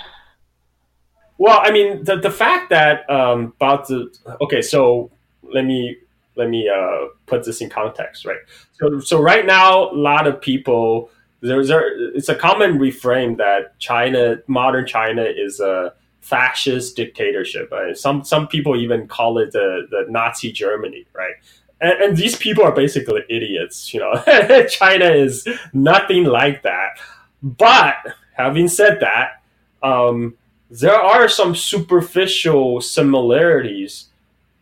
Well, 1.37 1.59
I 1.61 1.71
mean 1.71 2.03
the 2.03 2.17
the 2.17 2.31
fact 2.31 2.69
that 2.69 3.09
um, 3.09 3.53
about 3.57 3.87
the 3.87 4.09
okay, 4.41 4.61
so 4.61 5.11
let 5.43 5.65
me 5.65 5.97
let 6.35 6.49
me 6.49 6.69
uh, 6.69 7.07
put 7.25 7.43
this 7.43 7.59
in 7.59 7.69
context, 7.69 8.25
right? 8.25 8.39
So 8.73 8.99
so 8.99 9.21
right 9.21 9.45
now, 9.45 9.91
a 9.91 9.93
lot 9.93 10.25
of 10.25 10.39
people 10.39 11.09
there's 11.41 11.69
a 11.69 11.81
it's 12.15 12.29
a 12.29 12.35
common 12.35 12.79
reframe 12.79 13.37
that 13.37 13.77
China 13.79 14.37
modern 14.47 14.87
China 14.87 15.23
is 15.23 15.59
a 15.59 15.93
fascist 16.21 16.95
dictatorship. 16.95 17.71
Right? 17.71 17.97
Some 17.97 18.23
some 18.23 18.47
people 18.47 18.75
even 18.79 19.07
call 19.07 19.37
it 19.39 19.51
the, 19.51 19.87
the 19.89 20.05
Nazi 20.09 20.51
Germany, 20.51 21.05
right? 21.13 21.33
And, 21.81 21.99
and 22.01 22.17
these 22.17 22.35
people 22.35 22.63
are 22.63 22.71
basically 22.71 23.23
idiots. 23.29 23.93
You 23.93 23.99
know, 23.99 24.65
China 24.69 25.05
is 25.05 25.47
nothing 25.73 26.23
like 26.25 26.61
that. 26.63 26.99
But 27.43 27.95
having 28.33 28.67
said 28.67 28.99
that, 29.01 29.41
um, 29.83 30.35
there 30.69 30.95
are 30.95 31.27
some 31.27 31.55
superficial 31.55 32.79
similarities 32.79 34.07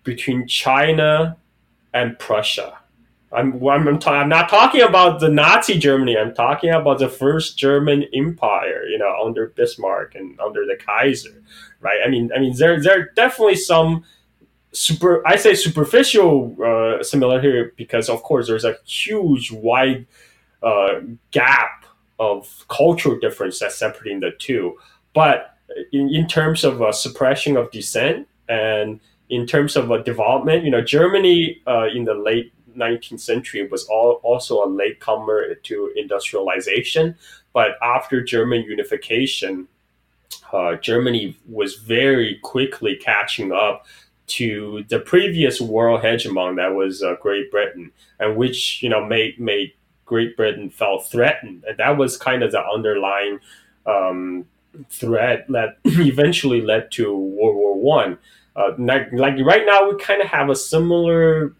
between 0.03 0.47
China 0.47 1.37
and 1.93 2.17
Prussia. 2.17 2.79
I'm 3.31 3.63
I'm, 3.67 3.99
ta- 3.99 4.21
I'm, 4.21 4.29
not 4.29 4.49
talking 4.49 4.81
about 4.81 5.19
the 5.19 5.29
Nazi 5.29 5.77
Germany. 5.77 6.17
I'm 6.17 6.33
talking 6.33 6.71
about 6.71 6.97
the 6.97 7.09
first 7.09 7.59
German 7.59 8.05
Empire. 8.13 8.85
You 8.85 8.97
know, 8.97 9.13
under 9.23 9.47
Bismarck 9.47 10.15
and 10.15 10.39
under 10.39 10.65
the 10.65 10.75
Kaiser, 10.75 11.43
right? 11.79 11.99
I 12.03 12.09
mean, 12.09 12.31
I 12.35 12.39
mean, 12.39 12.55
there 12.57 12.81
there 12.81 13.01
are 13.01 13.11
definitely 13.15 13.57
some 13.57 14.03
super. 14.71 15.25
I 15.27 15.35
say 15.35 15.55
superficial 15.55 16.55
uh, 16.63 17.03
similarity 17.03 17.71
because, 17.75 18.09
of 18.09 18.23
course, 18.23 18.47
there's 18.47 18.65
a 18.65 18.75
huge 18.85 19.51
wide 19.51 20.05
uh, 20.61 21.01
gap 21.31 21.85
of 22.19 22.65
cultural 22.67 23.17
difference 23.19 23.59
that's 23.59 23.77
separating 23.77 24.19
the 24.19 24.31
two. 24.31 24.77
But 25.13 25.55
in, 25.91 26.09
in 26.09 26.27
terms 26.27 26.63
of 26.63 26.81
uh, 26.81 26.91
suppression 26.91 27.57
of 27.57 27.71
dissent 27.71 28.27
and 28.47 28.99
in 29.29 29.45
terms 29.45 29.75
of 29.75 29.91
uh, 29.91 29.97
development, 29.97 30.65
you 30.65 30.71
know, 30.71 30.81
Germany 30.81 31.61
uh, 31.67 31.87
in 31.93 32.03
the 32.03 32.13
late 32.13 32.51
19th 32.75 33.19
century 33.19 33.67
was 33.67 33.85
all, 33.85 34.19
also 34.23 34.63
a 34.63 34.67
latecomer 34.67 35.55
to 35.55 35.93
industrialization. 35.95 37.15
But 37.53 37.71
after 37.81 38.23
German 38.23 38.63
unification, 38.63 39.67
uh, 40.51 40.75
Germany 40.75 41.37
was 41.47 41.75
very 41.75 42.39
quickly 42.43 42.95
catching 42.95 43.51
up 43.51 43.85
to 44.29 44.83
the 44.89 44.99
previous 44.99 45.59
world 45.59 46.01
hegemon 46.01 46.55
that 46.57 46.73
was 46.73 47.03
uh, 47.03 47.15
Great 47.21 47.51
Britain, 47.51 47.91
and 48.19 48.35
which 48.35 48.81
you 48.83 48.89
know 48.89 49.05
made 49.05 49.39
made 49.39 49.73
Great 50.05 50.35
Britain 50.37 50.69
felt 50.69 51.09
threatened, 51.09 51.63
and 51.67 51.77
that 51.77 51.97
was 51.97 52.17
kind 52.17 52.43
of 52.43 52.51
the 52.51 52.63
underlying 52.63 53.39
um, 53.85 54.45
threat 54.89 55.45
that 55.49 55.77
eventually 55.83 56.61
led 56.61 56.91
to 56.91 57.15
World 57.15 57.55
War 57.55 57.75
One. 57.75 58.17
Uh, 58.55 58.71
like, 58.77 59.39
right 59.39 59.65
now, 59.65 59.89
we 59.89 59.97
kind 59.97 60.21
of 60.21 60.27
have 60.27 60.49
a 60.49 60.55
similar 60.55 61.55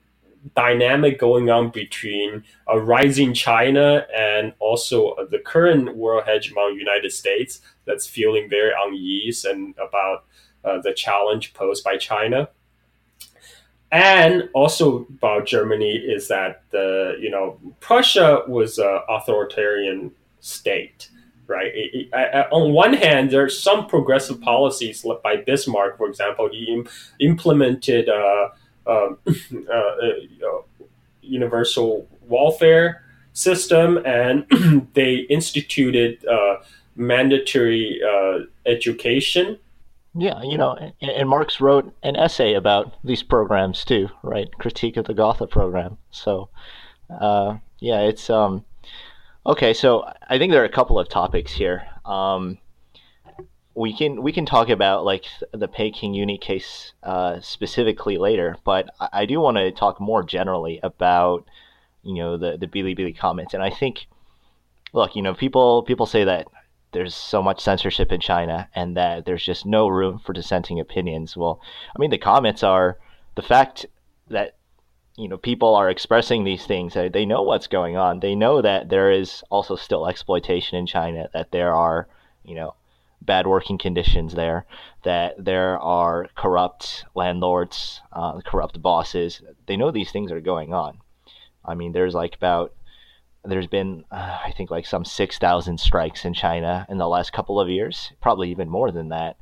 dynamic 0.55 1.19
going 1.19 1.49
on 1.49 1.69
between 1.69 2.43
a 2.67 2.79
rising 2.79 3.33
China 3.33 4.05
and 4.15 4.53
also 4.59 5.15
the 5.29 5.39
current 5.39 5.95
world 5.95 6.23
hegemon 6.25 6.77
United 6.77 7.11
States 7.11 7.61
that's 7.85 8.07
feeling 8.07 8.49
very 8.49 8.71
unease 8.85 9.45
and 9.45 9.75
about 9.77 10.25
uh, 10.63 10.79
the 10.81 10.93
challenge 10.93 11.53
posed 11.53 11.83
by 11.83 11.97
China. 11.97 12.49
And 13.91 14.49
also 14.53 15.07
about 15.09 15.47
Germany 15.47 15.93
is 15.93 16.27
that 16.27 16.61
the 16.69 17.17
you 17.19 17.29
know 17.31 17.59
Prussia 17.79 18.43
was 18.47 18.77
an 18.77 18.99
authoritarian 19.09 20.11
state, 20.41 21.09
right? 21.47 21.71
It, 21.73 22.09
it, 22.13 22.47
on 22.51 22.73
one 22.73 22.93
hand, 22.93 23.31
there's 23.31 23.57
some 23.61 23.87
progressive 23.87 24.41
policies 24.41 25.05
by 25.23 25.37
Bismarck, 25.37 25.97
for 25.97 26.07
example. 26.07 26.49
He 26.51 26.65
Im- 26.71 26.87
implemented 27.19 28.09
uh, 28.09 28.49
um, 28.85 29.17
uh, 29.27 29.73
uh, 29.73 30.61
universal 31.21 32.07
welfare 32.27 33.03
system, 33.33 33.97
and 34.05 34.45
they 34.93 35.15
instituted 35.29 36.23
uh, 36.27 36.57
mandatory 36.95 38.01
uh, 38.03 38.39
education. 38.65 39.57
Yeah, 40.15 40.41
you 40.41 40.57
know, 40.57 40.73
and, 40.73 41.11
and, 41.11 41.29
Marx 41.29 41.61
wrote 41.61 41.93
an 42.01 42.15
essay 42.15 42.55
about 42.55 42.95
these 43.03 43.21
programs 43.21 43.85
too, 43.85 44.09
right? 44.23 44.49
Critique 44.57 44.97
of 44.97 45.05
the 45.05 45.13
Gotha 45.13 45.45
program. 45.45 45.97
So, 46.09 46.49
uh, 47.09 47.57
yeah, 47.79 48.01
it's 48.01 48.29
um, 48.29 48.65
okay. 49.45 49.73
So 49.73 50.11
I 50.27 50.39
think 50.39 50.51
there 50.51 50.63
are 50.63 50.65
a 50.65 50.69
couple 50.69 50.97
of 50.97 51.09
topics 51.09 51.51
here. 51.51 51.87
Um, 52.05 52.57
we 53.75 53.95
can 53.95 54.23
we 54.23 54.31
can 54.31 54.47
talk 54.47 54.69
about 54.69 55.05
like 55.05 55.25
the 55.53 55.67
Peking 55.67 56.15
Uni 56.15 56.39
case 56.39 56.93
uh, 57.03 57.39
specifically 57.39 58.17
later, 58.17 58.57
but 58.65 58.89
I, 58.99 59.09
I 59.13 59.25
do 59.25 59.39
want 59.39 59.57
to 59.57 59.71
talk 59.71 60.01
more 60.01 60.23
generally 60.23 60.79
about 60.81 61.45
you 62.01 62.15
know 62.15 62.35
the 62.35 62.57
the 62.57 62.67
Bilibili 62.67 63.15
comments, 63.15 63.53
and 63.53 63.61
I 63.61 63.69
think 63.69 64.07
look, 64.93 65.15
you 65.15 65.21
know, 65.21 65.33
people 65.33 65.83
people 65.83 66.05
say 66.05 66.23
that 66.23 66.47
there's 66.91 67.15
so 67.15 67.41
much 67.43 67.61
censorship 67.61 68.11
in 68.11 68.19
China 68.19 68.67
and 68.73 68.97
that 68.97 69.25
there's 69.25 69.45
just 69.45 69.65
no 69.65 69.87
room 69.87 70.19
for 70.19 70.33
dissenting 70.33 70.79
opinions. 70.79 71.37
Well, 71.37 71.61
I 71.95 71.99
mean, 71.99 72.09
the 72.09 72.17
comments 72.17 72.63
are 72.63 72.97
the 73.35 73.41
fact 73.41 73.85
that 74.29 74.55
you 75.17 75.27
know 75.27 75.37
people 75.37 75.75
are 75.75 75.89
expressing 75.89 76.43
these 76.43 76.65
things. 76.65 76.93
They 76.93 77.25
know 77.25 77.43
what's 77.43 77.67
going 77.67 77.97
on. 77.97 78.19
They 78.19 78.35
know 78.35 78.61
that 78.61 78.89
there 78.89 79.11
is 79.11 79.43
also 79.49 79.75
still 79.75 80.07
exploitation 80.07 80.77
in 80.77 80.85
China. 80.85 81.29
That 81.33 81.51
there 81.51 81.75
are 81.75 82.07
you 82.43 82.55
know 82.55 82.75
bad 83.21 83.45
working 83.45 83.77
conditions 83.77 84.33
there, 84.33 84.65
that 85.03 85.43
there 85.43 85.77
are 85.79 86.27
corrupt 86.35 87.03
landlords, 87.15 88.01
uh, 88.13 88.39
corrupt 88.41 88.81
bosses. 88.81 89.41
They 89.67 89.77
know 89.77 89.91
these 89.91 90.11
things 90.11 90.31
are 90.31 90.41
going 90.41 90.73
on. 90.73 90.99
I 91.65 91.75
mean, 91.75 91.91
there's 91.91 92.15
like 92.15 92.35
about 92.35 92.73
there's 93.45 93.67
been 93.67 94.03
uh, 94.11 94.39
I 94.45 94.51
think 94.51 94.71
like 94.71 94.85
some 94.85 95.05
six 95.05 95.37
thousand 95.37 95.79
strikes 95.79 96.25
in 96.25 96.33
China 96.33 96.85
in 96.89 96.97
the 96.97 97.07
last 97.07 97.33
couple 97.33 97.59
of 97.59 97.69
years, 97.69 98.11
probably 98.21 98.51
even 98.51 98.69
more 98.69 98.91
than 98.91 99.09
that. 99.09 99.37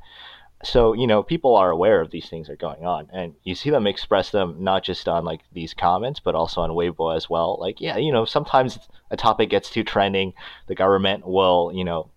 So 0.64 0.92
you 0.92 1.06
know, 1.06 1.22
people 1.22 1.56
are 1.56 1.70
aware 1.70 2.00
of 2.00 2.10
these 2.10 2.28
things 2.28 2.48
are 2.48 2.56
going 2.56 2.84
on, 2.84 3.08
and 3.12 3.34
you 3.44 3.54
see 3.54 3.70
them 3.70 3.86
express 3.86 4.30
them 4.30 4.56
not 4.58 4.84
just 4.84 5.08
on 5.08 5.24
like 5.24 5.40
these 5.52 5.74
comments, 5.74 6.20
but 6.20 6.34
also 6.34 6.60
on 6.60 6.70
Weibo 6.70 7.16
as 7.16 7.30
well. 7.30 7.58
Like, 7.60 7.80
yeah, 7.80 7.96
you 7.96 8.12
know, 8.12 8.24
sometimes 8.24 8.78
a 9.10 9.16
topic 9.16 9.50
gets 9.50 9.70
too 9.70 9.84
trending, 9.84 10.32
the 10.66 10.74
government 10.74 11.26
will 11.26 11.70
you 11.74 11.84
know 11.84 12.10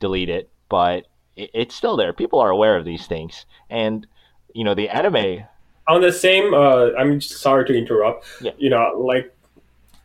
delete 0.00 0.28
it 0.28 0.50
but 0.68 1.06
it's 1.36 1.74
still 1.74 1.96
there. 1.96 2.12
People 2.12 2.40
are 2.40 2.50
aware 2.50 2.76
of 2.76 2.84
these 2.84 3.06
things, 3.06 3.46
and 3.68 4.06
you 4.54 4.64
know 4.64 4.74
the 4.74 4.88
anime. 4.88 5.44
On 5.88 6.00
the 6.00 6.12
same, 6.12 6.52
uh, 6.52 6.90
I'm 6.98 7.20
sorry 7.20 7.64
to 7.66 7.76
interrupt. 7.76 8.26
Yeah. 8.40 8.52
You 8.58 8.70
know, 8.70 8.92
like 8.98 9.35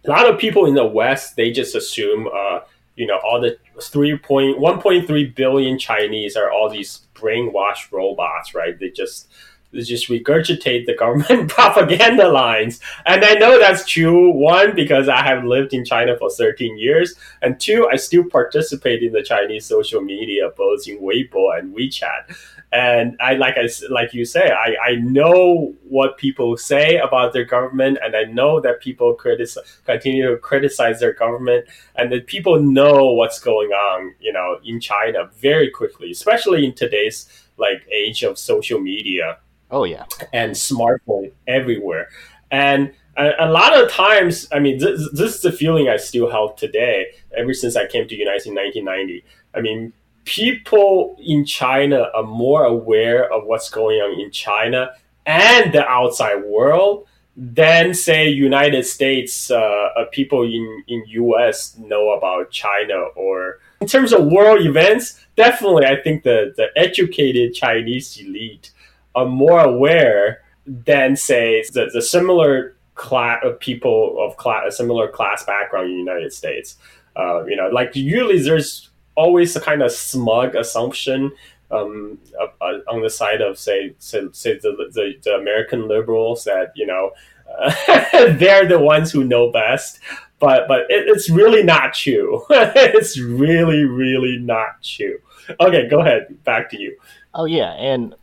a 0.05 0.09
lot 0.09 0.29
of 0.29 0.39
people 0.39 0.65
in 0.65 0.73
the 0.73 0.85
West, 0.85 1.35
they 1.35 1.51
just 1.51 1.75
assume, 1.75 2.27
uh, 2.33 2.61
you 2.95 3.05
know, 3.05 3.19
all 3.23 3.39
the 3.39 3.57
three 3.81 4.17
point 4.17 4.59
one 4.59 4.81
point 4.81 5.07
three 5.07 5.25
billion 5.25 5.77
Chinese 5.77 6.35
are 6.35 6.51
all 6.51 6.69
these 6.69 7.07
brainwashed 7.15 7.91
robots, 7.91 8.53
right? 8.53 8.79
They 8.79 8.89
just 8.89 9.29
just 9.73 10.09
regurgitate 10.09 10.85
the 10.85 10.95
government 10.95 11.49
propaganda 11.49 12.27
lines. 12.27 12.79
And 13.05 13.23
I 13.23 13.33
know 13.33 13.59
that's 13.59 13.85
true, 13.85 14.31
one, 14.31 14.75
because 14.75 15.07
I 15.07 15.23
have 15.23 15.43
lived 15.43 15.73
in 15.73 15.85
China 15.85 16.17
for 16.17 16.29
13 16.29 16.77
years, 16.77 17.15
and 17.41 17.59
two, 17.59 17.87
I 17.91 17.95
still 17.95 18.23
participate 18.23 19.03
in 19.03 19.13
the 19.13 19.23
Chinese 19.23 19.65
social 19.65 20.01
media, 20.01 20.51
both 20.55 20.87
in 20.87 20.99
Weibo 20.99 21.57
and 21.57 21.75
WeChat. 21.75 22.35
And 22.73 23.17
I 23.19 23.33
like 23.33 23.57
I 23.57 23.67
like 23.89 24.13
you 24.13 24.23
say, 24.23 24.49
I, 24.49 24.91
I 24.91 24.95
know 24.95 25.75
what 25.83 26.17
people 26.17 26.55
say 26.55 26.97
about 26.97 27.33
their 27.33 27.43
government, 27.43 27.97
and 28.01 28.15
I 28.15 28.23
know 28.23 28.61
that 28.61 28.79
people 28.79 29.13
criticize, 29.13 29.81
continue 29.85 30.31
to 30.31 30.37
criticize 30.37 31.01
their 31.01 31.11
government, 31.11 31.65
and 31.97 32.09
that 32.13 32.27
people 32.27 32.61
know 32.61 33.11
what's 33.11 33.41
going 33.41 33.71
on, 33.71 34.15
you 34.21 34.31
know, 34.31 34.57
in 34.63 34.79
China 34.79 35.29
very 35.35 35.69
quickly, 35.69 36.11
especially 36.11 36.65
in 36.65 36.73
today's 36.73 37.27
like 37.57 37.85
age 37.91 38.23
of 38.23 38.39
social 38.39 38.79
media. 38.79 39.37
Oh 39.71 39.85
yeah, 39.85 40.05
and 40.33 40.51
smartphone 40.51 41.31
everywhere, 41.47 42.09
and 42.51 42.93
a, 43.17 43.31
a 43.39 43.51
lot 43.51 43.77
of 43.77 43.91
times, 43.91 44.47
I 44.51 44.59
mean, 44.59 44.79
this, 44.79 45.09
this 45.13 45.35
is 45.35 45.41
the 45.41 45.51
feeling 45.51 45.89
I 45.89 45.97
still 45.97 46.29
have 46.29 46.55
today. 46.55 47.07
Ever 47.35 47.53
since 47.53 47.75
I 47.75 47.87
came 47.87 48.07
to 48.07 48.15
United 48.15 48.47
in 48.47 48.55
1990, 48.55 49.23
I 49.53 49.61
mean, 49.61 49.93
people 50.25 51.15
in 51.19 51.45
China 51.45 52.09
are 52.13 52.23
more 52.23 52.63
aware 52.65 53.31
of 53.31 53.45
what's 53.45 53.69
going 53.69 53.99
on 53.99 54.19
in 54.19 54.31
China 54.31 54.91
and 55.25 55.73
the 55.73 55.87
outside 55.87 56.43
world 56.43 57.07
than 57.35 57.93
say 57.93 58.27
United 58.27 58.85
States 58.85 59.49
uh, 59.49 59.55
uh, 59.55 60.05
people 60.11 60.43
in 60.43 60.83
in 60.87 61.03
US 61.07 61.77
know 61.77 62.11
about 62.11 62.51
China 62.51 62.95
or 63.15 63.59
in 63.79 63.87
terms 63.87 64.11
of 64.11 64.25
world 64.25 64.65
events. 64.65 65.25
Definitely, 65.35 65.85
I 65.85 65.95
think 66.01 66.23
the 66.23 66.53
the 66.57 66.67
educated 66.75 67.53
Chinese 67.53 68.17
elite 68.19 68.71
are 69.15 69.25
more 69.25 69.59
aware 69.59 70.41
than 70.65 71.15
say 71.15 71.63
the, 71.73 71.89
the 71.93 72.01
similar 72.01 72.75
class 72.95 73.39
of 73.43 73.59
people 73.59 74.17
of 74.19 74.37
class 74.37 74.63
a 74.67 74.71
similar 74.71 75.07
class 75.07 75.43
background 75.43 75.87
in 75.87 75.93
the 75.93 76.11
United 76.11 76.31
States. 76.33 76.77
Uh, 77.15 77.43
you 77.45 77.55
know, 77.55 77.67
like 77.69 77.95
usually 77.95 78.39
there's 78.39 78.89
always 79.15 79.55
a 79.55 79.61
kind 79.61 79.81
of 79.81 79.91
smug 79.91 80.55
assumption 80.55 81.31
um, 81.71 82.19
uh, 82.39 82.79
on 82.89 83.01
the 83.01 83.09
side 83.09 83.41
of 83.41 83.57
say 83.57 83.95
say, 83.99 84.27
say 84.31 84.57
the, 84.59 84.89
the, 84.93 85.13
the 85.23 85.31
American 85.31 85.87
liberals 85.87 86.43
that 86.43 86.71
you 86.75 86.85
know 86.85 87.11
uh, 87.59 87.73
they're 88.33 88.67
the 88.67 88.79
ones 88.79 89.11
who 89.11 89.23
know 89.23 89.51
best. 89.51 89.99
But 90.39 90.67
but 90.67 90.81
it, 90.89 91.07
it's 91.07 91.29
really 91.29 91.63
not 91.63 91.93
true. 91.93 92.45
it's 92.49 93.19
really 93.19 93.83
really 93.83 94.37
not 94.37 94.81
true. 94.83 95.19
Okay, 95.59 95.87
go 95.87 95.99
ahead. 96.01 96.43
Back 96.43 96.69
to 96.71 96.79
you. 96.79 96.97
Oh 97.33 97.45
yeah, 97.45 97.71
and 97.73 98.15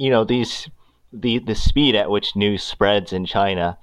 you 0.00 0.08
know 0.08 0.24
these 0.24 0.66
the 1.12 1.40
the 1.40 1.54
speed 1.54 1.94
at 1.94 2.10
which 2.10 2.34
news 2.34 2.62
spreads 2.62 3.12
in 3.12 3.26
China, 3.26 3.78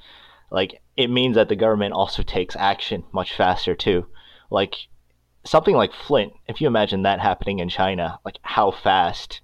like 0.49 0.81
it 0.95 1.11
means 1.11 1.35
that 1.35 1.47
the 1.47 1.55
government 1.55 1.93
also 1.93 2.23
takes 2.23 2.55
action 2.55 3.03
much 3.11 3.33
faster 3.33 3.75
too. 3.75 4.07
Like 4.49 4.87
something 5.45 5.75
like 5.75 5.93
Flint, 5.93 6.33
if 6.47 6.59
you 6.59 6.65
imagine 6.65 7.03
that 7.03 7.19
happening 7.19 7.59
in 7.59 7.69
China, 7.69 8.19
like 8.25 8.39
how 8.41 8.71
fast 8.71 9.41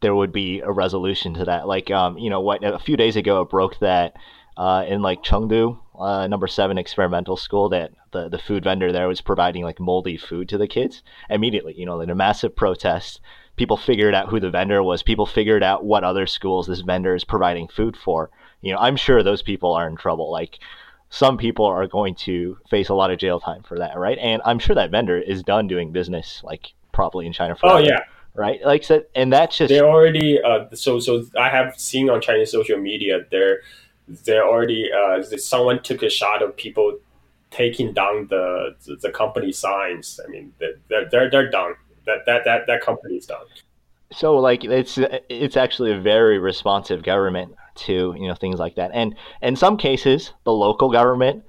there 0.00 0.14
would 0.14 0.30
be 0.32 0.60
a 0.60 0.70
resolution 0.70 1.34
to 1.34 1.44
that. 1.46 1.66
Like, 1.66 1.90
um, 1.90 2.18
you 2.18 2.30
know, 2.30 2.40
what 2.40 2.62
a 2.62 2.78
few 2.78 2.96
days 2.96 3.16
ago 3.16 3.42
it 3.42 3.50
broke 3.50 3.80
that 3.80 4.14
uh, 4.56 4.84
in 4.86 5.02
like 5.02 5.24
Chengdu, 5.24 5.76
uh, 5.98 6.28
number 6.28 6.46
seven 6.46 6.78
experimental 6.78 7.36
school, 7.36 7.68
that 7.70 7.90
the 8.12 8.28
the 8.28 8.38
food 8.38 8.62
vendor 8.62 8.92
there 8.92 9.08
was 9.08 9.20
providing 9.20 9.64
like 9.64 9.80
moldy 9.80 10.16
food 10.16 10.48
to 10.50 10.58
the 10.58 10.68
kids 10.68 11.02
immediately. 11.28 11.74
You 11.76 11.86
know, 11.86 12.00
in 12.00 12.10
a 12.10 12.14
massive 12.14 12.54
protest, 12.54 13.20
people 13.56 13.76
figured 13.76 14.14
out 14.14 14.28
who 14.28 14.40
the 14.40 14.50
vendor 14.50 14.82
was. 14.82 15.02
People 15.02 15.26
figured 15.26 15.62
out 15.62 15.84
what 15.84 16.04
other 16.04 16.26
schools 16.26 16.66
this 16.66 16.80
vendor 16.80 17.14
is 17.14 17.24
providing 17.24 17.68
food 17.68 17.96
for. 17.96 18.30
You 18.60 18.72
know, 18.72 18.78
I'm 18.78 18.96
sure 18.96 19.22
those 19.22 19.42
people 19.42 19.72
are 19.72 19.88
in 19.88 19.96
trouble. 19.96 20.30
Like 20.30 20.58
some 21.10 21.36
people 21.36 21.66
are 21.66 21.86
going 21.86 22.14
to 22.16 22.58
face 22.68 22.88
a 22.88 22.94
lot 22.94 23.10
of 23.10 23.18
jail 23.18 23.40
time 23.40 23.62
for 23.62 23.78
that, 23.78 23.96
right? 23.96 24.18
And 24.18 24.42
I'm 24.44 24.58
sure 24.58 24.74
that 24.74 24.90
vendor 24.90 25.18
is 25.18 25.42
done 25.42 25.68
doing 25.68 25.92
business 25.92 26.40
like 26.42 26.72
probably 26.92 27.26
in 27.26 27.32
China 27.32 27.54
for 27.54 27.70
Oh 27.70 27.78
yeah. 27.78 28.00
Right, 28.36 28.60
like 28.64 28.82
so, 28.82 29.04
and 29.14 29.32
that's 29.32 29.56
just 29.56 29.68
they 29.68 29.80
already. 29.80 30.42
Uh, 30.42 30.64
so, 30.72 30.98
so 30.98 31.24
I 31.38 31.50
have 31.50 31.78
seen 31.78 32.10
on 32.10 32.20
Chinese 32.20 32.50
social 32.50 32.78
media 32.80 33.20
they're 33.30 33.60
they're 34.08 34.44
already. 34.44 34.90
Uh, 34.92 35.22
someone 35.22 35.80
took 35.84 36.02
a 36.02 36.10
shot 36.10 36.42
of 36.42 36.56
people 36.56 36.98
taking 37.52 37.92
down 37.92 38.26
the 38.28 38.74
the, 38.84 38.96
the 38.96 39.10
company 39.10 39.52
signs. 39.52 40.18
I 40.24 40.28
mean, 40.28 40.52
they're 40.58 41.08
they're 41.08 41.30
they're 41.30 41.50
done. 41.50 41.74
That 42.06 42.26
that 42.26 42.44
that 42.44 42.66
that 42.66 42.80
company's 42.82 43.26
done. 43.26 43.46
So, 44.12 44.36
like, 44.36 44.64
it's 44.64 44.98
it's 45.28 45.56
actually 45.56 45.92
a 45.92 46.00
very 46.00 46.38
responsive 46.38 47.02
government 47.02 47.54
to 47.76 48.14
you 48.16 48.28
know 48.28 48.34
things 48.34 48.58
like 48.58 48.76
that. 48.76 48.90
And 48.94 49.16
in 49.42 49.56
some 49.56 49.76
cases, 49.76 50.32
the 50.44 50.52
local 50.52 50.90
government 50.90 51.44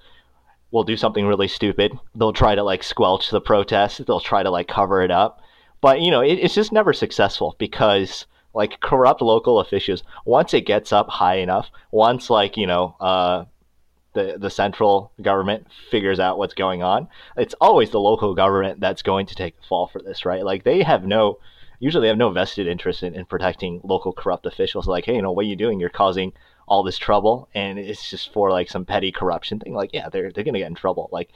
will 0.71 0.83
do 0.83 0.97
something 0.97 1.25
really 1.25 1.47
stupid. 1.47 1.97
They'll 2.15 2.33
try 2.33 2.55
to 2.55 2.63
like 2.63 2.83
squelch 2.83 3.29
the 3.29 3.41
protest. 3.41 4.05
They'll 4.05 4.19
try 4.19 4.43
to 4.43 4.49
like 4.49 4.67
cover 4.67 5.01
it 5.01 5.11
up. 5.11 5.41
But 5.81 6.01
you 6.01 6.09
know, 6.09 6.21
it, 6.21 6.33
it's 6.33 6.55
just 6.55 6.71
never 6.71 6.93
successful 6.93 7.55
because 7.59 8.25
like 8.53 8.79
corrupt 8.79 9.21
local 9.21 9.59
officials, 9.59 10.03
once 10.25 10.53
it 10.53 10.61
gets 10.61 10.91
up 10.91 11.09
high 11.09 11.35
enough, 11.35 11.69
once 11.91 12.29
like 12.29 12.57
you 12.57 12.67
know. 12.67 12.95
Uh, 12.99 13.45
the, 14.15 14.37
the 14.39 14.49
central 14.49 15.11
government 15.21 15.67
figures 15.91 16.19
out 16.19 16.39
what's 16.39 16.55
going 16.55 16.81
on. 16.81 17.07
It's 17.37 17.53
always 17.61 17.91
the 17.91 17.99
local 17.99 18.33
government 18.33 18.79
that's 18.79 19.03
going 19.03 19.27
to 19.27 19.35
take 19.35 19.55
the 19.59 19.67
fall 19.67 19.87
for 19.87 20.01
this, 20.01 20.25
right? 20.25 20.43
Like 20.43 20.63
they 20.63 20.81
have 20.81 21.05
no 21.05 21.37
usually 21.79 22.03
they 22.03 22.07
have 22.07 22.17
no 22.17 22.31
vested 22.31 22.67
interest 22.67 23.03
in, 23.03 23.13
in 23.13 23.25
protecting 23.25 23.81
local 23.83 24.13
corrupt 24.13 24.45
officials. 24.45 24.87
Like, 24.87 25.05
hey, 25.05 25.15
you 25.15 25.21
know, 25.21 25.31
what 25.31 25.45
are 25.45 25.49
you 25.49 25.55
doing? 25.55 25.79
You're 25.79 25.89
causing 25.89 26.33
all 26.67 26.81
this 26.81 26.97
trouble, 26.97 27.47
and 27.53 27.77
it's 27.77 28.09
just 28.09 28.33
for 28.33 28.49
like 28.49 28.69
some 28.69 28.85
petty 28.85 29.11
corruption 29.11 29.59
thing. 29.59 29.73
Like, 29.73 29.91
yeah, 29.93 30.09
they're 30.09 30.31
they're 30.31 30.43
gonna 30.43 30.59
get 30.59 30.67
in 30.67 30.75
trouble. 30.75 31.09
Like, 31.11 31.29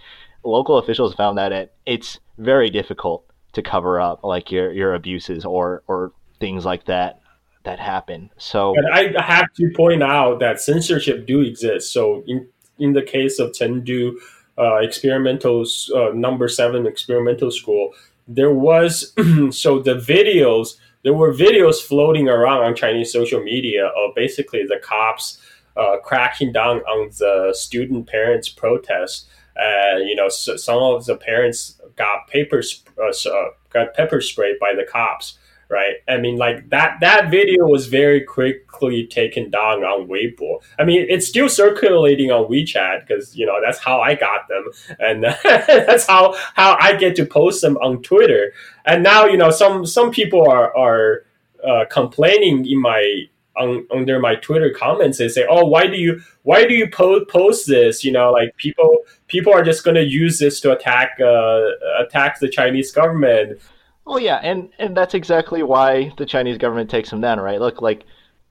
local 0.44 0.78
officials 0.78 1.14
found 1.14 1.38
that 1.38 1.52
it, 1.52 1.74
it's 1.86 2.20
very 2.38 2.70
difficult 2.70 3.26
to 3.54 3.62
cover 3.62 4.00
up 4.00 4.24
like 4.24 4.52
your 4.52 4.72
your 4.72 4.94
abuses 4.96 5.46
or 5.46 5.84
or 5.88 6.14
things 6.40 6.66
like 6.66 6.86
that 6.86 7.20
that 7.64 7.80
happen. 7.80 8.30
So, 8.38 8.74
and 8.76 9.16
I 9.18 9.22
have 9.22 9.54
to 9.56 9.72
point 9.76 10.02
out 10.02 10.40
that 10.40 10.62
censorship 10.62 11.28
do 11.28 11.42
exist. 11.42 11.92
So, 11.92 12.24
in 12.26 12.48
in 12.80 12.94
the 12.94 13.02
case 13.02 13.40
of 13.40 13.52
Chengdu 13.52 14.16
uh, 14.58 14.76
experimental 14.78 15.66
uh, 15.96 16.10
number 16.14 16.48
seven 16.48 16.86
experimental 16.86 17.52
school, 17.52 17.94
there 18.28 18.54
was 18.54 19.14
so 19.52 19.80
the 19.80 19.96
videos 19.96 20.76
there 21.04 21.14
were 21.14 21.34
videos 21.34 21.82
floating 21.82 22.28
around 22.28 22.64
on 22.64 22.76
Chinese 22.76 23.12
social 23.12 23.42
media 23.42 23.88
of 23.88 24.14
basically 24.16 24.66
the 24.66 24.80
cops 24.84 25.40
uh, 25.78 25.98
cracking 26.04 26.52
down 26.52 26.80
on 26.80 27.10
the 27.20 27.54
student 27.58 28.08
parents 28.08 28.50
protest. 28.50 29.28
And 29.56 30.08
you 30.08 30.16
know, 30.16 30.30
so 30.30 30.58
some 30.58 30.82
of 30.82 31.06
the 31.06 31.16
parents 31.16 31.80
got 31.96 32.28
paper 32.28 32.62
uh, 32.98 33.08
uh, 33.08 33.50
got 33.70 33.94
pepper 33.94 34.22
sprayed 34.22 34.60
by 34.60 34.74
the 34.76 34.84
cops 34.84 35.38
right? 35.70 35.96
I 36.08 36.18
mean, 36.18 36.38
like 36.38 36.70
that 36.70 36.98
that 37.02 37.30
video 37.30 37.66
was 37.66 37.88
very 37.88 38.22
quickly 38.22 39.06
taken 39.06 39.50
down 39.50 39.84
on 39.84 40.08
Weibo. 40.08 40.62
I 40.80 40.84
mean, 40.84 41.06
it's 41.08 41.28
still 41.28 41.48
circulating 41.48 42.32
on 42.32 42.50
WeChat 42.50 43.08
because 43.08 43.36
you 43.36 43.46
know 43.46 43.60
that's 43.64 43.80
how 43.80 44.02
I 44.02 44.16
got 44.16 44.48
them, 44.48 44.66
and 45.00 45.24
that's 45.44 46.08
how 46.08 46.36
how 46.56 46.76
I 46.80 46.96
get 46.96 47.16
to 47.18 47.26
post 47.26 47.62
them 47.62 47.78
on 47.78 48.02
Twitter. 48.02 48.52
And 48.86 49.04
now 49.04 49.26
you 49.26 49.38
know 49.38 49.52
some 49.52 49.86
some 49.86 50.12
people 50.12 50.50
are 50.50 50.76
are 50.76 51.26
uh, 51.64 51.86
complaining 51.90 52.66
in 52.66 52.82
my 52.82 53.28
on, 53.56 53.86
under 53.92 54.20
my 54.20 54.36
Twitter 54.36 54.72
comments 54.76 55.20
and 55.20 55.30
say, 55.32 55.46
"Oh, 55.48 55.66
why 55.66 55.86
do 55.86 55.98
you 55.98 56.22
why 56.44 56.66
do 56.66 56.74
you 56.74 56.90
po- 56.90 57.26
post 57.26 57.68
this? 57.68 58.04
You 58.04 58.12
know, 58.12 58.32
like 58.32 58.56
people 58.58 59.04
people 59.28 59.54
are 59.54 59.64
just 59.64 59.84
going 59.84 59.96
to 59.96 60.04
use 60.04 60.40
this 60.40 60.60
to 60.62 60.72
attack 60.72 61.20
uh, 61.22 61.62
attack 62.00 62.40
the 62.40 62.50
Chinese 62.50 62.92
government." 62.92 63.62
Well, 64.10 64.20
yeah, 64.20 64.40
and 64.42 64.70
and 64.80 64.98
that's 64.98 65.14
exactly 65.14 65.62
why 65.62 66.12
the 66.18 66.26
Chinese 66.26 66.58
government 66.58 66.90
takes 66.90 67.12
them 67.12 67.22
down, 67.22 67.40
right? 67.40 67.60
Look, 67.60 67.80
like 67.80 68.06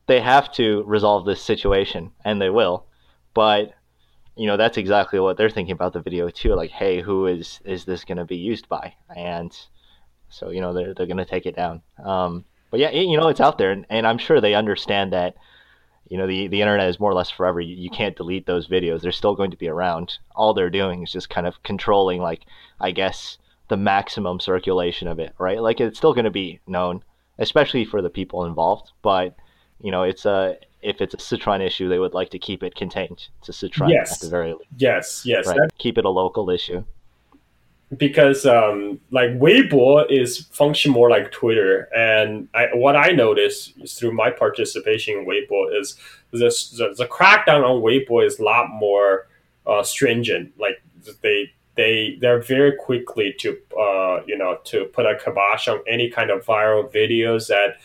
they 0.07 0.21
have 0.21 0.53
to 0.53 0.85
resolve 0.87 1.27
this 1.27 1.43
situation, 1.43 2.13
and 2.25 2.41
they 2.41 2.49
will. 2.49 2.87
But 3.35 3.73
you 4.37 4.47
know, 4.47 4.57
that's 4.57 4.77
exactly 4.77 5.19
what 5.19 5.37
they're 5.37 5.51
thinking 5.51 5.73
about 5.73 5.95
the 5.95 6.01
video 6.01 6.31
too. 6.31 6.55
Like, 6.55 6.71
hey, 6.71 7.01
who 7.01 7.27
is 7.27 7.61
is 7.65 7.85
this 7.85 8.05
going 8.05 8.19
to 8.19 8.25
be 8.25 8.37
used 8.37 8.69
by? 8.69 8.95
And 9.17 9.53
so 10.29 10.51
you 10.51 10.61
know, 10.61 10.73
they're 10.73 10.95
they're 10.95 11.07
going 11.07 11.17
to 11.17 11.25
take 11.25 11.45
it 11.45 11.57
down. 11.57 11.83
Um, 12.05 12.45
but 12.71 12.79
yeah, 12.79 12.91
you 12.91 13.19
know, 13.19 13.27
it's 13.27 13.41
out 13.41 13.59
there, 13.59 13.73
and, 13.73 13.85
and 13.91 14.07
I'm 14.07 14.19
sure 14.19 14.41
they 14.41 14.55
understand 14.55 15.13
that. 15.13 15.35
You 16.09 16.19
know, 16.19 16.29
the 16.29 16.47
the 16.47 16.63
internet 16.63 16.89
is 16.89 17.01
more 17.01 17.11
or 17.11 17.15
less 17.15 17.31
forever. 17.31 17.61
You, 17.61 17.75
you 17.75 17.91
can't 17.91 18.17
delete 18.17 18.47
those 18.47 18.69
videos; 18.69 19.01
they're 19.01 19.11
still 19.11 19.35
going 19.35 19.51
to 19.51 19.57
be 19.57 19.69
around. 19.69 20.19
All 20.37 20.55
they're 20.55 20.71
doing 20.71 21.03
is 21.03 21.11
just 21.11 21.29
kind 21.29 21.49
of 21.49 21.63
controlling, 21.65 22.21
like, 22.23 22.47
I 22.81 22.93
guess 22.93 23.39
the 23.69 23.77
maximum 23.77 24.41
circulation 24.41 25.09
of 25.09 25.19
it, 25.19 25.35
right? 25.39 25.61
Like 25.61 25.81
it's 25.81 25.99
still 25.99 26.15
going 26.15 26.25
to 26.25 26.31
be 26.31 26.61
known, 26.67 27.03
especially 27.39 27.85
for 27.85 28.03
the 28.03 28.11
people 28.11 28.45
involved. 28.45 28.93
But 29.03 29.37
you 29.81 29.91
know, 29.91 30.03
it's 30.03 30.27
a 30.27 30.57
if 30.83 31.01
it's 31.01 31.15
a 31.15 31.19
Sichuan 31.19 31.65
issue, 31.65 31.89
they 31.89 31.99
would 31.99 32.15
like 32.15 32.31
to 32.31 32.39
keep 32.39 32.63
it 32.63 32.75
contained 32.75 33.29
to 33.43 33.53
Sichuan 33.53 33.91
yes. 33.91 34.13
at 34.13 34.21
the 34.21 34.29
very 34.29 34.53
least. 34.53 34.71
Yes, 34.77 35.23
yes, 35.25 35.47
right? 35.47 35.57
That... 35.57 35.71
keep 35.79 35.99
it 35.99 36.05
a 36.05 36.11
local 36.11 36.51
issue. 36.51 36.85
Because 37.97 38.45
um, 38.45 39.01
like 39.11 39.31
Weibo 39.31 40.11
is 40.11 40.47
function 40.53 40.93
more 40.93 41.09
like 41.09 41.33
Twitter, 41.33 41.89
and 41.97 42.47
I, 42.53 42.67
what 42.75 42.97
I 42.97 43.13
noticed 43.13 43.73
through 43.99 44.13
my 44.13 44.31
participation 44.31 45.19
in 45.19 45.27
Weibo 45.27 45.81
is 45.81 45.97
this, 46.31 46.71
the, 46.73 46.95
the 46.97 47.07
crackdown 47.07 47.65
on 47.65 47.81
Weibo 47.81 48.27
is 48.27 48.39
a 48.39 48.43
lot 48.43 48.69
more 48.69 49.27
uh, 49.67 49.83
stringent. 49.83 50.53
Like 50.59 50.83
they 51.23 51.51
they 51.79 52.19
they're 52.21 52.43
very 52.43 52.73
quickly 52.73 53.33
to 53.39 53.57
uh, 53.79 54.21
you 54.27 54.37
know 54.37 54.59
to 54.65 54.87
put 54.87 55.07
a 55.07 55.17
kibosh 55.17 55.69
on 55.69 55.79
any 55.87 56.11
kind 56.11 56.29
of 56.29 56.45
viral 56.45 56.93
videos 56.93 57.47
that 57.47 57.77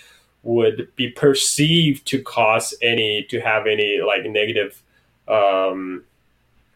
would 0.41 0.89
be 0.95 1.09
perceived 1.09 2.05
to 2.07 2.21
cause 2.21 2.73
any 2.81 3.23
to 3.29 3.39
have 3.39 3.67
any 3.67 4.01
like 4.05 4.25
negative 4.25 4.81
um, 5.27 6.03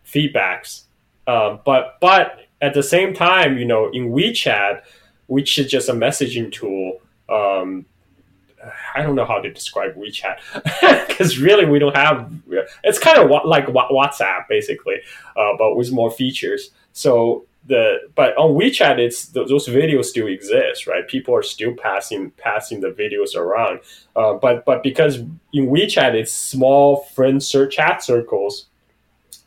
feedbacks. 0.06 0.84
Um, 1.26 1.60
but 1.66 1.98
but 2.00 2.46
at 2.62 2.76
the 2.76 2.84
same 2.84 3.16
time, 3.16 3.58
you 3.58 3.66
know, 3.66 3.90
in 3.90 4.12
WeChat, 4.12 4.84
which 5.26 5.58
is 5.58 5.70
just 5.70 5.90
a 5.90 5.94
messaging 5.94 6.52
tool, 6.52 7.02
um, 7.30 7.86
I 8.96 9.02
don't 9.02 9.16
know 9.16 9.26
how 9.26 9.40
to 9.40 9.52
describe 9.52 9.96
WeChat 9.96 11.08
because 11.08 11.40
really 11.40 11.66
we 11.66 11.80
don't 11.80 11.96
have. 11.96 12.32
It's 12.84 13.00
kind 13.00 13.18
of 13.18 13.30
like 13.44 13.66
WhatsApp 13.66 14.48
basically, 14.48 14.98
uh, 15.36 15.54
but 15.58 15.76
with 15.76 15.92
more 15.92 16.12
features. 16.12 16.70
So 16.98 17.46
the 17.68 18.10
but 18.16 18.36
on 18.38 18.56
WeChat, 18.56 18.98
it's 18.98 19.28
those 19.28 19.68
videos 19.68 20.06
still 20.06 20.26
exist, 20.26 20.88
right? 20.88 21.08
People 21.08 21.36
are 21.36 21.44
still 21.44 21.76
passing 21.76 22.32
passing 22.32 22.82
the 22.82 22.90
videos 22.90 23.36
around. 23.36 23.82
Uh, 24.16 24.34
but 24.34 24.66
but 24.66 24.82
because 24.82 25.18
in 25.54 25.68
WeChat, 25.68 26.16
it's 26.16 26.32
small 26.32 27.04
friend 27.14 27.42
search 27.44 27.76
chat 27.76 28.04
circles, 28.04 28.66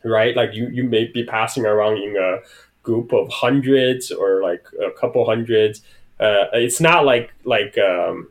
right? 0.05 0.33
Like 0.33 0.53
you 0.53 0.69
you 0.69 0.85
may 0.85 1.05
be 1.07 1.25
passing 1.25 1.65
around 1.65 1.97
in 1.97 2.15
a 2.15 2.39
group 2.83 3.11
of 3.11 3.29
hundreds 3.29 4.13
or 4.13 4.41
like 4.41 4.65
a 4.81 4.91
couple 4.91 5.25
hundreds. 5.25 5.81
Uh, 6.21 6.45
it's 6.53 6.79
not 6.79 7.03
like 7.03 7.33
like 7.43 7.77
um, 7.77 8.29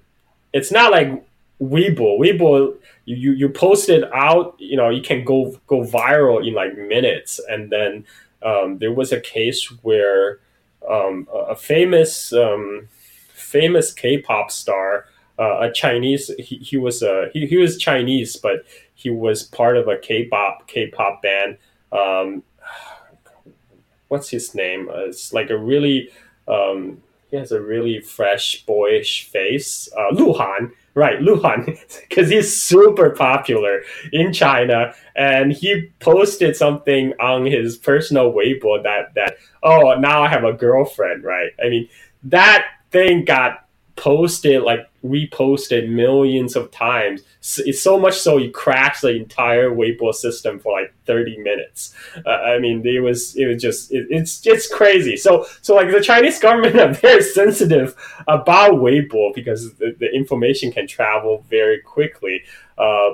it's 0.55 0.73
not 0.73 0.93
like 0.93 1.09
Weibo. 1.61 2.19
Weibo, 2.19 2.75
you, 3.05 3.17
you 3.17 3.33
you 3.33 3.49
post 3.51 3.91
it 3.91 4.05
out, 4.15 4.57
you 4.59 4.79
know, 4.79 4.89
you 4.89 5.03
can 5.03 5.27
go 5.27 5.61
go 5.67 5.85
viral 5.85 6.47
in 6.47 6.55
like 6.55 6.75
minutes, 6.79 7.39
and 7.51 7.69
then 7.69 8.07
um, 8.43 8.79
there 8.79 8.93
was 8.93 9.13
a 9.13 9.21
case 9.21 9.67
where 9.83 10.39
um, 10.89 11.29
a 11.33 11.55
famous 11.55 12.33
um, 12.33 12.89
famous 13.33 13.93
K-pop 13.93 14.51
star, 14.51 15.07
uh, 15.39 15.61
a 15.61 15.73
Chinese, 15.73 16.31
he, 16.39 16.57
he 16.57 16.77
was 16.77 17.03
a 17.03 17.31
he, 17.33 17.47
he 17.47 17.57
was 17.57 17.77
Chinese, 17.77 18.37
but 18.37 18.65
he 18.95 19.11
was 19.11 19.43
part 19.43 19.77
of 19.77 19.89
a 19.89 19.97
K-pop 19.97 20.67
K-pop 20.67 21.23
band. 21.23 21.59
Um, 21.93 22.43
what's 24.09 24.31
his 24.31 24.55
name? 24.55 24.89
Uh, 24.89 25.07
it's 25.07 25.33
like 25.33 25.51
a 25.51 25.59
really 25.59 26.11
um, 26.49 27.03
he 27.31 27.37
has 27.37 27.53
a 27.53 27.61
really 27.61 28.01
fresh 28.01 28.65
boyish 28.67 29.25
face. 29.29 29.89
Uh, 29.97 30.13
Lu 30.13 30.33
Han, 30.33 30.73
right? 30.95 31.21
Lu 31.21 31.41
Han, 31.41 31.77
because 32.09 32.29
he's 32.31 32.61
super 32.61 33.11
popular 33.11 33.83
in 34.13 34.33
China, 34.33 34.95
and 35.15 35.53
he 35.53 35.91
posted 36.01 36.57
something 36.57 37.13
on 37.21 37.47
his 37.47 37.77
personal 37.77 38.33
Weibo 38.33 38.83
that 38.83 39.15
that 39.15 39.37
oh 39.63 39.95
now 39.95 40.23
I 40.23 40.29
have 40.29 40.45
a 40.45 40.53
girlfriend, 40.53 41.25
right? 41.25 41.51
I 41.63 41.69
mean 41.69 41.89
that 42.25 42.67
thing 42.91 43.25
got 43.25 43.67
posted 44.01 44.63
like 44.63 44.89
reposted 45.05 45.91
millions 45.91 46.57
of 46.57 46.71
times. 46.71 47.21
It's 47.59 47.83
so 47.83 48.01
much 48.01 48.19
so 48.19 48.39
it 48.39 48.55
crashed 48.55 49.03
the 49.03 49.15
entire 49.15 49.69
Weibo 49.71 50.15
system 50.15 50.59
for 50.59 50.73
like 50.73 50.95
30 51.05 51.39
minutes. 51.39 51.95
Uh, 52.25 52.31
I 52.31 52.59
mean, 52.59 52.83
it 52.87 53.01
was 53.01 53.37
it 53.37 53.45
was 53.45 53.61
just 53.61 53.93
it, 53.93 54.07
it's 54.09 54.45
it's 54.47 54.73
crazy. 54.73 55.19
So 55.19 55.47
so 55.61 55.75
like 55.75 55.91
the 55.91 56.01
Chinese 56.01 56.39
government 56.39 56.81
are 56.81 56.95
very 56.95 57.23
sensitive 57.23 57.95
about 58.27 58.73
Weibo 58.73 59.35
because 59.35 59.75
the, 59.75 59.95
the 59.99 60.11
information 60.15 60.73
can 60.73 60.87
travel 60.87 61.45
very 61.51 61.81
quickly. 61.83 62.43
Uh, 62.79 63.11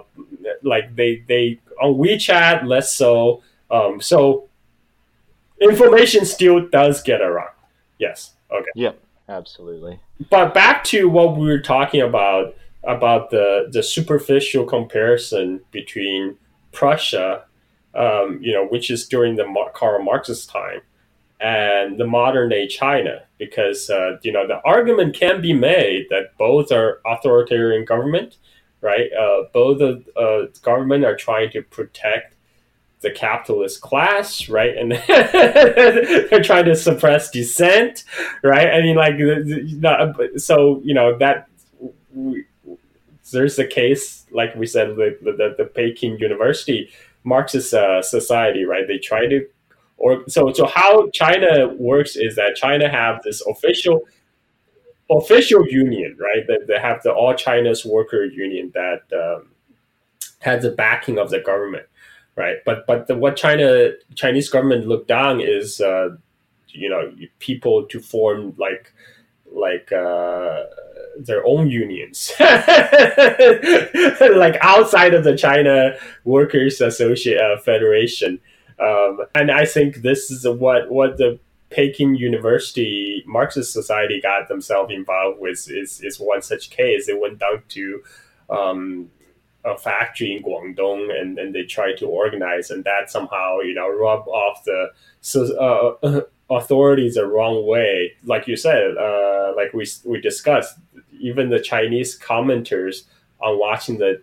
like 0.62 0.94
they 0.94 1.24
they 1.26 1.58
on 1.82 1.94
WeChat 1.94 2.64
less 2.64 2.94
so. 2.94 3.42
Um, 3.72 4.00
so 4.00 4.48
information 5.60 6.24
still 6.24 6.68
does 6.68 7.02
get 7.02 7.20
around. 7.20 7.50
Yes. 7.98 8.34
Okay. 8.52 8.70
Yep. 8.76 9.00
Absolutely. 9.28 9.98
But 10.30 10.54
back 10.54 10.82
to 10.84 11.08
what 11.08 11.36
we 11.36 11.46
were 11.46 11.60
talking 11.60 12.00
about 12.00 12.54
about 12.84 13.30
the 13.30 13.68
the 13.70 13.82
superficial 13.82 14.64
comparison 14.64 15.60
between 15.72 16.38
Prussia, 16.72 17.44
um, 17.94 18.38
you 18.40 18.52
know, 18.52 18.66
which 18.66 18.90
is 18.90 19.06
during 19.08 19.36
the 19.36 19.46
Karl 19.74 20.02
Marx's 20.02 20.46
time, 20.46 20.80
and 21.40 21.98
the 21.98 22.06
modern 22.06 22.48
day 22.48 22.66
China, 22.66 23.22
because 23.38 23.90
uh, 23.90 24.16
you 24.22 24.32
know 24.32 24.46
the 24.46 24.60
argument 24.64 25.14
can 25.14 25.42
be 25.42 25.52
made 25.52 26.06
that 26.10 26.36
both 26.38 26.72
are 26.72 27.00
authoritarian 27.04 27.84
government, 27.84 28.36
right? 28.80 29.12
Uh, 29.12 29.44
both 29.52 29.78
the 29.78 30.02
uh, 30.16 30.46
government 30.62 31.04
are 31.04 31.16
trying 31.16 31.50
to 31.50 31.62
protect 31.62 32.35
the 33.00 33.10
capitalist 33.10 33.80
class, 33.80 34.48
right? 34.48 34.76
And 34.76 34.92
they're 35.08 36.42
trying 36.42 36.64
to 36.64 36.74
suppress 36.74 37.30
dissent, 37.30 38.04
right? 38.42 38.68
I 38.68 38.80
mean, 38.80 38.96
like, 38.96 39.16
so 40.38 40.80
you 40.82 40.94
know 40.94 41.16
that 41.18 41.48
there's 43.32 43.58
a 43.58 43.66
case, 43.66 44.24
like 44.30 44.54
we 44.54 44.66
said, 44.66 44.96
the 44.96 45.16
the, 45.22 45.54
the 45.56 45.64
Peking 45.64 46.18
University 46.18 46.90
Marxist 47.24 47.74
uh, 47.74 48.00
society, 48.02 48.64
right? 48.64 48.86
They 48.86 48.98
try 48.98 49.26
to, 49.26 49.46
or 49.98 50.24
so 50.28 50.52
so 50.52 50.66
how 50.66 51.10
China 51.10 51.68
works 51.68 52.16
is 52.16 52.36
that 52.36 52.56
China 52.56 52.88
have 52.88 53.22
this 53.22 53.42
official 53.46 54.02
official 55.10 55.66
union, 55.68 56.16
right? 56.18 56.46
That 56.46 56.66
they 56.66 56.78
have 56.80 57.02
the 57.02 57.12
All 57.12 57.34
China's 57.34 57.84
Worker 57.84 58.24
Union 58.24 58.72
that 58.74 59.02
um, 59.12 59.50
has 60.40 60.62
the 60.62 60.70
backing 60.70 61.18
of 61.18 61.30
the 61.30 61.40
government 61.40 61.86
right? 62.36 62.56
But 62.64 62.86
but 62.86 63.06
the, 63.08 63.16
what 63.16 63.36
China 63.36 63.90
Chinese 64.14 64.48
government 64.48 64.86
looked 64.86 65.08
down 65.08 65.40
is 65.40 65.80
uh, 65.80 66.10
you 66.68 66.88
know 66.88 67.12
people 67.38 67.86
to 67.86 68.00
form 68.00 68.54
like 68.58 68.92
like 69.50 69.90
uh, 69.90 70.64
their 71.18 71.44
own 71.46 71.68
unions, 71.70 72.32
like 72.40 72.56
outside 74.60 75.14
of 75.14 75.24
the 75.24 75.34
China 75.36 75.96
Workers 76.24 76.80
Associate 76.80 77.40
uh, 77.40 77.58
Federation. 77.58 78.38
Um, 78.78 79.20
and 79.34 79.50
I 79.50 79.64
think 79.64 79.96
this 80.02 80.30
is 80.30 80.46
what 80.46 80.90
what 80.90 81.16
the 81.16 81.38
Peking 81.70 82.14
University 82.14 83.24
Marxist 83.26 83.72
Society 83.72 84.20
got 84.20 84.48
themselves 84.48 84.92
involved 84.92 85.40
with 85.40 85.70
is 85.70 86.00
is 86.02 86.20
one 86.20 86.42
such 86.42 86.70
case. 86.70 87.06
They 87.06 87.14
went 87.14 87.38
down 87.38 87.62
to 87.68 88.02
um, 88.50 89.10
a 89.66 89.76
factory 89.76 90.36
in 90.36 90.42
Guangdong 90.42 91.10
and, 91.20 91.38
and 91.38 91.54
they 91.54 91.64
try 91.64 91.92
to 91.94 92.06
organize 92.06 92.70
and 92.70 92.84
that 92.84 93.10
somehow 93.10 93.58
you 93.58 93.74
know 93.74 93.88
rub 93.88 94.26
off 94.28 94.64
the 94.64 94.90
so, 95.20 95.56
uh, 95.58 96.20
authorities 96.50 97.14
the 97.14 97.26
wrong 97.26 97.66
way. 97.66 98.12
Like 98.24 98.46
you 98.46 98.56
said 98.56 98.96
uh, 98.96 99.52
like 99.56 99.72
we, 99.74 99.86
we 100.04 100.20
discussed 100.20 100.78
even 101.18 101.50
the 101.50 101.60
Chinese 101.60 102.18
commenters 102.18 103.02
on 103.40 103.58
watching 103.58 103.98
the 103.98 104.22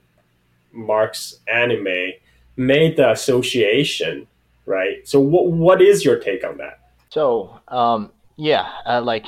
Marx 0.71 1.39
anime 1.47 2.13
made 2.55 2.97
the 2.97 3.11
association 3.11 4.27
right? 4.65 5.05
So 5.05 5.19
what, 5.19 5.51
what 5.51 5.81
is 5.81 6.05
your 6.05 6.17
take 6.19 6.45
on 6.45 6.57
that? 6.57 6.79
So 7.09 7.59
um, 7.67 8.11
yeah 8.37 8.71
uh, 8.85 9.01
like 9.01 9.25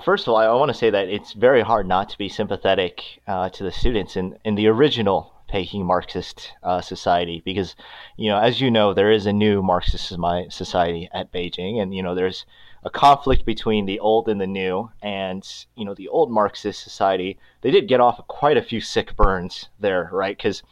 First 0.00 0.26
of 0.26 0.32
all, 0.32 0.36
I 0.36 0.48
want 0.54 0.70
to 0.70 0.78
say 0.78 0.88
that 0.88 1.08
it's 1.08 1.34
very 1.34 1.60
hard 1.60 1.86
not 1.86 2.08
to 2.10 2.18
be 2.18 2.28
sympathetic 2.30 3.20
uh, 3.26 3.50
to 3.50 3.62
the 3.62 3.70
students 3.70 4.16
in, 4.16 4.38
in 4.44 4.54
the 4.54 4.66
original 4.68 5.34
Peking 5.48 5.84
Marxist 5.84 6.52
uh, 6.62 6.80
society 6.80 7.42
because, 7.44 7.76
you 8.16 8.30
know, 8.30 8.38
as 8.38 8.58
you 8.58 8.70
know, 8.70 8.94
there 8.94 9.10
is 9.10 9.26
a 9.26 9.32
new 9.34 9.62
Marxist 9.62 10.08
society 10.08 11.10
at 11.12 11.30
Beijing, 11.30 11.80
and 11.80 11.94
you 11.94 12.02
know, 12.02 12.14
there's 12.14 12.46
a 12.84 12.90
conflict 12.90 13.44
between 13.44 13.84
the 13.84 14.00
old 14.00 14.28
and 14.28 14.40
the 14.40 14.46
new. 14.46 14.90
And 15.02 15.46
you 15.76 15.84
know, 15.84 15.94
the 15.94 16.08
old 16.08 16.30
Marxist 16.30 16.82
society 16.82 17.38
they 17.60 17.70
did 17.70 17.86
get 17.86 18.00
off 18.00 18.26
quite 18.28 18.56
a 18.56 18.62
few 18.62 18.80
sick 18.80 19.14
burns 19.14 19.68
there, 19.78 20.08
right? 20.10 20.36
Because 20.36 20.62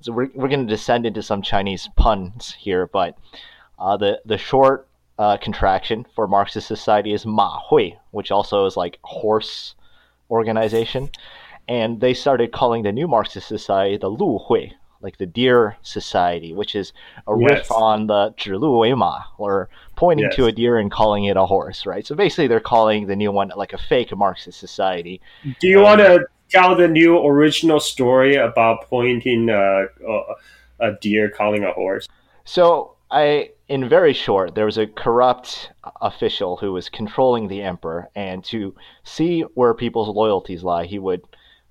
so 0.00 0.12
we're 0.12 0.30
we're 0.34 0.48
going 0.48 0.66
to 0.66 0.74
descend 0.74 1.04
into 1.04 1.22
some 1.22 1.42
Chinese 1.42 1.90
puns 1.96 2.54
here, 2.58 2.86
but 2.86 3.18
uh, 3.78 3.98
the 3.98 4.22
the 4.24 4.38
short 4.38 4.88
uh, 5.22 5.36
contraction 5.36 6.04
for 6.16 6.26
Marxist 6.26 6.66
society 6.66 7.12
is 7.12 7.24
Ma 7.24 7.60
Hui, 7.68 7.92
which 8.10 8.32
also 8.32 8.66
is 8.66 8.76
like 8.76 8.98
horse 9.04 9.76
organization. 10.28 11.10
And 11.68 12.00
they 12.00 12.12
started 12.12 12.50
calling 12.50 12.82
the 12.82 12.90
new 12.90 13.06
Marxist 13.06 13.46
society 13.46 13.96
the 13.96 14.08
Lu 14.08 14.38
Hui, 14.38 14.72
like 15.00 15.18
the 15.18 15.26
Deer 15.26 15.76
Society, 15.82 16.52
which 16.52 16.74
is 16.74 16.92
a 17.28 17.34
yes. 17.38 17.50
riff 17.50 17.70
on 17.70 18.08
the 18.08 18.34
Zhilu 18.36 18.80
Wei 18.80 18.94
Ma, 18.94 19.22
or 19.38 19.68
pointing 19.94 20.26
yes. 20.26 20.34
to 20.34 20.46
a 20.46 20.52
deer 20.52 20.76
and 20.76 20.90
calling 20.90 21.26
it 21.26 21.36
a 21.36 21.46
horse, 21.46 21.86
right? 21.86 22.04
So 22.04 22.16
basically, 22.16 22.48
they're 22.48 22.58
calling 22.58 23.06
the 23.06 23.14
new 23.14 23.30
one 23.30 23.52
like 23.54 23.72
a 23.72 23.78
fake 23.78 24.16
Marxist 24.16 24.58
society. 24.58 25.20
Do 25.60 25.68
you 25.68 25.78
um, 25.78 25.84
want 25.84 26.00
to 26.00 26.26
tell 26.50 26.74
the 26.74 26.88
new 26.88 27.24
original 27.24 27.78
story 27.78 28.34
about 28.34 28.88
pointing 28.90 29.50
uh, 29.50 29.84
a 30.80 30.92
deer 31.00 31.30
calling 31.30 31.62
a 31.62 31.70
horse? 31.70 32.08
So 32.44 32.96
I 33.12 33.50
in 33.72 33.88
very 33.88 34.12
short, 34.12 34.54
there 34.54 34.66
was 34.66 34.76
a 34.76 34.86
corrupt 34.86 35.70
official 36.02 36.58
who 36.58 36.74
was 36.74 36.90
controlling 36.90 37.48
the 37.48 37.62
emperor, 37.62 38.10
and 38.14 38.44
to 38.44 38.74
see 39.02 39.40
where 39.54 39.72
people's 39.72 40.14
loyalties 40.14 40.62
lie, 40.62 40.84
he 40.84 40.98
would 40.98 41.22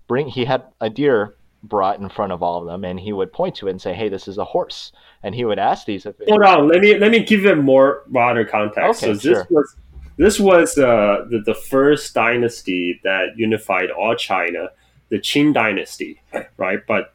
bring. 0.08 0.28
He 0.28 0.43
had 0.43 0.64
a 0.82 0.89
deer 0.89 1.36
brought 1.62 1.99
in 1.99 2.10
front 2.10 2.32
of 2.32 2.41
all 2.41 2.60
of 2.60 2.66
them, 2.66 2.84
and 2.86 2.99
he 2.99 3.14
would 3.14 3.32
point 3.32 3.54
to 3.58 3.68
it 3.68 3.72
and 3.72 3.80
say, 3.80 3.93
"Hey, 3.93 4.10
this 4.10 4.28
is 4.28 4.39
a 4.39 4.45
horse." 4.45 4.91
And 5.22 5.36
he 5.36 5.45
would 5.45 5.60
ask 5.60 5.86
these 5.86 6.08
officials. 6.08 6.39
Hold 6.43 6.43
on, 6.43 6.68
let 6.70 6.82
me 6.82 6.97
let 6.97 7.12
me 7.12 7.24
give 7.24 7.45
it 7.45 7.60
more 7.60 8.02
broader 8.08 8.45
context. 8.45 9.04
Okay, 9.04 9.14
so 9.14 9.14
this 9.14 9.38
sure. 9.38 9.47
was 9.52 9.76
this 10.18 10.39
was 10.39 10.80
uh, 10.80 11.26
the, 11.30 11.43
the 11.45 11.54
first 11.54 12.16
dynasty 12.16 12.99
that 13.04 13.38
unified 13.38 13.91
all 13.91 14.16
China, 14.16 14.70
the 15.10 15.20
Qin 15.20 15.54
dynasty, 15.54 16.20
right? 16.58 16.80
But 16.88 17.14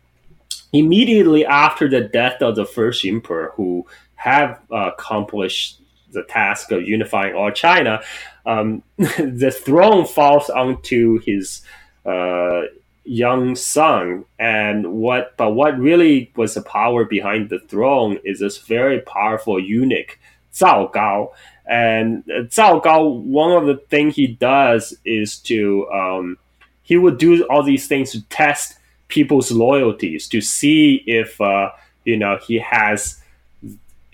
immediately 0.73 1.45
after 1.45 1.89
the 1.89 2.03
death 2.03 2.41
of 2.41 2.55
the 2.55 2.65
first 2.65 3.05
emperor, 3.05 3.53
who 3.57 3.85
have 4.17 4.61
uh, 4.71 4.91
accomplished 4.93 5.81
the 6.13 6.23
task 6.25 6.73
of 6.73 6.83
unifying 6.83 7.35
all 7.35 7.51
China, 7.51 8.03
um, 8.45 8.83
the 8.97 9.57
throne 9.65 10.07
falls 10.07 10.51
onto 10.51 11.21
his 11.21 11.63
uh, 12.05 12.63
young 13.05 13.55
son. 13.55 14.25
And 14.39 14.93
what 14.93 15.37
but 15.37 15.53
what 15.53 15.79
really 15.79 16.33
was 16.37 16.55
the 16.55 16.63
power 16.63 17.05
behind 17.05 17.49
the 17.49 17.61
throne 17.61 18.19
is 18.25 18.41
this 18.41 18.59
very 18.59 19.01
powerful 19.01 19.61
eunuch 19.61 20.19
Zhao 20.53 20.93
Gao. 20.93 21.33
And 21.69 22.25
Zhao 22.25 22.83
Gao 22.83 23.05
one 23.05 23.53
of 23.53 23.67
the 23.67 23.77
things 23.89 24.17
he 24.17 24.27
does 24.27 24.97
is 25.05 25.39
to 25.41 25.89
um, 25.91 26.39
he 26.83 26.97
would 26.97 27.19
do 27.19 27.45
all 27.47 27.63
these 27.63 27.89
things 27.89 28.13
to 28.13 28.23
test 28.29 28.79
people's 29.09 29.53
loyalties 29.53 30.29
to 30.29 30.41
see 30.41 31.03
if 31.07 31.41
uh, 31.41 31.71
you 32.05 32.17
know 32.17 32.39
he 32.39 32.59
has 32.59 33.21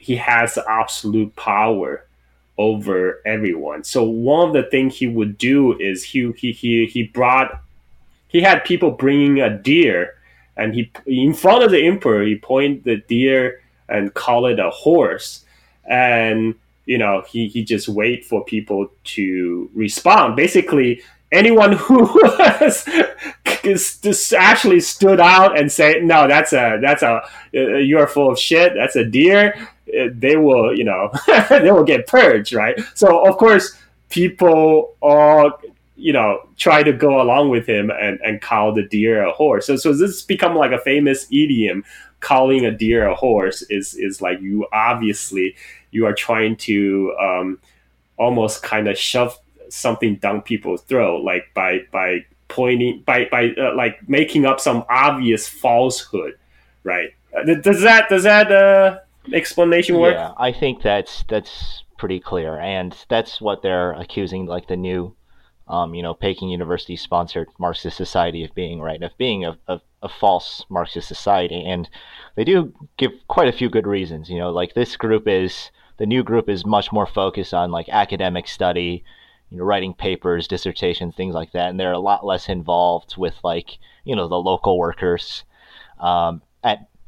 he 0.02 0.16
has 0.16 0.58
absolute 0.68 1.34
power 1.36 2.04
over 2.58 3.20
everyone. 3.24 3.84
So 3.84 4.04
one 4.04 4.48
of 4.48 4.54
the 4.54 4.68
things 4.70 4.96
he 4.96 5.06
would 5.06 5.38
do 5.38 5.78
is 5.78 6.04
he 6.04 6.32
he 6.36 6.52
he, 6.52 6.86
he 6.86 7.04
brought 7.04 7.60
he 8.28 8.42
had 8.42 8.64
people 8.64 8.90
bringing 8.90 9.40
a 9.40 9.50
deer 9.50 10.14
and 10.56 10.74
he 10.74 10.90
in 11.06 11.34
front 11.34 11.64
of 11.64 11.70
the 11.70 11.86
emperor 11.86 12.24
he 12.24 12.36
point 12.36 12.84
the 12.84 12.96
deer 12.96 13.60
and 13.88 14.12
call 14.14 14.46
it 14.46 14.58
a 14.58 14.70
horse. 14.70 15.44
And 15.84 16.54
you 16.84 16.98
know 16.98 17.22
he, 17.28 17.48
he 17.48 17.64
just 17.64 17.88
wait 17.88 18.24
for 18.24 18.44
people 18.44 18.88
to 19.04 19.70
respond. 19.74 20.36
Basically 20.36 21.02
anyone 21.30 21.72
who 21.72 22.00
was 22.22 22.86
just 23.64 24.34
actually 24.34 24.80
stood 24.80 25.20
out 25.20 25.58
and 25.58 25.72
say 25.72 26.00
no 26.02 26.28
that's 26.28 26.52
a 26.52 26.78
that's 26.82 27.02
a 27.02 27.22
uh, 27.54 27.78
you're 27.78 28.06
full 28.06 28.30
of 28.30 28.38
shit. 28.38 28.74
That's 28.74 28.96
a 28.96 29.04
deer 29.04 29.68
they 30.14 30.36
will 30.36 30.76
you 30.76 30.84
know 30.84 31.10
they 31.50 31.70
will 31.70 31.84
get 31.84 32.06
purged 32.06 32.52
right? 32.52 32.78
So 32.94 33.24
of 33.26 33.36
course 33.36 33.76
people 34.08 34.94
all 35.00 35.52
you 35.96 36.12
know 36.12 36.40
try 36.56 36.82
to 36.82 36.92
go 36.92 37.20
along 37.20 37.48
with 37.50 37.66
him 37.66 37.90
and, 37.90 38.20
and 38.22 38.40
call 38.40 38.74
the 38.74 38.82
deer 38.82 39.24
a 39.24 39.32
horse. 39.32 39.66
So 39.66 39.76
so 39.76 39.92
this 39.92 40.22
become 40.22 40.54
like 40.54 40.72
a 40.72 40.78
famous 40.78 41.26
idiom 41.30 41.84
calling 42.20 42.64
a 42.64 42.70
deer 42.70 43.06
a 43.06 43.14
horse 43.14 43.62
is 43.62 43.94
is 43.94 44.22
like 44.22 44.40
you 44.40 44.66
obviously 44.72 45.54
you 45.90 46.06
are 46.06 46.14
trying 46.14 46.56
to 46.56 47.14
um, 47.20 47.58
almost 48.16 48.62
kind 48.62 48.88
of 48.88 48.96
shove 48.96 49.38
something 49.68 50.16
down 50.16 50.40
people's 50.42 50.82
throat 50.82 51.22
like 51.24 51.52
by 51.54 51.80
by 51.90 52.24
pointing 52.48 53.02
by 53.06 53.26
by 53.30 53.50
uh, 53.58 53.74
like 53.74 54.08
making 54.08 54.46
up 54.46 54.60
some 54.60 54.84
obvious 54.88 55.48
falsehood 55.48 56.38
right? 56.84 57.14
Uh, 57.36 57.44
does 57.54 57.82
that 57.82 58.08
does 58.08 58.24
that 58.24 58.50
uh 58.52 58.98
explanation 59.32 59.98
work 59.98 60.14
yeah 60.14 60.32
i 60.38 60.52
think 60.52 60.82
that's 60.82 61.24
that's 61.28 61.84
pretty 61.98 62.18
clear 62.18 62.58
and 62.58 62.96
that's 63.08 63.40
what 63.40 63.62
they're 63.62 63.92
accusing 63.92 64.46
like 64.46 64.66
the 64.66 64.76
new 64.76 65.14
um, 65.68 65.94
you 65.94 66.02
know, 66.02 66.14
Peking 66.14 66.48
University 66.48 66.96
sponsored 66.96 67.48
Marxist 67.58 67.96
society 67.96 68.44
of 68.44 68.54
being, 68.54 68.80
right? 68.80 69.02
Of 69.02 69.16
being 69.16 69.44
a, 69.44 69.56
a, 69.68 69.80
a, 70.02 70.08
false 70.08 70.64
Marxist 70.68 71.08
society. 71.08 71.64
And 71.64 71.88
they 72.34 72.44
do 72.44 72.74
give 72.96 73.12
quite 73.28 73.48
a 73.48 73.56
few 73.56 73.70
good 73.70 73.86
reasons. 73.86 74.28
You 74.28 74.38
know, 74.38 74.50
like 74.50 74.74
this 74.74 74.96
group 74.96 75.28
is, 75.28 75.70
the 75.98 76.06
new 76.06 76.22
group 76.22 76.48
is 76.48 76.66
much 76.66 76.92
more 76.92 77.06
focused 77.06 77.54
on 77.54 77.70
like 77.70 77.88
academic 77.88 78.48
study, 78.48 79.04
you 79.50 79.58
know, 79.58 79.64
writing 79.64 79.94
papers, 79.94 80.48
dissertations, 80.48 81.14
things 81.14 81.34
like 81.34 81.52
that. 81.52 81.70
And 81.70 81.78
they're 81.78 81.92
a 81.92 81.98
lot 81.98 82.26
less 82.26 82.48
involved 82.48 83.16
with 83.16 83.34
like, 83.44 83.78
you 84.04 84.16
know, 84.16 84.28
the 84.28 84.34
local 84.36 84.78
workers 84.78 85.44
um, 86.00 86.42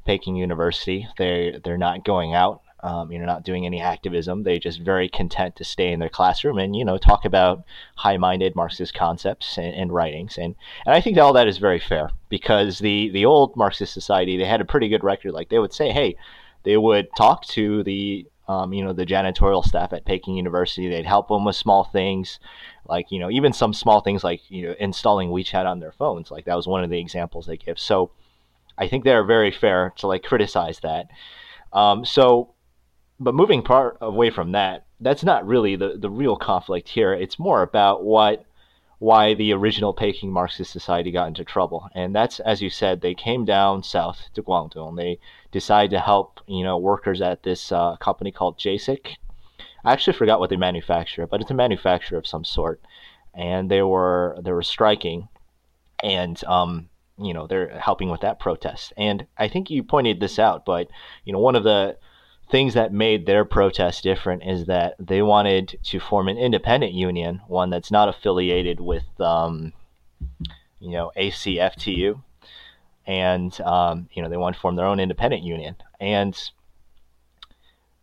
Peking 0.04 0.36
University. 0.36 1.08
They 1.18 1.60
they're 1.62 1.78
not 1.78 2.04
going 2.04 2.34
out 2.34 2.62
um, 2.84 3.10
you 3.10 3.18
know, 3.18 3.24
not 3.24 3.44
doing 3.44 3.64
any 3.64 3.80
activism. 3.80 4.42
They're 4.42 4.58
just 4.58 4.78
very 4.78 5.08
content 5.08 5.56
to 5.56 5.64
stay 5.64 5.90
in 5.90 6.00
their 6.00 6.10
classroom 6.10 6.58
and 6.58 6.76
you 6.76 6.84
know 6.84 6.98
talk 6.98 7.24
about 7.24 7.64
high-minded 7.96 8.54
Marxist 8.54 8.92
concepts 8.92 9.56
and, 9.56 9.74
and 9.74 9.92
writings. 9.92 10.36
And 10.36 10.54
and 10.84 10.94
I 10.94 11.00
think 11.00 11.16
all 11.16 11.32
that 11.32 11.48
is 11.48 11.56
very 11.56 11.80
fair 11.80 12.10
because 12.28 12.80
the 12.80 13.08
the 13.08 13.24
old 13.24 13.56
Marxist 13.56 13.94
society 13.94 14.36
they 14.36 14.44
had 14.44 14.60
a 14.60 14.66
pretty 14.66 14.88
good 14.88 15.02
record. 15.02 15.32
Like 15.32 15.48
they 15.48 15.58
would 15.58 15.72
say, 15.72 15.92
hey, 15.92 16.16
they 16.64 16.76
would 16.76 17.08
talk 17.16 17.46
to 17.48 17.82
the 17.84 18.26
um, 18.48 18.74
you 18.74 18.84
know 18.84 18.92
the 18.92 19.06
janitorial 19.06 19.64
staff 19.64 19.94
at 19.94 20.04
Peking 20.04 20.36
University. 20.36 20.86
They'd 20.86 21.06
help 21.06 21.28
them 21.28 21.46
with 21.46 21.56
small 21.56 21.84
things, 21.84 22.38
like 22.86 23.10
you 23.10 23.18
know 23.18 23.30
even 23.30 23.54
some 23.54 23.72
small 23.72 24.02
things 24.02 24.22
like 24.22 24.42
you 24.50 24.68
know 24.68 24.74
installing 24.78 25.30
WeChat 25.30 25.64
on 25.64 25.80
their 25.80 25.92
phones. 25.92 26.30
Like 26.30 26.44
that 26.44 26.56
was 26.56 26.66
one 26.66 26.84
of 26.84 26.90
the 26.90 27.00
examples 27.00 27.46
they 27.46 27.56
give. 27.56 27.78
So 27.78 28.10
I 28.76 28.88
think 28.88 29.04
they're 29.04 29.24
very 29.24 29.50
fair 29.50 29.92
to 29.98 30.06
like 30.06 30.22
criticize 30.22 30.80
that. 30.80 31.08
Um, 31.72 32.04
so 32.04 32.54
but 33.20 33.34
moving 33.34 33.62
part 33.62 33.96
away 34.00 34.30
from 34.30 34.52
that, 34.52 34.86
that's 35.00 35.24
not 35.24 35.46
really 35.46 35.76
the, 35.76 35.96
the 35.96 36.10
real 36.10 36.36
conflict 36.36 36.88
here. 36.88 37.12
It's 37.12 37.38
more 37.38 37.62
about 37.62 38.04
what 38.04 38.44
why 38.98 39.34
the 39.34 39.52
original 39.52 39.92
Peking 39.92 40.30
Marxist 40.30 40.72
Society 40.72 41.10
got 41.10 41.28
into 41.28 41.44
trouble, 41.44 41.88
and 41.94 42.14
that's 42.14 42.40
as 42.40 42.62
you 42.62 42.70
said, 42.70 43.00
they 43.00 43.14
came 43.14 43.44
down 43.44 43.82
south 43.82 44.28
to 44.34 44.42
Guangdong. 44.42 44.96
They 44.96 45.18
decided 45.52 45.90
to 45.90 46.00
help 46.00 46.40
you 46.46 46.64
know 46.64 46.78
workers 46.78 47.20
at 47.20 47.42
this 47.42 47.70
uh, 47.72 47.96
company 47.96 48.30
called 48.30 48.58
JASIC. 48.58 49.16
I 49.84 49.92
actually 49.92 50.16
forgot 50.16 50.40
what 50.40 50.48
they 50.48 50.56
manufacture, 50.56 51.26
but 51.26 51.40
it's 51.40 51.50
a 51.50 51.54
manufacturer 51.54 52.18
of 52.18 52.26
some 52.26 52.44
sort, 52.44 52.80
and 53.34 53.70
they 53.70 53.82
were 53.82 54.38
they 54.42 54.52
were 54.52 54.62
striking, 54.62 55.28
and 56.02 56.42
um, 56.44 56.88
you 57.18 57.32
know 57.32 57.46
they're 57.46 57.78
helping 57.78 58.10
with 58.10 58.20
that 58.22 58.38
protest. 58.38 58.92
And 58.96 59.26
I 59.38 59.48
think 59.48 59.70
you 59.70 59.82
pointed 59.82 60.20
this 60.20 60.38
out, 60.38 60.64
but 60.64 60.88
you 61.24 61.32
know 61.32 61.38
one 61.38 61.56
of 61.56 61.64
the 61.64 61.96
things 62.50 62.74
that 62.74 62.92
made 62.92 63.26
their 63.26 63.44
protest 63.44 64.02
different 64.02 64.42
is 64.44 64.66
that 64.66 64.94
they 64.98 65.22
wanted 65.22 65.78
to 65.82 65.98
form 65.98 66.28
an 66.28 66.36
independent 66.36 66.92
union, 66.92 67.40
one 67.48 67.70
that's 67.70 67.90
not 67.90 68.08
affiliated 68.08 68.80
with, 68.80 69.04
um, 69.18 69.72
you 70.78 70.90
know, 70.90 71.10
ACFTU, 71.16 72.22
and 73.06 73.60
um, 73.62 74.08
you 74.12 74.22
know 74.22 74.28
they 74.28 74.36
want 74.36 74.54
to 74.54 74.60
form 74.60 74.76
their 74.76 74.86
own 74.86 75.00
independent 75.00 75.42
union. 75.42 75.76
And 76.00 76.38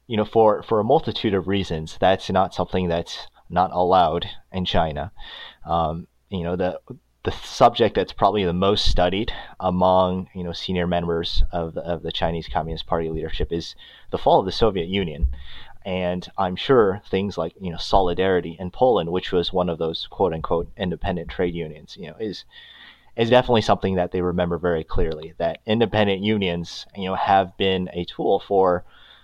you 0.08 0.18
know, 0.18 0.26
for 0.26 0.64
for 0.64 0.80
a 0.80 0.84
multitude 0.84 1.34
of 1.34 1.48
reasons, 1.48 1.98
that's 2.00 2.30
not 2.30 2.54
something 2.54 2.88
that's 2.88 3.28
not 3.50 3.72
allowed 3.72 4.28
in 4.52 4.66
China. 4.66 5.12
Um, 5.66 6.08
you 6.30 6.44
know, 6.44 6.56
the 6.56 6.80
the 7.24 7.32
subject 7.32 7.96
that's 7.96 8.14
probably 8.14 8.44
the 8.44 8.54
most 8.54 8.86
studied 8.86 9.32
among 9.60 10.28
you 10.34 10.44
know 10.44 10.54
senior 10.54 10.88
members 10.88 11.44
of 11.52 11.74
the, 11.74 11.82
of 11.82 12.02
the 12.02 12.12
Chinese 12.12 12.48
Communist 12.48 12.88
Party 12.88 13.10
leadership 13.10 13.52
is 13.52 13.76
the 14.10 14.18
fall 14.18 14.40
of 14.40 14.46
the 14.46 14.52
Soviet 14.52 14.88
Union, 14.88 15.28
and 15.86 16.28
I'm 16.38 16.56
sure 16.56 17.02
things 17.10 17.38
like 17.38 17.54
you 17.60 17.72
know 17.72 17.78
solidarity 17.78 18.58
in 18.60 18.72
Poland, 18.72 19.12
which 19.12 19.32
was 19.32 19.54
one 19.54 19.70
of 19.70 19.78
those 19.78 20.08
quote 20.08 20.34
unquote 20.34 20.72
independent 20.78 21.30
trade 21.30 21.54
unions, 21.54 21.96
you 21.98 22.08
know, 22.08 22.16
is 22.20 22.46
is 23.16 23.30
definitely 23.30 23.62
something 23.62 23.96
that 23.96 24.12
they 24.12 24.22
remember 24.22 24.58
very 24.58 24.84
clearly. 24.84 25.34
That 25.38 25.60
independent 25.66 26.22
unions, 26.22 26.88
you 26.96 27.06
know, 27.06 27.16
have 27.16 27.56
been 27.58 27.90
a 27.94 28.06
tool 28.06 28.40
for 28.40 28.84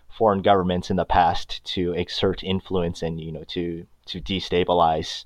foreign 0.09 0.41
governments 0.41 0.89
in 0.89 0.97
the 0.97 1.05
past 1.05 1.63
to 1.63 1.93
exert 1.93 2.43
influence 2.43 3.01
and 3.01 3.19
you 3.19 3.31
know 3.31 3.43
to 3.45 3.87
to 4.05 4.21
destabilize 4.21 5.25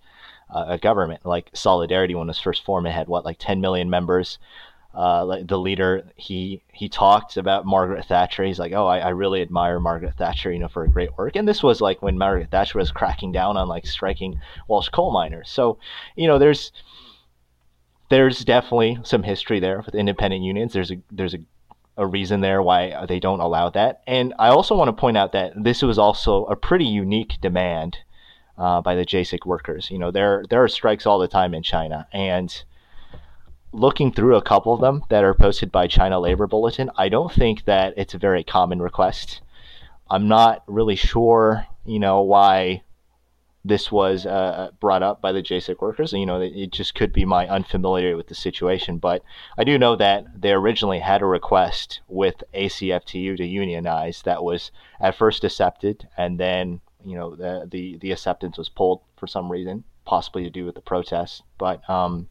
uh, 0.52 0.66
a 0.68 0.78
government. 0.78 1.26
Like 1.26 1.50
Solidarity, 1.54 2.16
when 2.16 2.28
it 2.28 2.28
was 2.28 2.40
first 2.40 2.64
formed, 2.64 2.88
it 2.88 2.92
had 2.92 3.08
what 3.08 3.26
like 3.26 3.38
10 3.40 3.62
million 3.62 3.90
members. 3.90 4.38
Uh, 4.94 5.42
the 5.44 5.58
leader, 5.58 6.04
he 6.18 6.62
he 6.74 6.90
talked 6.90 7.38
about 7.38 7.66
Margaret 7.66 8.04
Thatcher. 8.06 8.44
He's 8.44 8.60
like, 8.60 8.74
oh, 8.74 8.88
I, 8.88 9.00
I 9.00 9.10
really 9.10 9.42
admire 9.42 9.80
Margaret 9.80 10.16
Thatcher, 10.18 10.52
you 10.52 10.60
know, 10.60 10.68
for 10.68 10.86
her 10.86 10.92
great 10.92 11.18
work. 11.18 11.38
And 11.38 11.48
this 11.48 11.64
was 11.64 11.80
like 11.80 12.02
when 12.02 12.18
Margaret 12.18 12.52
Thatcher 12.52 12.78
was 12.78 12.92
cracking 12.92 13.32
down 13.32 13.56
on 13.56 13.70
like 13.70 13.86
striking 13.86 14.42
Welsh 14.68 14.90
coal 14.90 15.12
miners. 15.12 15.50
So, 15.50 15.78
you 16.18 16.28
know, 16.28 16.38
there's 16.38 16.74
there's 18.10 18.44
definitely 18.44 19.00
some 19.04 19.24
history 19.24 19.62
there 19.62 19.82
with 19.86 19.96
independent 19.96 20.44
unions. 20.44 20.74
There's 20.74 20.92
a 20.92 20.98
there's 21.10 21.36
a 21.36 21.40
a 21.98 22.08
reason 22.08 22.42
there 22.42 22.62
why 22.62 23.06
they 23.06 23.20
don't 23.20 23.40
allow 23.40 23.70
that. 23.70 24.02
And 24.08 24.34
I 24.40 24.48
also 24.48 24.76
want 24.76 24.88
to 24.88 25.00
point 25.00 25.18
out 25.18 25.34
that 25.34 25.54
this 25.56 25.82
was 25.82 26.00
also 26.00 26.46
a 26.46 26.56
pretty 26.56 26.86
unique 26.86 27.38
demand 27.42 27.98
uh, 28.62 28.80
by 28.80 28.94
the 28.94 29.06
JASIC 29.06 29.46
workers. 29.46 29.90
You 29.90 29.98
know, 29.98 30.12
there 30.12 30.44
there 30.50 30.64
are 30.64 30.68
strikes 30.68 31.08
all 31.08 31.18
the 31.18 31.28
time 31.28 31.56
in 31.56 31.64
China, 31.64 32.08
and 32.14 32.64
looking 33.74 34.12
through 34.12 34.36
a 34.36 34.42
couple 34.42 34.72
of 34.72 34.82
them 34.82 35.04
that 35.10 35.24
are 35.24 35.34
posted 35.34 35.72
by 35.72 35.88
China 35.88 36.20
Labor 36.20 36.46
Bulletin, 36.46 36.92
I 36.96 37.10
don't 37.10 37.34
think 37.34 37.66
that 37.66 37.96
it's 37.98 38.14
a 38.14 38.20
very 38.20 38.44
common 38.44 38.80
request. 38.82 39.42
I'm 40.12 40.28
not 40.28 40.64
really 40.68 40.96
sure, 40.96 41.66
you 41.86 41.98
know, 41.98 42.22
why 42.22 42.84
this 43.66 43.92
was 43.92 44.26
uh, 44.28 44.70
brought 44.80 45.02
up 45.02 45.22
by 45.22 45.32
the 45.32 45.42
JASIC 45.42 45.82
workers. 45.82 46.14
You 46.14 46.28
know, 46.28 46.42
it 46.42 46.72
just 46.72 46.94
could 46.94 47.14
be 47.14 47.26
my 47.26 47.48
unfamiliarity 47.48 48.16
with 48.16 48.28
the 48.28 48.36
situation, 48.36 49.00
but 49.00 49.24
I 49.58 49.64
do 49.64 49.80
know 49.80 49.96
that 49.96 50.40
they 50.40 50.52
originally 50.52 51.00
had 51.00 51.24
a 51.24 51.26
request 51.26 52.02
with 52.08 52.44
ACFTU 52.54 53.38
to 53.38 53.46
unionize 53.46 54.22
that 54.24 54.44
was 54.44 54.72
at 55.00 55.16
first 55.16 55.44
accepted, 55.44 56.08
and 56.16 56.40
then 56.40 56.82
you 57.06 57.16
know 57.16 57.36
the 57.36 57.68
the 57.70 57.98
the 57.98 58.12
acceptance 58.12 58.58
was 58.58 58.70
pulled 58.70 59.02
for 59.18 59.28
some 59.28 59.52
reason, 59.52 59.84
possibly 60.06 60.44
to 60.44 60.50
do 60.50 60.66
with 60.66 60.76
the 60.76 60.82
protests. 60.82 61.42
But 61.58 61.88
um, 61.90 62.28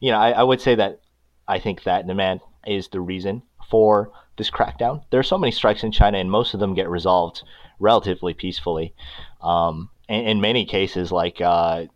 you 0.00 0.10
know, 0.10 0.18
I, 0.18 0.30
I 0.30 0.42
would 0.42 0.60
say 0.60 0.74
that 0.74 1.00
I 1.46 1.58
think 1.58 1.84
that 1.84 2.06
demand 2.06 2.40
is 2.66 2.88
the 2.88 3.00
reason 3.00 3.42
for 3.70 4.12
this 4.36 4.50
crackdown. 4.50 5.04
There 5.10 5.20
are 5.20 5.24
so 5.24 5.38
many 5.38 5.52
strikes 5.52 5.84
in 5.84 5.92
China, 5.92 6.18
and 6.18 6.30
most 6.30 6.54
of 6.54 6.60
them 6.60 6.74
get 6.74 6.88
resolved 6.88 7.42
relatively 7.78 8.34
peacefully. 8.34 8.94
Um, 9.40 9.90
in, 10.08 10.26
in 10.26 10.40
many 10.40 10.64
cases, 10.64 11.12
like 11.12 11.40
uh, 11.40 11.86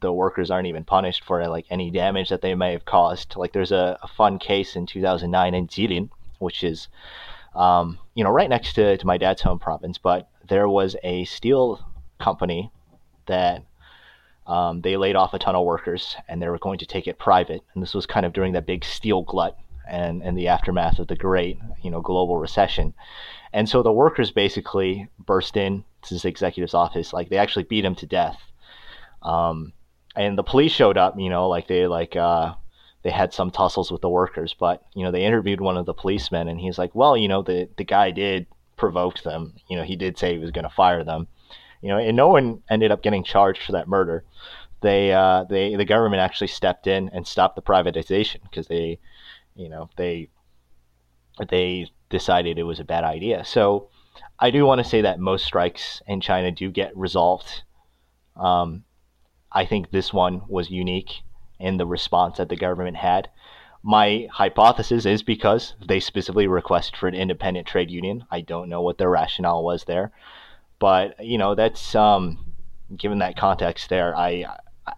the 0.00 0.12
workers 0.12 0.50
aren't 0.50 0.68
even 0.68 0.84
punished 0.84 1.24
for 1.24 1.46
like 1.48 1.66
any 1.70 1.90
damage 1.90 2.28
that 2.30 2.42
they 2.42 2.54
may 2.54 2.72
have 2.72 2.84
caused. 2.84 3.36
Like 3.36 3.52
there's 3.52 3.72
a, 3.72 3.98
a 4.02 4.08
fun 4.08 4.38
case 4.38 4.76
in 4.76 4.86
2009 4.86 5.54
in 5.54 5.66
Jilin, 5.68 6.10
which 6.38 6.64
is 6.64 6.88
um, 7.54 7.98
you 8.14 8.24
know 8.24 8.30
right 8.30 8.50
next 8.50 8.74
to, 8.74 8.96
to 8.96 9.06
my 9.06 9.18
dad's 9.18 9.42
home 9.42 9.58
province, 9.58 9.98
but 9.98 10.28
there 10.48 10.68
was 10.68 10.96
a 11.02 11.24
steel 11.24 11.84
company 12.20 12.70
that 13.26 13.64
um, 14.46 14.80
they 14.80 14.96
laid 14.96 15.16
off 15.16 15.34
a 15.34 15.38
ton 15.38 15.56
of 15.56 15.64
workers 15.64 16.16
and 16.28 16.40
they 16.40 16.48
were 16.48 16.58
going 16.58 16.78
to 16.78 16.86
take 16.86 17.06
it 17.06 17.18
private. 17.18 17.62
And 17.74 17.82
this 17.82 17.94
was 17.94 18.06
kind 18.06 18.24
of 18.24 18.32
during 18.32 18.52
that 18.52 18.66
big 18.66 18.84
steel 18.84 19.22
glut 19.22 19.58
and, 19.88 20.22
and 20.22 20.36
the 20.36 20.48
aftermath 20.48 20.98
of 20.98 21.08
the 21.08 21.16
great, 21.16 21.58
you 21.82 21.90
know, 21.90 22.00
global 22.00 22.36
recession. 22.38 22.94
And 23.52 23.68
so 23.68 23.82
the 23.82 23.92
workers 23.92 24.30
basically 24.30 25.08
burst 25.18 25.56
in 25.56 25.84
to 26.02 26.14
this 26.14 26.24
executive's 26.24 26.74
office. 26.74 27.12
Like 27.12 27.28
they 27.28 27.38
actually 27.38 27.64
beat 27.64 27.84
him 27.84 27.94
to 27.96 28.06
death. 28.06 28.40
Um, 29.22 29.72
and 30.14 30.38
the 30.38 30.44
police 30.44 30.72
showed 30.72 30.96
up, 30.96 31.18
you 31.18 31.28
know, 31.28 31.48
like 31.48 31.66
they 31.66 31.86
like, 31.86 32.14
uh, 32.14 32.54
they 33.02 33.10
had 33.10 33.32
some 33.32 33.50
tussles 33.50 33.90
with 33.90 34.00
the 34.00 34.08
workers, 34.08 34.54
but 34.58 34.84
you 34.94 35.04
know, 35.04 35.10
they 35.10 35.24
interviewed 35.24 35.60
one 35.60 35.76
of 35.76 35.86
the 35.86 35.94
policemen 35.94 36.48
and 36.48 36.60
he's 36.60 36.78
like, 36.78 36.94
well, 36.94 37.16
you 37.16 37.28
know, 37.28 37.42
the, 37.42 37.68
the 37.76 37.84
guy 37.84 38.10
did 38.10 38.46
provoke 38.76 39.22
them. 39.22 39.54
You 39.68 39.76
know, 39.76 39.84
he 39.84 39.96
did 39.96 40.18
say 40.18 40.32
he 40.32 40.38
was 40.38 40.50
going 40.50 40.64
to 40.64 40.70
fire 40.70 41.04
them 41.04 41.28
you 41.86 41.88
know, 41.88 41.98
and 41.98 42.16
no 42.16 42.28
one 42.28 42.62
ended 42.68 42.90
up 42.90 43.02
getting 43.02 43.24
charged 43.24 43.62
for 43.62 43.72
that 43.72 43.88
murder. 43.88 44.24
They, 44.80 45.12
uh, 45.12 45.44
they, 45.44 45.76
the 45.76 45.84
government 45.84 46.20
actually 46.20 46.48
stepped 46.48 46.86
in 46.86 47.10
and 47.12 47.26
stopped 47.26 47.56
the 47.56 47.62
privatization 47.62 48.42
because 48.42 48.66
they, 48.66 48.98
you 49.54 49.68
know, 49.68 49.88
they, 49.96 50.28
they 51.48 51.90
decided 52.10 52.58
it 52.58 52.64
was 52.64 52.80
a 52.80 52.84
bad 52.84 53.04
idea. 53.04 53.44
So, 53.44 53.88
I 54.38 54.50
do 54.50 54.66
want 54.66 54.82
to 54.82 54.88
say 54.88 55.02
that 55.02 55.18
most 55.18 55.44
strikes 55.44 56.02
in 56.06 56.20
China 56.20 56.50
do 56.50 56.70
get 56.70 56.96
resolved. 56.96 57.62
Um, 58.34 58.84
I 59.52 59.64
think 59.64 59.90
this 59.90 60.12
one 60.12 60.42
was 60.48 60.70
unique 60.70 61.22
in 61.58 61.76
the 61.76 61.86
response 61.86 62.36
that 62.38 62.48
the 62.48 62.56
government 62.56 62.96
had. 62.96 63.30
My 63.88 64.26
hypothesis 64.32 65.06
is 65.06 65.22
because 65.22 65.74
they 65.86 66.00
specifically 66.00 66.48
requested 66.48 66.96
for 66.96 67.06
an 67.06 67.14
independent 67.14 67.68
trade 67.68 67.88
union. 67.88 68.24
I 68.32 68.40
don't 68.40 68.68
know 68.68 68.82
what 68.82 68.98
their 68.98 69.08
rationale 69.08 69.62
was 69.62 69.84
there. 69.84 70.10
But 70.80 71.24
you 71.24 71.38
know, 71.38 71.54
that's 71.54 71.94
um, 71.94 72.52
given 72.96 73.18
that 73.20 73.36
context 73.36 73.88
there, 73.88 74.16
I 74.16 74.44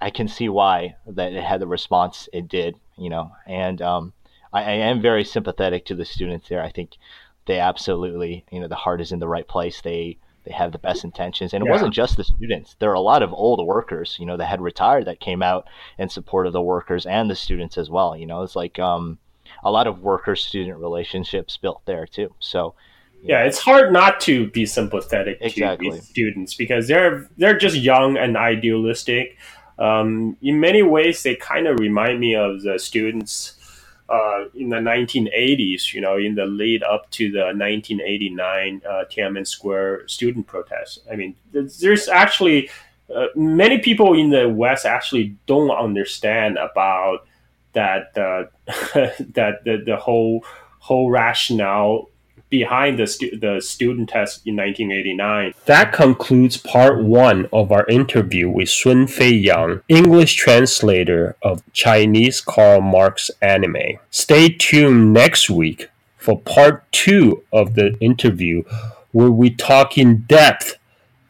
I 0.01 0.09
can 0.09 0.27
see 0.27 0.49
why 0.49 0.97
that 1.07 1.35
it 1.35 1.45
had 1.45 1.61
the 1.61 1.67
response 1.67 2.31
it 2.33 2.49
did. 2.49 2.77
You 2.97 3.11
know, 3.11 3.33
and 3.47 3.83
um, 3.83 4.15
I, 4.55 4.63
I 4.63 4.73
am 4.73 5.03
very 5.03 5.23
sympathetic 5.23 5.85
to 5.85 5.95
the 5.95 6.07
students 6.07 6.49
there. 6.49 6.63
I 6.63 6.71
think 6.71 6.97
they 7.45 7.61
absolutely, 7.61 8.47
you 8.51 8.61
know, 8.61 8.69
the 8.69 8.75
heart 8.75 9.03
is 9.03 9.13
in 9.13 9.19
the 9.19 9.29
right 9.29 9.47
place. 9.47 9.83
They 9.83 10.17
they 10.49 10.55
have 10.55 10.73
the 10.73 10.79
best 10.79 11.05
intentions, 11.05 11.53
and 11.53 11.63
it 11.63 11.67
yeah. 11.67 11.73
wasn't 11.73 11.93
just 11.93 12.17
the 12.17 12.25
students. 12.25 12.75
There 12.79 12.91
are 12.91 12.95
a 12.95 13.01
lot 13.01 13.23
of 13.23 13.33
old 13.33 13.65
workers, 13.67 14.17
you 14.19 14.25
know, 14.25 14.39
that 14.39 14.47
had 14.47 14.61
retired 14.61 15.05
that 15.05 15.21
came 15.21 15.43
out 15.43 15.69
in 15.99 16.09
support 16.09 16.47
of 16.47 16.55
the 16.55 16.63
workers 16.63 17.05
and 17.05 17.31
the 17.31 17.37
students 17.37 17.77
as 17.77 17.91
well. 17.91 18.17
You 18.17 18.27
know, 18.27 18.43
it's 18.43 18.57
like 18.57 18.79
um, 18.79 19.19
a 19.63 19.71
lot 19.71 19.87
of 19.87 20.01
worker-student 20.01 20.79
relationships 20.79 21.59
built 21.59 21.83
there 21.85 22.07
too. 22.07 22.35
So 22.39 22.75
yeah, 23.23 23.43
it's 23.43 23.59
hard 23.59 23.93
not 23.93 24.21
to 24.21 24.49
be 24.51 24.65
sympathetic 24.65 25.39
exactly. 25.41 25.91
to 25.91 25.97
these 25.97 26.09
students 26.09 26.55
because 26.55 26.89
they're 26.89 27.29
they're 27.37 27.59
just 27.59 27.77
young 27.77 28.17
and 28.17 28.37
idealistic. 28.37 29.37
Um, 29.79 30.37
in 30.41 30.61
many 30.61 30.83
ways, 30.83 31.23
they 31.23 31.37
kind 31.37 31.67
of 31.67 31.79
remind 31.79 32.21
me 32.21 32.35
of 32.35 32.63
the 32.63 32.79
students 32.79 33.58
uh, 34.09 34.45
in 34.55 34.71
the 34.71 34.77
1980s. 34.77 35.93
You 35.93 36.01
know, 36.01 36.17
in 36.17 36.35
the 36.35 36.47
lead 36.47 36.83
up 36.83 37.11
to 37.13 37.31
the 37.31 37.53
1989 37.55 38.83
uh, 38.85 39.05
Tiananmen 39.11 39.47
Square 39.47 40.09
student 40.09 40.47
protests. 40.47 40.99
I 41.11 41.17
mean, 41.17 41.35
there's 41.53 42.09
actually 42.09 42.71
uh, 43.15 43.27
many 43.35 43.79
people 43.79 44.19
in 44.19 44.31
the 44.31 44.49
West 44.49 44.85
actually 44.85 45.37
don't 45.47 45.71
understand 45.71 46.59
about 46.59 47.27
that 47.73 48.17
uh, 48.17 48.45
that 49.35 49.65
the, 49.65 49.83
the 49.85 49.97
whole 49.97 50.45
whole 50.79 51.11
rationale 51.11 52.11
behind 52.51 52.99
the, 52.99 53.07
stu- 53.07 53.37
the 53.37 53.61
student 53.61 54.09
test 54.09 54.47
in 54.47 54.57
1989. 54.57 55.55
That 55.67 55.93
concludes 55.93 56.57
part 56.57 57.03
one 57.03 57.49
of 57.53 57.71
our 57.71 57.87
interview 57.87 58.49
with 58.49 58.71
Sun 58.71 59.09
Fei 59.09 59.31
Yang, 59.31 59.83
English 59.89 60.35
translator 60.35 61.37
of 61.43 61.63
Chinese 61.73 62.41
Karl 62.41 62.81
Marx 62.81 63.31
anime. 63.43 63.99
Stay 64.11 64.49
tuned 64.49 65.13
next 65.13 65.51
week 65.51 65.89
for 66.17 66.39
part 66.39 66.91
two 66.93 67.43
of 67.53 67.75
the 67.75 67.99
interview, 68.01 68.63
where 69.13 69.31
we 69.31 69.51
talk 69.51 69.97
in 69.97 70.19
depth 70.29 70.77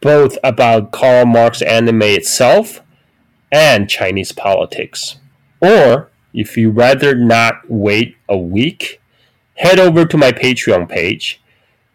both 0.01 0.37
about 0.43 0.91
Karl 0.91 1.25
Marx 1.25 1.61
anime 1.61 2.01
itself 2.03 2.81
and 3.51 3.89
Chinese 3.89 4.31
politics. 4.31 5.17
Or, 5.61 6.09
if 6.33 6.55
you 6.55 6.69
rather 6.69 7.15
not 7.15 7.69
wait 7.69 8.15
a 8.27 8.37
week, 8.37 9.01
head 9.59 9.77
over 9.77 10.05
to 10.05 10.17
my 10.17 10.31
Patreon 10.31 10.87
page. 10.87 11.41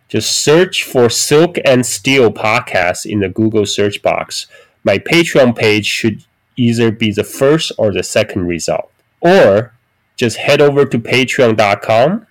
Just 0.09 0.45
search 0.45 0.85
for 0.85 1.09
Silk 1.09 1.57
and 1.65 1.85
Steel 1.85 2.31
podcast 2.31 3.07
in 3.07 3.21
the 3.21 3.31
Google 3.31 3.65
search 3.65 4.03
box. 4.03 4.47
My 4.85 4.99
Patreon 4.99 5.57
page 5.57 5.87
should 5.87 6.25
either 6.57 6.93
be 6.93 7.11
the 7.11 7.25
first 7.25 7.73
or 7.79 7.91
the 7.91 8.03
second 8.03 8.47
result. 8.47 8.93
Or 9.21 9.73
just 10.15 10.37
head 10.37 10.61
over 10.61 10.85
to 10.85 10.99
patreon.com. 10.99 12.27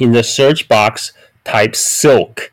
In 0.00 0.12
the 0.12 0.24
search 0.24 0.68
box, 0.68 1.12
type 1.44 1.76
Silk. 1.76 2.52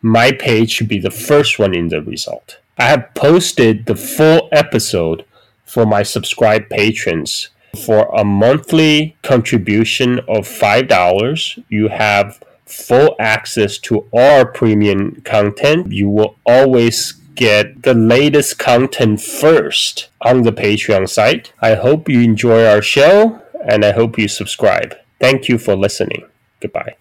My 0.00 0.32
page 0.32 0.70
should 0.70 0.88
be 0.88 0.98
the 0.98 1.10
first 1.10 1.58
one 1.58 1.74
in 1.74 1.88
the 1.88 2.00
result. 2.00 2.58
I 2.78 2.84
have 2.84 3.12
posted 3.14 3.84
the 3.84 3.96
full 3.96 4.48
episode 4.50 5.26
for 5.64 5.84
my 5.84 6.02
subscribed 6.02 6.70
patrons 6.70 7.50
for 7.76 8.08
a 8.14 8.24
monthly 8.24 9.16
contribution 9.22 10.18
of 10.20 10.48
$5, 10.48 11.64
you 11.68 11.88
have 11.88 12.42
full 12.66 13.16
access 13.18 13.78
to 13.78 14.06
our 14.14 14.44
premium 14.46 15.20
content. 15.24 15.92
You 15.92 16.08
will 16.08 16.36
always 16.44 17.12
get 17.34 17.82
the 17.82 17.94
latest 17.94 18.58
content 18.58 19.20
first 19.20 20.08
on 20.20 20.42
the 20.42 20.52
Patreon 20.52 21.08
site. 21.08 21.52
I 21.60 21.74
hope 21.74 22.08
you 22.08 22.20
enjoy 22.20 22.66
our 22.66 22.82
show 22.82 23.40
and 23.64 23.84
I 23.84 23.92
hope 23.92 24.18
you 24.18 24.28
subscribe. 24.28 24.96
Thank 25.20 25.48
you 25.48 25.58
for 25.58 25.76
listening. 25.76 26.24
Goodbye. 26.60 26.96